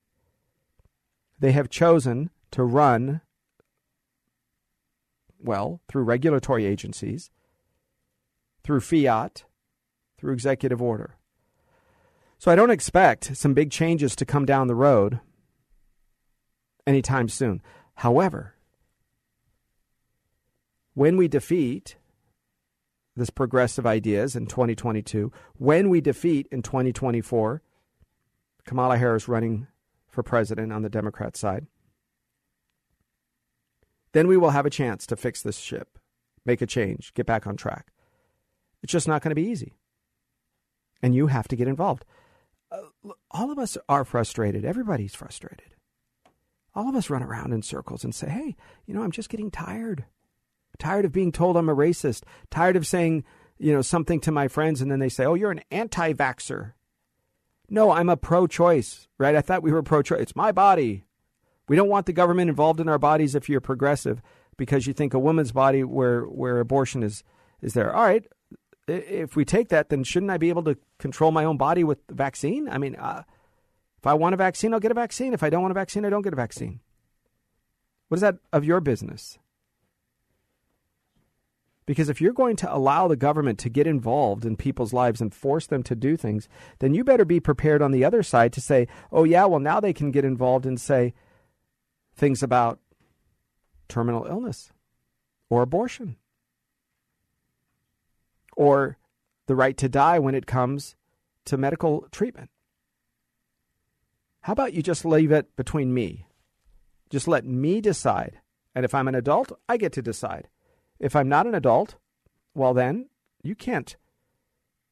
They 1.39 1.51
have 1.51 1.69
chosen 1.69 2.31
to 2.51 2.63
run, 2.63 3.21
well, 5.39 5.81
through 5.87 6.03
regulatory 6.03 6.65
agencies, 6.65 7.29
through 8.63 8.79
fiat, 8.81 9.43
through 10.17 10.33
executive 10.33 10.81
order. 10.81 11.16
So 12.39 12.51
I 12.51 12.55
don't 12.55 12.69
expect 12.69 13.35
some 13.35 13.53
big 13.53 13.71
changes 13.71 14.15
to 14.15 14.25
come 14.25 14.45
down 14.45 14.67
the 14.67 14.75
road 14.75 15.19
anytime 16.85 17.29
soon. 17.29 17.61
However, 17.95 18.55
when 20.93 21.17
we 21.17 21.27
defeat 21.27 21.97
this 23.15 23.29
progressive 23.31 23.87
ideas 23.87 24.35
in 24.35 24.45
2022, 24.45 25.31
when 25.57 25.89
we 25.89 25.99
defeat 25.99 26.47
in 26.51 26.61
2024 26.61 27.61
Kamala 28.65 28.97
Harris 28.97 29.27
running 29.27 29.67
for 30.07 30.21
president 30.21 30.71
on 30.71 30.83
the 30.83 30.89
Democrat 30.89 31.35
side, 31.35 31.65
then 34.13 34.27
we 34.27 34.37
will 34.37 34.51
have 34.51 34.65
a 34.65 34.71
chance 34.71 35.07
to 35.07 35.15
fix 35.15 35.41
this 35.41 35.57
ship, 35.57 35.97
make 36.45 36.61
a 36.61 36.67
change, 36.67 37.13
get 37.13 37.25
back 37.25 37.47
on 37.47 37.55
track. 37.55 37.87
It's 38.83 38.93
just 38.93 39.07
not 39.07 39.21
going 39.21 39.31
to 39.31 39.35
be 39.35 39.47
easy. 39.47 39.73
And 41.01 41.15
you 41.15 41.27
have 41.27 41.47
to 41.49 41.55
get 41.55 41.67
involved. 41.67 42.05
Uh, 42.71 43.11
all 43.31 43.51
of 43.51 43.59
us 43.59 43.77
are 43.87 44.03
frustrated. 44.03 44.65
Everybody's 44.65 45.15
frustrated. 45.15 45.75
All 46.75 46.89
of 46.89 46.95
us 46.95 47.09
run 47.09 47.23
around 47.23 47.53
in 47.53 47.61
circles 47.61 48.03
and 48.03 48.13
say, 48.13 48.29
hey, 48.29 48.55
you 48.85 48.93
know, 48.93 49.01
I'm 49.01 49.11
just 49.11 49.29
getting 49.29 49.49
tired. 49.49 50.05
Tired 50.77 51.05
of 51.05 51.11
being 51.11 51.31
told 51.31 51.57
I'm 51.57 51.69
a 51.69 51.75
racist. 51.75 52.23
Tired 52.51 52.75
of 52.75 52.85
saying, 52.85 53.23
you 53.57 53.73
know, 53.73 53.81
something 53.81 54.19
to 54.21 54.31
my 54.31 54.47
friends 54.47 54.81
and 54.81 54.91
then 54.91 54.99
they 54.99 55.09
say, 55.09 55.25
oh, 55.25 55.33
you're 55.33 55.51
an 55.51 55.63
anti 55.71 56.13
vaxxer. 56.13 56.73
No, 57.69 57.91
I'm 57.91 58.09
a 58.09 58.17
pro 58.17 58.47
choice, 58.47 59.07
right? 59.17 59.35
I 59.35 59.41
thought 59.41 59.63
we 59.63 59.71
were 59.71 59.83
pro 59.83 60.01
choice. 60.01 60.21
It's 60.21 60.35
my 60.35 60.51
body. 60.51 61.03
We 61.67 61.75
don't 61.75 61.89
want 61.89 62.05
the 62.05 62.13
government 62.13 62.49
involved 62.49 62.79
in 62.79 62.87
our 62.87 62.99
bodies 62.99 63.35
if 63.35 63.49
you're 63.49 63.59
progressive 63.59 64.21
because 64.55 64.87
you 64.87 64.93
think 64.93 65.13
a 65.13 65.19
woman's 65.19 65.51
body 65.51 65.83
where, 65.83 66.21
where 66.21 66.59
abortion 66.59 67.03
is, 67.03 67.23
is 67.61 67.73
there. 67.73 67.93
All 67.93 68.03
right, 68.03 68.25
if 68.87 69.35
we 69.35 69.45
take 69.45 69.69
that, 69.69 69.89
then 69.89 70.03
shouldn't 70.03 70.31
I 70.31 70.37
be 70.37 70.49
able 70.49 70.63
to 70.63 70.77
control 70.97 71.31
my 71.31 71.43
own 71.43 71.57
body 71.57 71.83
with 71.83 72.05
the 72.07 72.13
vaccine? 72.13 72.69
I 72.69 72.77
mean, 72.77 72.95
uh, 72.95 73.23
if 73.97 74.07
I 74.07 74.13
want 74.13 74.33
a 74.33 74.37
vaccine, 74.37 74.73
I'll 74.73 74.79
get 74.79 74.91
a 74.91 74.95
vaccine. 74.95 75.33
If 75.33 75.43
I 75.43 75.49
don't 75.49 75.61
want 75.61 75.71
a 75.71 75.75
vaccine, 75.75 76.05
I 76.05 76.09
don't 76.09 76.21
get 76.21 76.33
a 76.33 76.37
vaccine. 76.37 76.79
What 78.07 78.15
is 78.15 78.21
that 78.21 78.37
of 78.53 78.63
your 78.63 78.79
business? 78.79 79.37
Because 81.85 82.09
if 82.09 82.19
you're 82.19 82.33
going 82.33 82.57
to 82.57 82.73
allow 82.73 83.07
the 83.07 83.15
government 83.15 83.59
to 83.59 83.69
get 83.69 83.87
involved 83.87 84.45
in 84.45 84.57
people's 84.57 84.93
lives 84.93 85.21
and 85.21 85.33
force 85.33 85.67
them 85.67 85.83
to 85.83 85.95
do 85.95 86.17
things, 86.17 86.49
then 86.79 86.93
you 86.93 87.03
better 87.03 87.23
be 87.23 87.39
prepared 87.39 87.81
on 87.81 87.91
the 87.91 88.03
other 88.03 88.23
side 88.23 88.51
to 88.53 88.61
say, 88.61 88.87
oh, 89.11 89.23
yeah, 89.23 89.45
well, 89.45 89.61
now 89.61 89.79
they 89.79 89.93
can 89.93 90.11
get 90.11 90.25
involved 90.25 90.65
and 90.65 90.79
say 90.79 91.13
things 92.13 92.43
about 92.43 92.79
terminal 93.87 94.25
illness 94.25 94.71
or 95.49 95.61
abortion 95.61 96.17
or 98.57 98.97
the 99.45 99.55
right 99.55 99.77
to 99.77 99.87
die 99.87 100.19
when 100.19 100.35
it 100.35 100.45
comes 100.45 100.97
to 101.45 101.55
medical 101.55 102.05
treatment. 102.11 102.49
How 104.41 104.53
about 104.53 104.73
you 104.73 104.81
just 104.81 105.05
leave 105.05 105.31
it 105.31 105.55
between 105.55 105.93
me? 105.93 106.27
Just 107.09 107.27
let 107.27 107.45
me 107.45 107.79
decide. 107.79 108.41
And 108.75 108.83
if 108.83 108.93
I'm 108.93 109.07
an 109.07 109.15
adult, 109.15 109.51
I 109.69 109.77
get 109.77 109.93
to 109.93 110.01
decide. 110.01 110.49
If 110.99 111.15
I'm 111.15 111.29
not 111.29 111.47
an 111.47 111.55
adult, 111.55 111.95
well, 112.53 112.73
then 112.73 113.07
you 113.43 113.55
can't 113.55 113.95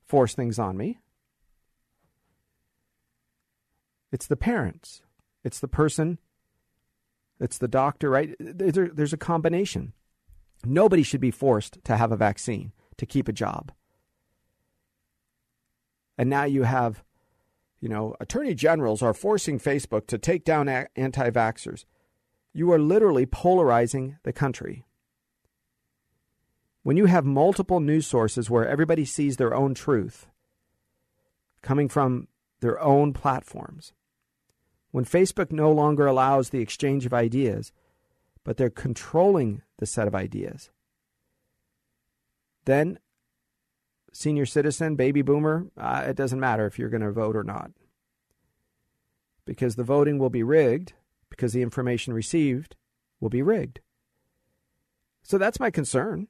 force 0.06 0.34
things 0.36 0.60
on 0.60 0.78
me. 0.78 1.00
It's 4.12 4.28
the 4.28 4.38
parents, 4.38 5.02
it's 5.44 5.60
the 5.60 5.68
person, 5.68 6.20
it's 7.40 7.58
the 7.58 7.68
doctor, 7.68 8.10
right? 8.10 8.36
There's 8.40 9.12
a 9.12 9.18
combination. 9.18 9.92
Nobody 10.64 11.04
should 11.04 11.20
be 11.20 11.32
forced 11.32 11.84
to 11.84 11.98
have 11.98 12.12
a 12.12 12.18
vaccine 12.18 12.72
to 12.98 13.06
keep 13.06 13.28
a 13.28 13.34
job. 13.34 13.72
And 16.18 16.30
now 16.30 16.46
you 16.46 16.64
have, 16.64 17.04
you 17.80 17.90
know, 17.90 18.16
attorney 18.20 18.56
generals 18.56 19.02
are 19.02 19.14
forcing 19.14 19.60
Facebook 19.60 20.08
to 20.08 20.18
take 20.18 20.46
down 20.46 20.70
anti 20.70 21.30
vaxxers. 21.30 21.86
You 22.54 22.72
are 22.72 22.80
literally 22.80 23.26
polarizing 23.26 24.18
the 24.24 24.32
country. 24.32 24.86
When 26.84 26.98
you 26.98 27.06
have 27.08 27.26
multiple 27.26 27.80
news 27.80 28.08
sources 28.08 28.50
where 28.50 28.68
everybody 28.68 29.06
sees 29.06 29.38
their 29.38 29.54
own 29.54 29.74
truth 29.74 30.28
coming 31.62 31.90
from 31.90 32.28
their 32.62 32.80
own 32.80 33.12
platforms, 33.12 33.92
when 34.92 35.04
Facebook 35.04 35.52
no 35.52 35.72
longer 35.72 36.06
allows 36.06 36.50
the 36.50 36.62
exchange 36.62 37.06
of 37.06 37.14
ideas, 37.14 37.74
but 38.46 38.56
they're 38.56 38.70
controlling 38.70 39.62
the 39.80 39.86
set 39.86 40.08
of 40.08 40.16
ideas, 40.16 40.70
then 42.66 43.00
senior 44.12 44.46
citizen, 44.46 44.96
baby 44.96 45.22
boomer, 45.22 45.68
uh, 45.78 46.06
it 46.08 46.16
doesn't 46.16 46.40
matter 46.40 46.66
if 46.66 46.80
you're 46.80 46.90
going 46.90 47.02
to 47.02 47.12
vote 47.12 47.36
or 47.36 47.44
not. 47.44 47.72
Because 49.46 49.76
the 49.76 49.84
voting 49.84 50.18
will 50.18 50.30
be 50.30 50.44
rigged, 50.44 50.94
because 51.30 51.54
the 51.54 51.62
information 51.62 52.14
received 52.14 52.76
will 53.20 53.30
be 53.30 53.42
rigged. 53.42 53.80
So 55.24 55.38
that's 55.38 55.60
my 55.60 55.70
concern. 55.70 56.28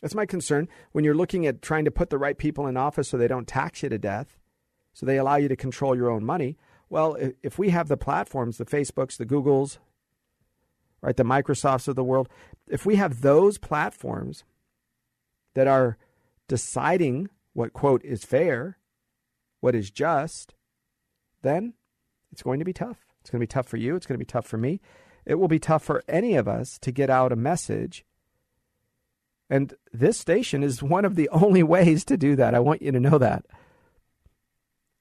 That's 0.00 0.14
my 0.14 0.26
concern 0.26 0.68
when 0.92 1.04
you're 1.04 1.14
looking 1.14 1.46
at 1.46 1.62
trying 1.62 1.84
to 1.84 1.90
put 1.90 2.10
the 2.10 2.18
right 2.18 2.36
people 2.36 2.66
in 2.66 2.76
office 2.76 3.08
so 3.08 3.16
they 3.16 3.28
don't 3.28 3.46
tax 3.46 3.82
you 3.82 3.88
to 3.88 3.98
death, 3.98 4.38
so 4.92 5.06
they 5.06 5.18
allow 5.18 5.36
you 5.36 5.48
to 5.48 5.56
control 5.56 5.94
your 5.94 6.10
own 6.10 6.24
money. 6.24 6.56
Well, 6.90 7.16
if 7.42 7.58
we 7.58 7.70
have 7.70 7.88
the 7.88 7.96
platforms, 7.96 8.58
the 8.58 8.66
Facebooks, 8.66 9.16
the 9.16 9.26
Googles, 9.26 9.78
right, 11.00 11.16
the 11.16 11.22
Microsofts 11.22 11.88
of 11.88 11.96
the 11.96 12.04
world, 12.04 12.28
if 12.68 12.84
we 12.84 12.96
have 12.96 13.20
those 13.20 13.58
platforms 13.58 14.44
that 15.54 15.66
are 15.66 15.96
deciding 16.48 17.28
what, 17.52 17.72
quote, 17.72 18.04
is 18.04 18.24
fair, 18.24 18.78
what 19.60 19.74
is 19.74 19.90
just, 19.90 20.54
then 21.42 21.74
it's 22.30 22.42
going 22.42 22.58
to 22.58 22.64
be 22.64 22.72
tough. 22.72 22.98
It's 23.20 23.30
going 23.30 23.40
to 23.40 23.46
be 23.46 23.52
tough 23.52 23.68
for 23.68 23.76
you. 23.76 23.94
It's 23.94 24.06
going 24.06 24.14
to 24.14 24.24
be 24.24 24.24
tough 24.24 24.46
for 24.46 24.58
me. 24.58 24.80
It 25.24 25.36
will 25.36 25.48
be 25.48 25.58
tough 25.58 25.84
for 25.84 26.02
any 26.08 26.34
of 26.34 26.48
us 26.48 26.78
to 26.80 26.90
get 26.90 27.10
out 27.10 27.32
a 27.32 27.36
message. 27.36 28.04
And 29.48 29.74
this 29.92 30.18
station 30.18 30.62
is 30.62 30.82
one 30.82 31.04
of 31.04 31.14
the 31.14 31.28
only 31.32 31.62
ways 31.62 32.04
to 32.06 32.16
do 32.16 32.34
that. 32.36 32.54
I 32.54 32.60
want 32.60 32.82
you 32.82 32.90
to 32.92 33.00
know 33.00 33.18
that. 33.18 33.44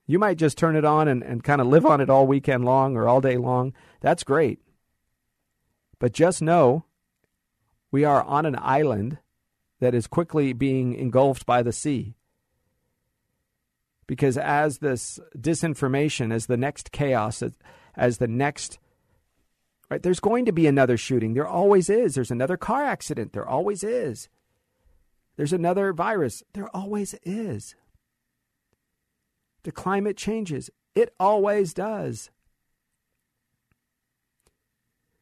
You 0.05 0.19
might 0.19 0.37
just 0.37 0.57
turn 0.57 0.75
it 0.75 0.83
on 0.83 1.07
and, 1.07 1.23
and 1.23 1.43
kind 1.43 1.61
of 1.61 1.67
live 1.67 1.85
on 1.85 2.01
it 2.01 2.09
all 2.09 2.27
weekend 2.27 2.65
long 2.65 2.97
or 2.97 3.07
all 3.07 3.21
day 3.21 3.37
long. 3.37 3.73
That's 4.01 4.23
great. 4.23 4.59
But 5.99 6.11
just 6.11 6.41
know 6.41 6.85
we 7.91 8.03
are 8.03 8.23
on 8.23 8.45
an 8.45 8.57
island 8.59 9.19
that 9.81 9.93
is 9.93 10.07
quickly 10.07 10.53
being 10.53 10.93
engulfed 10.93 11.45
by 11.45 11.61
the 11.61 11.73
sea. 11.73 12.15
Because 14.07 14.37
as 14.37 14.77
this 14.77 15.19
disinformation, 15.37 16.31
as 16.31 16.45
the 16.45 16.55
next 16.55 16.91
chaos, 16.91 17.43
as, 17.95 18.17
the 18.19 18.27
next 18.27 18.79
right 19.89 20.03
there's 20.03 20.19
going 20.19 20.45
to 20.45 20.51
be 20.51 20.67
another 20.67 20.97
shooting. 20.97 21.33
There 21.33 21.47
always 21.47 21.89
is. 21.89 22.15
There's 22.15 22.31
another 22.31 22.57
car 22.57 22.85
accident. 22.85 23.33
There 23.33 23.47
always 23.47 23.83
is. 23.83 24.29
There's 25.35 25.53
another 25.53 25.91
virus. 25.93 26.43
There 26.53 26.69
always 26.75 27.15
is. 27.23 27.75
The 29.63 29.71
climate 29.71 30.15
changes. 30.15 30.69
It 30.93 31.13
always 31.19 31.73
does. 31.73 32.29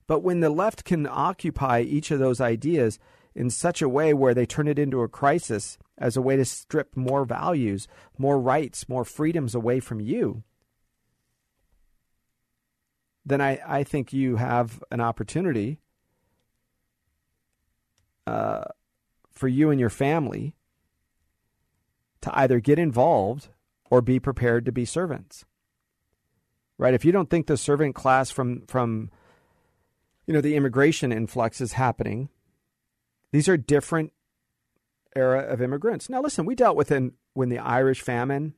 But 0.07 0.24
when 0.24 0.39
the 0.39 0.49
left 0.49 0.84
can 0.84 1.07
occupy 1.07 1.82
each 1.82 2.12
of 2.12 2.20
those 2.20 2.41
ideas 2.41 2.99
in 3.36 3.49
such 3.49 3.82
a 3.82 3.89
way 3.89 4.13
where 4.13 4.34
they 4.34 4.45
turn 4.45 4.67
it 4.67 4.80
into 4.80 5.01
a 5.01 5.07
crisis 5.07 5.77
as 5.97 6.17
a 6.17 6.21
way 6.21 6.36
to 6.36 6.45
strip 6.45 6.95
more 6.95 7.25
values, 7.25 7.88
more 8.17 8.39
rights, 8.39 8.89
more 8.89 9.05
freedoms 9.05 9.53
away 9.53 9.80
from 9.80 9.99
you, 9.99 10.43
then 13.25 13.41
I, 13.41 13.59
I 13.65 13.84
think 13.84 14.11
you 14.11 14.38
have 14.38 14.84
an 14.91 15.01
opportunity 15.01 15.80
uh, 18.25 18.65
for 19.32 19.47
you 19.47 19.69
and 19.69 19.80
your 19.80 19.89
family 19.89 20.55
to 22.21 22.38
either 22.38 22.59
get 22.59 22.80
involved 22.80 23.49
or 23.89 24.01
be 24.01 24.19
prepared 24.19 24.65
to 24.65 24.71
be 24.71 24.86
servants. 24.86 25.45
Right? 26.77 26.93
If 26.93 27.05
you 27.05 27.11
don't 27.11 27.30
think 27.30 27.47
the 27.47 27.57
servant 27.57 27.95
class 27.95 28.32
from 28.32 28.65
from 28.67 29.11
you 30.25 30.34
know 30.34 30.41
the 30.41 30.55
immigration 30.55 31.11
influx 31.11 31.59
is 31.59 31.73
happening, 31.73 32.30
these 33.32 33.47
are 33.47 33.57
different 33.57 34.11
era 35.15 35.41
of 35.41 35.61
immigrants. 35.61 36.09
Now, 36.09 36.21
listen, 36.21 36.45
we 36.45 36.55
dealt 36.55 36.77
with 36.77 36.91
in 36.91 37.13
when 37.34 37.49
the 37.49 37.59
Irish 37.59 38.01
famine, 38.01 38.53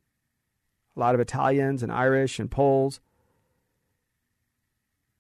a 0.96 1.00
lot 1.00 1.16
of 1.16 1.22
Italians 1.22 1.84
and 1.84 1.92
Irish 1.92 2.40
and 2.40 2.50
Poles, 2.50 3.00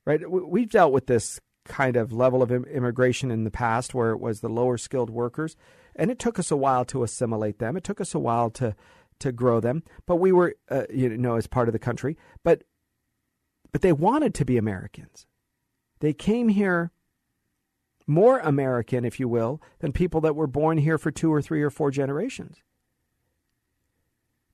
right? 0.06 0.30
We've 0.30 0.70
dealt 0.70 0.94
with 0.94 1.08
this 1.08 1.40
kind 1.66 1.96
of 1.96 2.12
level 2.12 2.42
of 2.42 2.52
immigration 2.52 3.32
in 3.32 3.44
the 3.44 3.52
past 3.52 3.94
where 3.94 4.12
it 4.12 4.20
was 4.20 4.42
the 4.42 4.50
lower 4.50 4.78
skilled 4.78 5.10
workers, 5.10 5.56
and 5.96 6.10
it 6.10 6.20
took 6.20 6.40
us 6.40 6.52
a 6.52 6.58
while 6.58 6.86
to 6.86 7.04
assimilate 7.04 7.60
them. 7.60 7.78
It 7.78 7.84
took 7.84 8.02
us 8.02 8.16
a 8.16 8.20
while 8.20 8.50
to 8.52 8.76
to 9.20 9.32
grow 9.32 9.60
them, 9.60 9.84
but 10.08 10.16
we 10.16 10.32
were, 10.32 10.56
uh, 10.70 10.86
you 10.92 11.16
know, 11.16 11.36
as 11.36 11.46
part 11.46 11.70
of 11.70 11.74
the 11.74 11.80
country. 11.80 12.18
But 12.44 12.64
but 13.72 13.82
they 13.82 13.94
wanted 13.94 14.34
to 14.36 14.46
be 14.46 14.58
Americans. 14.58 15.28
They 16.00 16.14
came 16.14 16.50
here 16.50 16.92
more 18.12 18.40
American, 18.40 19.06
if 19.06 19.20
you 19.20 19.28
will, 19.28 19.62
than 19.80 19.92
people 19.92 20.22
that 20.22 20.36
were 20.36 20.48
born 20.48 20.78
here 20.78 20.98
for 20.98 21.12
two 21.12 21.34
or 21.34 21.42
three 21.42 21.62
or 21.62 21.70
four 21.70 21.90
generations. 21.90 22.58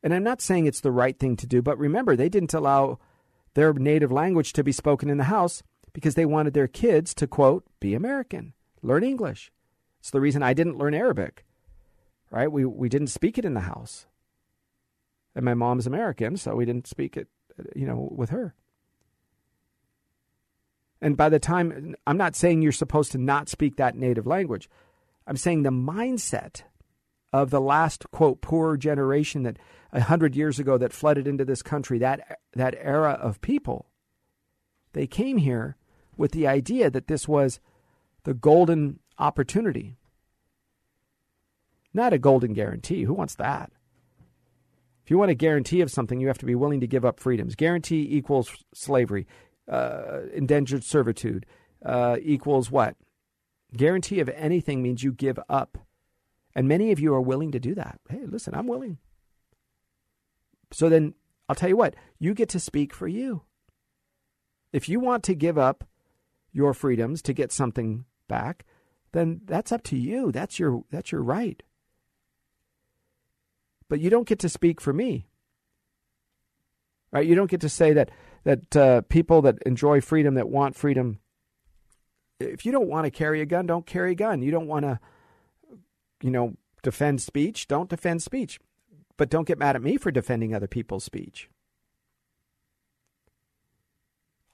And 0.04 0.14
I'm 0.14 0.24
not 0.24 0.42
saying 0.42 0.66
it's 0.66 0.82
the 0.82 0.92
right 0.92 1.18
thing 1.18 1.36
to 1.38 1.48
do, 1.48 1.62
but 1.62 1.78
remember, 1.78 2.16
they 2.16 2.30
didn't 2.30 2.54
allow 2.54 3.00
their 3.56 3.74
native 3.74 4.12
language 4.12 4.54
to 4.54 4.64
be 4.64 4.72
spoken 4.72 5.10
in 5.10 5.18
the 5.18 5.26
house 5.26 5.64
because 5.92 6.16
they 6.16 6.26
wanted 6.26 6.54
their 6.54 6.68
kids 6.68 7.16
to, 7.16 7.26
quote, 7.28 7.66
be 7.80 7.96
American, 7.96 8.54
learn 8.84 9.04
English. 9.04 9.52
It's 10.00 10.12
the 10.12 10.22
reason 10.22 10.44
I 10.44 10.54
didn't 10.54 10.78
learn 10.78 10.94
Arabic, 10.94 11.44
right? 12.30 12.52
We, 12.52 12.64
we 12.64 12.88
didn't 12.88 13.08
speak 13.08 13.38
it 13.38 13.46
in 13.46 13.56
the 13.56 13.62
house. 13.62 14.06
And 15.36 15.44
my 15.44 15.56
mom's 15.56 15.88
American, 15.88 16.38
so 16.38 16.56
we 16.56 16.66
didn't 16.66 16.88
speak 16.88 17.18
it, 17.18 17.28
you 17.76 17.88
know, 17.88 18.08
with 18.12 18.30
her. 18.30 18.54
And 21.02 21.16
by 21.16 21.30
the 21.30 21.40
time, 21.40 21.96
I'm 22.06 22.18
not 22.18 22.36
saying 22.36 22.62
you're 22.62 22.72
supposed 22.72 23.12
to 23.12 23.18
not 23.18 23.50
speak 23.50 23.78
that 23.78 23.96
native 23.96 24.26
language. 24.26 24.70
I'm 25.28 25.38
saying 25.38 25.64
the 25.64 25.70
mindset 25.70 26.64
of 27.34 27.50
the 27.50 27.62
last, 27.62 28.10
quote, 28.12 28.42
poor 28.42 28.78
generation 28.78 29.44
that 29.44 29.58
a 29.92 30.02
hundred 30.02 30.36
years 30.36 30.60
ago 30.60 30.78
that 30.78 30.94
flooded 30.94 31.28
into 31.28 31.46
this 31.46 31.62
country, 31.62 32.00
that, 32.00 32.40
that 32.54 32.76
era 32.80 33.12
of 33.12 33.42
people, 33.42 33.88
they 34.94 35.08
came 35.08 35.38
here 35.38 35.78
with 36.16 36.32
the 36.32 36.48
idea 36.48 36.90
that 36.90 37.08
this 37.08 37.28
was 37.28 37.60
the 38.24 38.34
golden 38.34 39.00
opportunity. 39.20 39.98
Not 41.94 42.14
a 42.14 42.18
golden 42.18 42.54
guarantee. 42.54 43.04
Who 43.04 43.14
wants 43.14 43.36
that? 43.36 43.72
If 45.04 45.12
you 45.12 45.18
want 45.18 45.32
a 45.32 45.36
guarantee 45.36 45.82
of 45.82 45.92
something, 45.92 46.20
you 46.20 46.28
have 46.28 46.38
to 46.40 46.46
be 46.46 46.56
willing 46.56 46.82
to 46.82 46.88
give 46.88 47.06
up 47.06 47.20
freedoms. 47.20 47.56
Guarantee 47.56 48.08
equals 48.10 48.66
slavery, 48.74 49.26
uh, 49.70 50.22
indentured 50.34 50.84
servitude 50.84 51.46
uh, 51.86 52.18
equals 52.22 52.72
what? 52.72 52.96
Guarantee 53.76 54.20
of 54.20 54.30
anything 54.30 54.82
means 54.82 55.04
you 55.04 55.12
give 55.12 55.40
up. 55.50 55.78
And 56.56 56.68
many 56.68 56.92
of 56.92 57.00
you 57.00 57.14
are 57.14 57.22
willing 57.22 57.52
to 57.52 57.60
do 57.60 57.76
that. 57.76 58.00
Hey, 58.10 58.26
listen, 58.26 58.56
I'm 58.56 58.68
willing. 58.68 58.98
So 60.72 60.90
then 60.90 61.14
I'll 61.48 61.56
tell 61.56 61.70
you 61.70 61.78
what, 61.78 61.96
you 62.20 62.34
get 62.34 62.50
to 62.50 62.60
speak 62.60 62.94
for 62.94 63.08
you. 63.08 63.44
If 64.74 64.90
you 64.90 65.00
want 65.00 65.24
to 65.26 65.36
give 65.36 65.58
up 65.58 65.84
your 66.52 66.74
freedoms 66.74 67.22
to 67.24 67.34
get 67.34 67.52
something 67.52 68.06
back, 68.28 68.66
then 69.12 69.42
that's 69.46 69.72
up 69.72 69.84
to 69.84 69.98
you. 69.98 70.32
That's 70.32 70.60
your 70.60 70.84
that's 70.92 71.12
your 71.12 71.22
right. 71.22 71.62
But 73.90 74.00
you 74.00 74.10
don't 74.10 74.28
get 74.28 74.40
to 74.40 74.50
speak 74.50 74.82
for 74.82 74.92
me. 74.92 75.28
Right? 77.12 77.26
You 77.26 77.36
don't 77.36 77.50
get 77.50 77.62
to 77.62 77.70
say 77.70 77.94
that 77.94 78.12
that 78.48 78.78
uh, 78.78 79.02
people 79.10 79.42
that 79.42 79.62
enjoy 79.66 80.00
freedom, 80.00 80.36
that 80.36 80.48
want 80.48 80.74
freedom, 80.74 81.20
if 82.40 82.66
you 82.66 82.72
don't 82.72 82.88
want 82.88 83.04
to 83.04 83.12
carry 83.12 83.42
a 83.42 83.46
gun, 83.46 83.66
don't 83.66 83.86
carry 83.86 84.14
a 84.14 84.16
gun. 84.16 84.42
You 84.42 84.52
don't 84.52 84.68
want 84.68 84.86
to, 84.86 85.02
you 86.22 86.32
know, 86.32 86.54
defend 86.82 87.22
speech, 87.22 87.68
don't 87.68 87.90
defend 87.90 88.24
speech. 88.24 88.58
But 89.18 89.30
don't 89.30 89.46
get 89.46 89.60
mad 89.60 89.76
at 89.76 89.82
me 89.82 89.98
for 89.98 90.12
defending 90.12 90.56
other 90.56 90.68
people's 90.68 91.04
speech. 91.04 91.50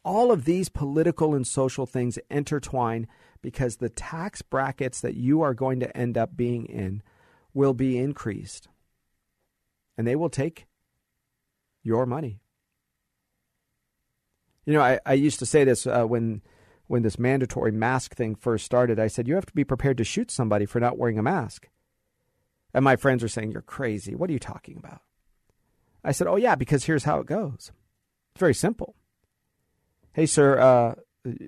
All 0.04 0.32
of 0.32 0.46
these 0.46 0.70
political 0.70 1.36
and 1.36 1.46
social 1.46 1.86
things 1.86 2.18
intertwine 2.32 3.08
because 3.44 3.76
the 3.76 3.90
tax 3.90 4.42
brackets 4.42 5.02
that 5.02 5.18
you 5.18 5.44
are 5.44 5.54
going 5.54 5.80
to 5.82 5.96
end 5.96 6.18
up 6.18 6.36
being 6.36 6.66
in 6.66 7.04
will 7.54 7.76
be 7.76 8.00
increased. 8.00 8.70
And 10.00 10.08
they 10.08 10.16
will 10.16 10.32
take 10.32 10.66
your 11.84 12.08
money. 12.08 12.40
You 14.66 14.74
know, 14.74 14.82
I, 14.82 15.00
I 15.06 15.14
used 15.14 15.40
to 15.40 15.46
say 15.46 15.64
this 15.64 15.86
uh, 15.86 16.06
when 16.06 16.42
when 16.88 17.02
this 17.02 17.18
mandatory 17.18 17.72
mask 17.72 18.16
thing 18.16 18.36
first 18.36 18.66
started. 18.66 19.00
I 19.00 19.08
said, 19.08 19.28
you 19.28 19.36
have 19.36 19.46
to 19.46 19.54
be 19.54 19.64
prepared 19.64 19.98
to 19.98 20.04
shoot 20.04 20.30
somebody 20.30 20.66
for 20.66 20.80
not 20.80 20.98
wearing 20.98 21.18
a 21.18 21.24
mask. 21.24 21.70
And 22.74 22.84
my 22.84 22.96
friends 22.96 23.24
are 23.24 23.30
saying, 23.30 23.52
You're 23.52 23.62
crazy. 23.62 24.16
What 24.16 24.30
are 24.30 24.34
you 24.34 24.40
talking 24.40 24.78
about? 24.78 25.02
I 26.04 26.12
said, 26.12 26.28
Oh, 26.28 26.36
yeah, 26.36 26.56
because 26.56 26.86
here's 26.86 27.04
how 27.04 27.20
it 27.20 27.28
goes. 27.28 27.72
It's 28.34 28.40
very 28.40 28.54
simple. 28.54 28.96
Hey, 30.14 30.26
sir, 30.26 30.60
uh, 30.60 30.96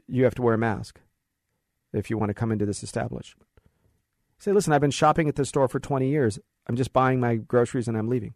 you 0.08 0.24
have 0.24 0.36
to 0.36 0.42
wear 0.42 0.54
a 0.54 0.58
mask 0.60 1.00
if 1.94 2.10
you 2.10 2.18
want 2.18 2.30
to 2.30 2.36
come 2.36 2.52
into 2.52 2.66
this 2.66 2.84
establishment. 2.84 3.48
Say, 4.38 4.52
listen, 4.52 4.74
I've 4.74 4.82
been 4.82 4.92
shopping 4.92 5.28
at 5.28 5.36
this 5.36 5.50
store 5.50 5.68
for 5.68 5.80
20 5.80 6.08
years. 6.08 6.40
I'm 6.68 6.76
just 6.76 6.94
buying 6.94 7.20
my 7.20 7.36
groceries 7.36 7.88
and 7.88 7.98
I'm 7.98 8.10
leaving. 8.10 8.34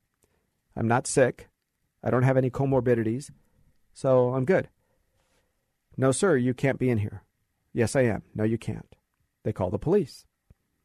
I'm 0.75 0.87
not 0.87 1.07
sick. 1.07 1.49
I 2.03 2.09
don't 2.09 2.23
have 2.23 2.37
any 2.37 2.49
comorbidities. 2.49 3.31
So 3.99 4.33
I'm 4.33 4.45
good. 4.45 4.69
No, 5.97 6.13
sir, 6.13 6.37
you 6.37 6.53
can't 6.53 6.79
be 6.79 6.89
in 6.89 6.99
here. 6.99 7.23
Yes, 7.73 7.97
I 7.97 8.03
am. 8.03 8.23
No, 8.33 8.45
you 8.45 8.57
can't. 8.57 8.95
They 9.43 9.51
call 9.51 9.69
the 9.69 9.77
police. 9.77 10.25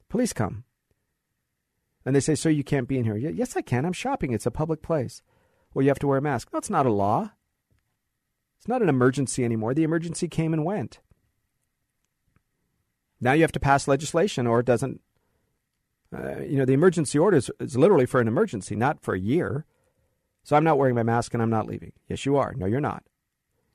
Police 0.09 0.33
come. 0.33 0.65
And 2.05 2.17
they 2.17 2.19
say, 2.19 2.35
Sir, 2.35 2.51
you 2.51 2.65
can't 2.65 2.89
be 2.89 2.99
in 2.99 3.05
here. 3.05 3.17
Yes, 3.17 3.57
I 3.57 3.63
can. 3.63 3.85
I'm 3.85 3.93
shopping. 3.93 4.33
It's 4.33 4.47
a 4.47 4.51
public 4.51 4.83
place. 4.83 5.23
Well, 5.73 5.85
you 5.85 5.91
have 5.91 6.01
to 6.01 6.09
wear 6.09 6.19
a 6.19 6.23
mask. 6.23 6.49
It's 6.55 6.69
not 6.69 6.87
a 6.87 6.93
law. 6.93 7.31
It's 8.59 8.67
not 8.67 8.83
an 8.83 8.89
emergency 8.89 9.45
anymore. 9.45 9.75
The 9.75 9.85
emergency 9.85 10.27
came 10.27 10.53
and 10.53 10.65
went. 10.65 10.99
Now 13.21 13.33
you 13.35 13.43
have 13.43 13.53
to 13.53 13.61
pass 13.61 13.87
legislation 13.87 14.49
or 14.49 14.59
it 14.59 14.67
doesn't. 14.67 15.01
Uh, 16.13 16.41
you 16.41 16.59
know, 16.59 16.65
the 16.65 16.73
emergency 16.73 17.21
order 17.21 17.37
is, 17.37 17.49
is 17.61 17.79
literally 17.79 18.07
for 18.07 18.21
an 18.21 18.27
emergency, 18.27 18.75
not 18.75 19.01
for 19.01 19.15
a 19.15 19.21
year. 19.21 19.67
So 20.45 20.55
I'm 20.55 20.65
not 20.65 20.79
wearing 20.79 20.95
my 20.95 21.03
mask 21.03 21.33
and 21.35 21.43
I'm 21.43 21.51
not 21.51 21.67
leaving. 21.67 21.93
Yes, 22.07 22.25
you 22.27 22.37
are. 22.37 22.55
No, 22.55 22.67
you're 22.67 22.81
not. 22.81 23.03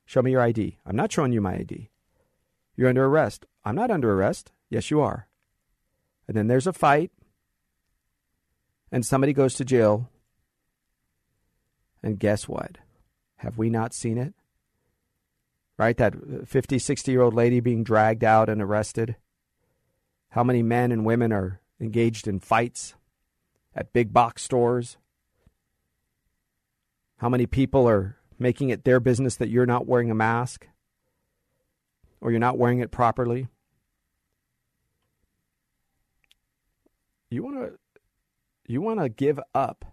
Show 0.06 0.22
me 0.22 0.32
your 0.32 0.42
ID. 0.42 0.78
I'm 0.86 0.96
not 0.96 1.12
showing 1.12 1.34
you 1.34 1.42
my 1.42 1.56
ID. 1.56 1.90
You're 2.76 2.90
under 2.90 3.06
arrest. 3.06 3.46
I'm 3.66 3.76
not 3.76 3.92
under 3.92 4.14
arrest. 4.14 4.52
Yes, 4.70 4.90
you 4.90 5.02
are. 5.02 5.28
And 6.28 6.38
then 6.38 6.48
there's 6.48 6.68
a 6.68 6.74
fight 6.74 7.12
and 8.92 9.06
somebody 9.06 9.34
goes 9.34 9.56
to 9.56 9.66
jail. 9.66 10.10
And 12.02 12.20
guess 12.20 12.48
what? 12.48 12.78
Have 13.38 13.58
we 13.58 13.70
not 13.70 13.94
seen 13.94 14.18
it? 14.18 14.34
Right? 15.78 15.98
That 15.98 16.48
50, 16.48 16.78
60 16.78 17.12
year 17.12 17.22
old 17.22 17.34
lady 17.34 17.60
being 17.60 17.84
dragged 17.84 18.24
out 18.24 18.48
and 18.48 18.62
arrested. 18.62 19.16
How 20.30 20.44
many 20.44 20.62
men 20.62 20.92
and 20.92 21.06
women 21.06 21.32
are 21.32 21.62
engaged 21.80 22.28
in 22.28 22.40
fights 22.40 22.94
at 23.76 23.94
big 23.94 24.14
box 24.14 24.44
stores? 24.44 24.98
How 27.20 27.30
many 27.30 27.46
people 27.46 27.88
are 27.88 28.16
making 28.38 28.70
it 28.70 28.86
their 28.86 29.00
business 29.00 29.36
that 29.36 29.50
you're 29.50 29.66
not 29.66 29.86
wearing 29.86 30.10
a 30.10 30.16
mask 30.16 30.68
or 32.22 32.32
you're 32.32 32.40
not 32.40 32.58
wearing 32.58 32.80
it 32.80 32.92
properly? 32.92 33.48
You 37.30 37.44
want 37.44 37.58
to 37.58 37.80
you 38.66 38.82
want 38.82 39.00
to 39.00 39.10
give 39.10 39.40
up 39.54 39.86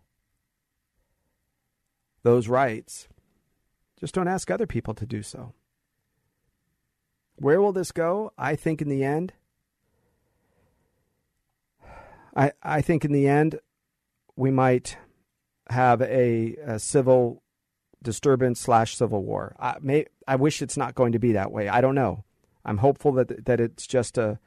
those 2.22 2.48
rights, 2.48 3.08
just 3.98 4.14
don't 4.14 4.28
ask 4.28 4.50
other 4.50 4.66
people 4.66 4.94
to 4.94 5.06
do 5.06 5.22
so. 5.22 5.52
Where 7.36 7.60
will 7.60 7.72
this 7.72 7.92
go? 7.92 8.32
I 8.36 8.54
think 8.56 8.80
in 8.80 8.88
the 8.88 9.04
end, 9.04 9.32
I, 12.36 12.52
I 12.62 12.82
think 12.82 13.04
in 13.04 13.12
the 13.12 13.26
end, 13.26 13.60
we 14.36 14.50
might 14.50 14.98
have 15.68 16.00
a, 16.02 16.56
a 16.64 16.78
civil 16.78 17.42
disturbance 18.02 18.60
slash 18.60 18.96
civil 18.96 19.24
war. 19.24 19.56
I, 19.58 19.76
may, 19.80 20.06
I 20.28 20.36
wish 20.36 20.62
it's 20.62 20.76
not 20.76 20.94
going 20.94 21.12
to 21.12 21.18
be 21.18 21.32
that 21.32 21.50
way. 21.50 21.68
I 21.68 21.80
don't 21.80 21.94
know. 21.94 22.24
I'm 22.64 22.78
hopeful 22.78 23.12
that 23.12 23.44
that 23.46 23.60
it's 23.60 23.86
just 23.86 24.18
a 24.18 24.38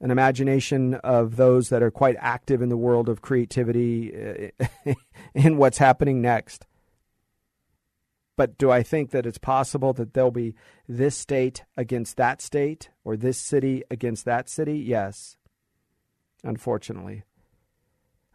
an 0.00 0.10
imagination 0.10 0.94
of 0.94 1.36
those 1.36 1.70
that 1.70 1.82
are 1.82 1.90
quite 1.90 2.16
active 2.20 2.62
in 2.62 2.68
the 2.68 2.76
world 2.76 3.08
of 3.08 3.20
creativity 3.20 4.14
eh, 4.14 4.94
in 5.34 5.56
what's 5.56 5.78
happening 5.78 6.20
next. 6.20 6.66
But 8.36 8.56
do 8.56 8.70
I 8.70 8.84
think 8.84 9.10
that 9.10 9.26
it's 9.26 9.38
possible 9.38 9.92
that 9.94 10.14
there'll 10.14 10.30
be 10.30 10.54
this 10.86 11.16
state 11.16 11.64
against 11.76 12.16
that 12.18 12.40
state 12.40 12.90
or 13.02 13.16
this 13.16 13.38
city 13.38 13.82
against 13.90 14.24
that 14.26 14.48
city? 14.48 14.78
Yes, 14.78 15.36
unfortunately. 16.44 17.24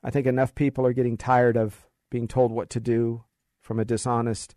I 0.03 0.09
think 0.09 0.27
enough 0.27 0.53
people 0.55 0.85
are 0.85 0.91
getting 0.91 1.15
tired 1.15 1.55
of 1.55 1.87
being 2.13 2.27
told 2.29 2.51
what 2.51 2.69
to 2.69 2.79
do 2.79 3.25
from 3.61 3.79
a 3.79 3.85
dishonest 3.85 4.55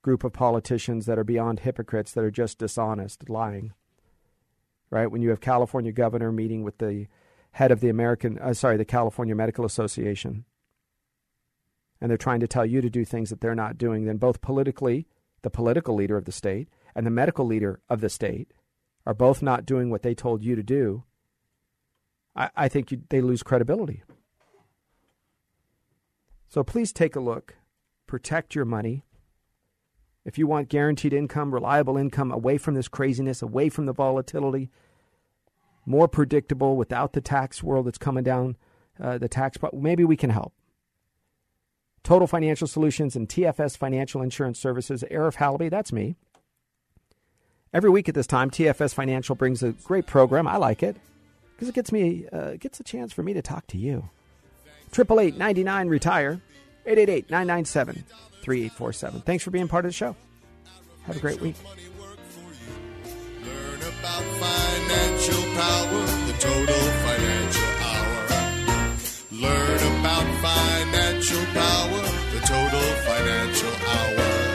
group 0.00 0.24
of 0.24 0.32
politicians 0.32 1.04
that 1.04 1.18
are 1.18 1.24
beyond 1.24 1.60
hypocrites, 1.60 2.12
that 2.12 2.24
are 2.24 2.30
just 2.30 2.58
dishonest, 2.58 3.28
lying 3.28 3.72
right? 4.90 5.10
When 5.10 5.22
you 5.22 5.30
have 5.30 5.40
California 5.40 5.92
governor 5.92 6.32
meeting 6.32 6.62
with 6.62 6.78
the 6.78 7.06
head 7.52 7.70
of 7.70 7.80
the 7.80 7.88
American, 7.88 8.38
uh, 8.38 8.54
sorry, 8.54 8.76
the 8.76 8.84
California 8.84 9.34
Medical 9.34 9.64
Association, 9.64 10.44
and 12.00 12.10
they're 12.10 12.18
trying 12.18 12.40
to 12.40 12.48
tell 12.48 12.66
you 12.66 12.80
to 12.80 12.90
do 12.90 13.04
things 13.04 13.30
that 13.30 13.40
they're 13.40 13.54
not 13.54 13.78
doing, 13.78 14.04
then 14.04 14.18
both 14.18 14.40
politically, 14.40 15.06
the 15.42 15.50
political 15.50 15.94
leader 15.94 16.16
of 16.16 16.24
the 16.24 16.32
state 16.32 16.68
and 16.94 17.06
the 17.06 17.10
medical 17.10 17.46
leader 17.46 17.80
of 17.88 18.00
the 18.00 18.08
state 18.08 18.52
are 19.06 19.14
both 19.14 19.42
not 19.42 19.64
doing 19.64 19.90
what 19.90 20.02
they 20.02 20.14
told 20.14 20.42
you 20.42 20.56
to 20.56 20.62
do. 20.62 21.04
I, 22.34 22.50
I 22.56 22.68
think 22.68 22.90
you, 22.90 23.02
they 23.08 23.20
lose 23.20 23.42
credibility. 23.42 24.02
So 26.56 26.64
please 26.64 26.90
take 26.90 27.14
a 27.14 27.20
look, 27.20 27.54
protect 28.06 28.54
your 28.54 28.64
money. 28.64 29.04
If 30.24 30.38
you 30.38 30.46
want 30.46 30.70
guaranteed 30.70 31.12
income, 31.12 31.52
reliable 31.52 31.98
income, 31.98 32.32
away 32.32 32.56
from 32.56 32.72
this 32.72 32.88
craziness, 32.88 33.42
away 33.42 33.68
from 33.68 33.84
the 33.84 33.92
volatility, 33.92 34.70
more 35.84 36.08
predictable 36.08 36.74
without 36.74 37.12
the 37.12 37.20
tax 37.20 37.62
world 37.62 37.86
that's 37.86 37.98
coming 37.98 38.24
down, 38.24 38.56
uh, 38.98 39.18
the 39.18 39.28
tax, 39.28 39.58
maybe 39.74 40.02
we 40.02 40.16
can 40.16 40.30
help. 40.30 40.54
Total 42.02 42.26
Financial 42.26 42.66
Solutions 42.66 43.14
and 43.16 43.28
TFS 43.28 43.76
Financial 43.76 44.22
Insurance 44.22 44.58
Services. 44.58 45.04
Arif 45.10 45.34
Hallaby, 45.34 45.68
that's 45.68 45.92
me. 45.92 46.16
Every 47.74 47.90
week 47.90 48.08
at 48.08 48.14
this 48.14 48.26
time, 48.26 48.50
TFS 48.50 48.94
Financial 48.94 49.34
brings 49.34 49.62
a 49.62 49.72
great 49.72 50.06
program. 50.06 50.48
I 50.48 50.56
like 50.56 50.82
it 50.82 50.96
because 51.54 51.68
it 51.68 51.74
gets 51.74 51.92
me 51.92 52.24
uh, 52.32 52.52
gets 52.52 52.80
a 52.80 52.82
chance 52.82 53.12
for 53.12 53.22
me 53.22 53.34
to 53.34 53.42
talk 53.42 53.66
to 53.66 53.76
you. 53.76 54.08
Triple 54.90 55.20
eight 55.20 55.36
ninety 55.36 55.62
nine 55.62 55.88
retire. 55.88 56.40
888 56.86 57.30
997 57.30 58.04
3847. 58.42 59.20
Thanks 59.22 59.42
for 59.44 59.50
being 59.50 59.68
part 59.68 59.84
of 59.84 59.90
the 59.90 59.94
show. 59.94 60.14
Have 61.06 61.16
a 61.16 61.20
great 61.20 61.40
week. 61.40 61.56
Learn 63.44 63.80
about 63.80 64.22
financial 64.38 65.42
power, 65.54 66.06
the 66.26 66.36
total 66.38 66.82
financial 67.06 67.72
hour. 67.82 68.26
Learn 69.32 70.00
about 70.00 70.26
financial 70.42 71.44
power, 71.52 72.02
the 72.32 72.40
total 72.46 72.86
financial 73.04 73.74
hour. 73.88 74.45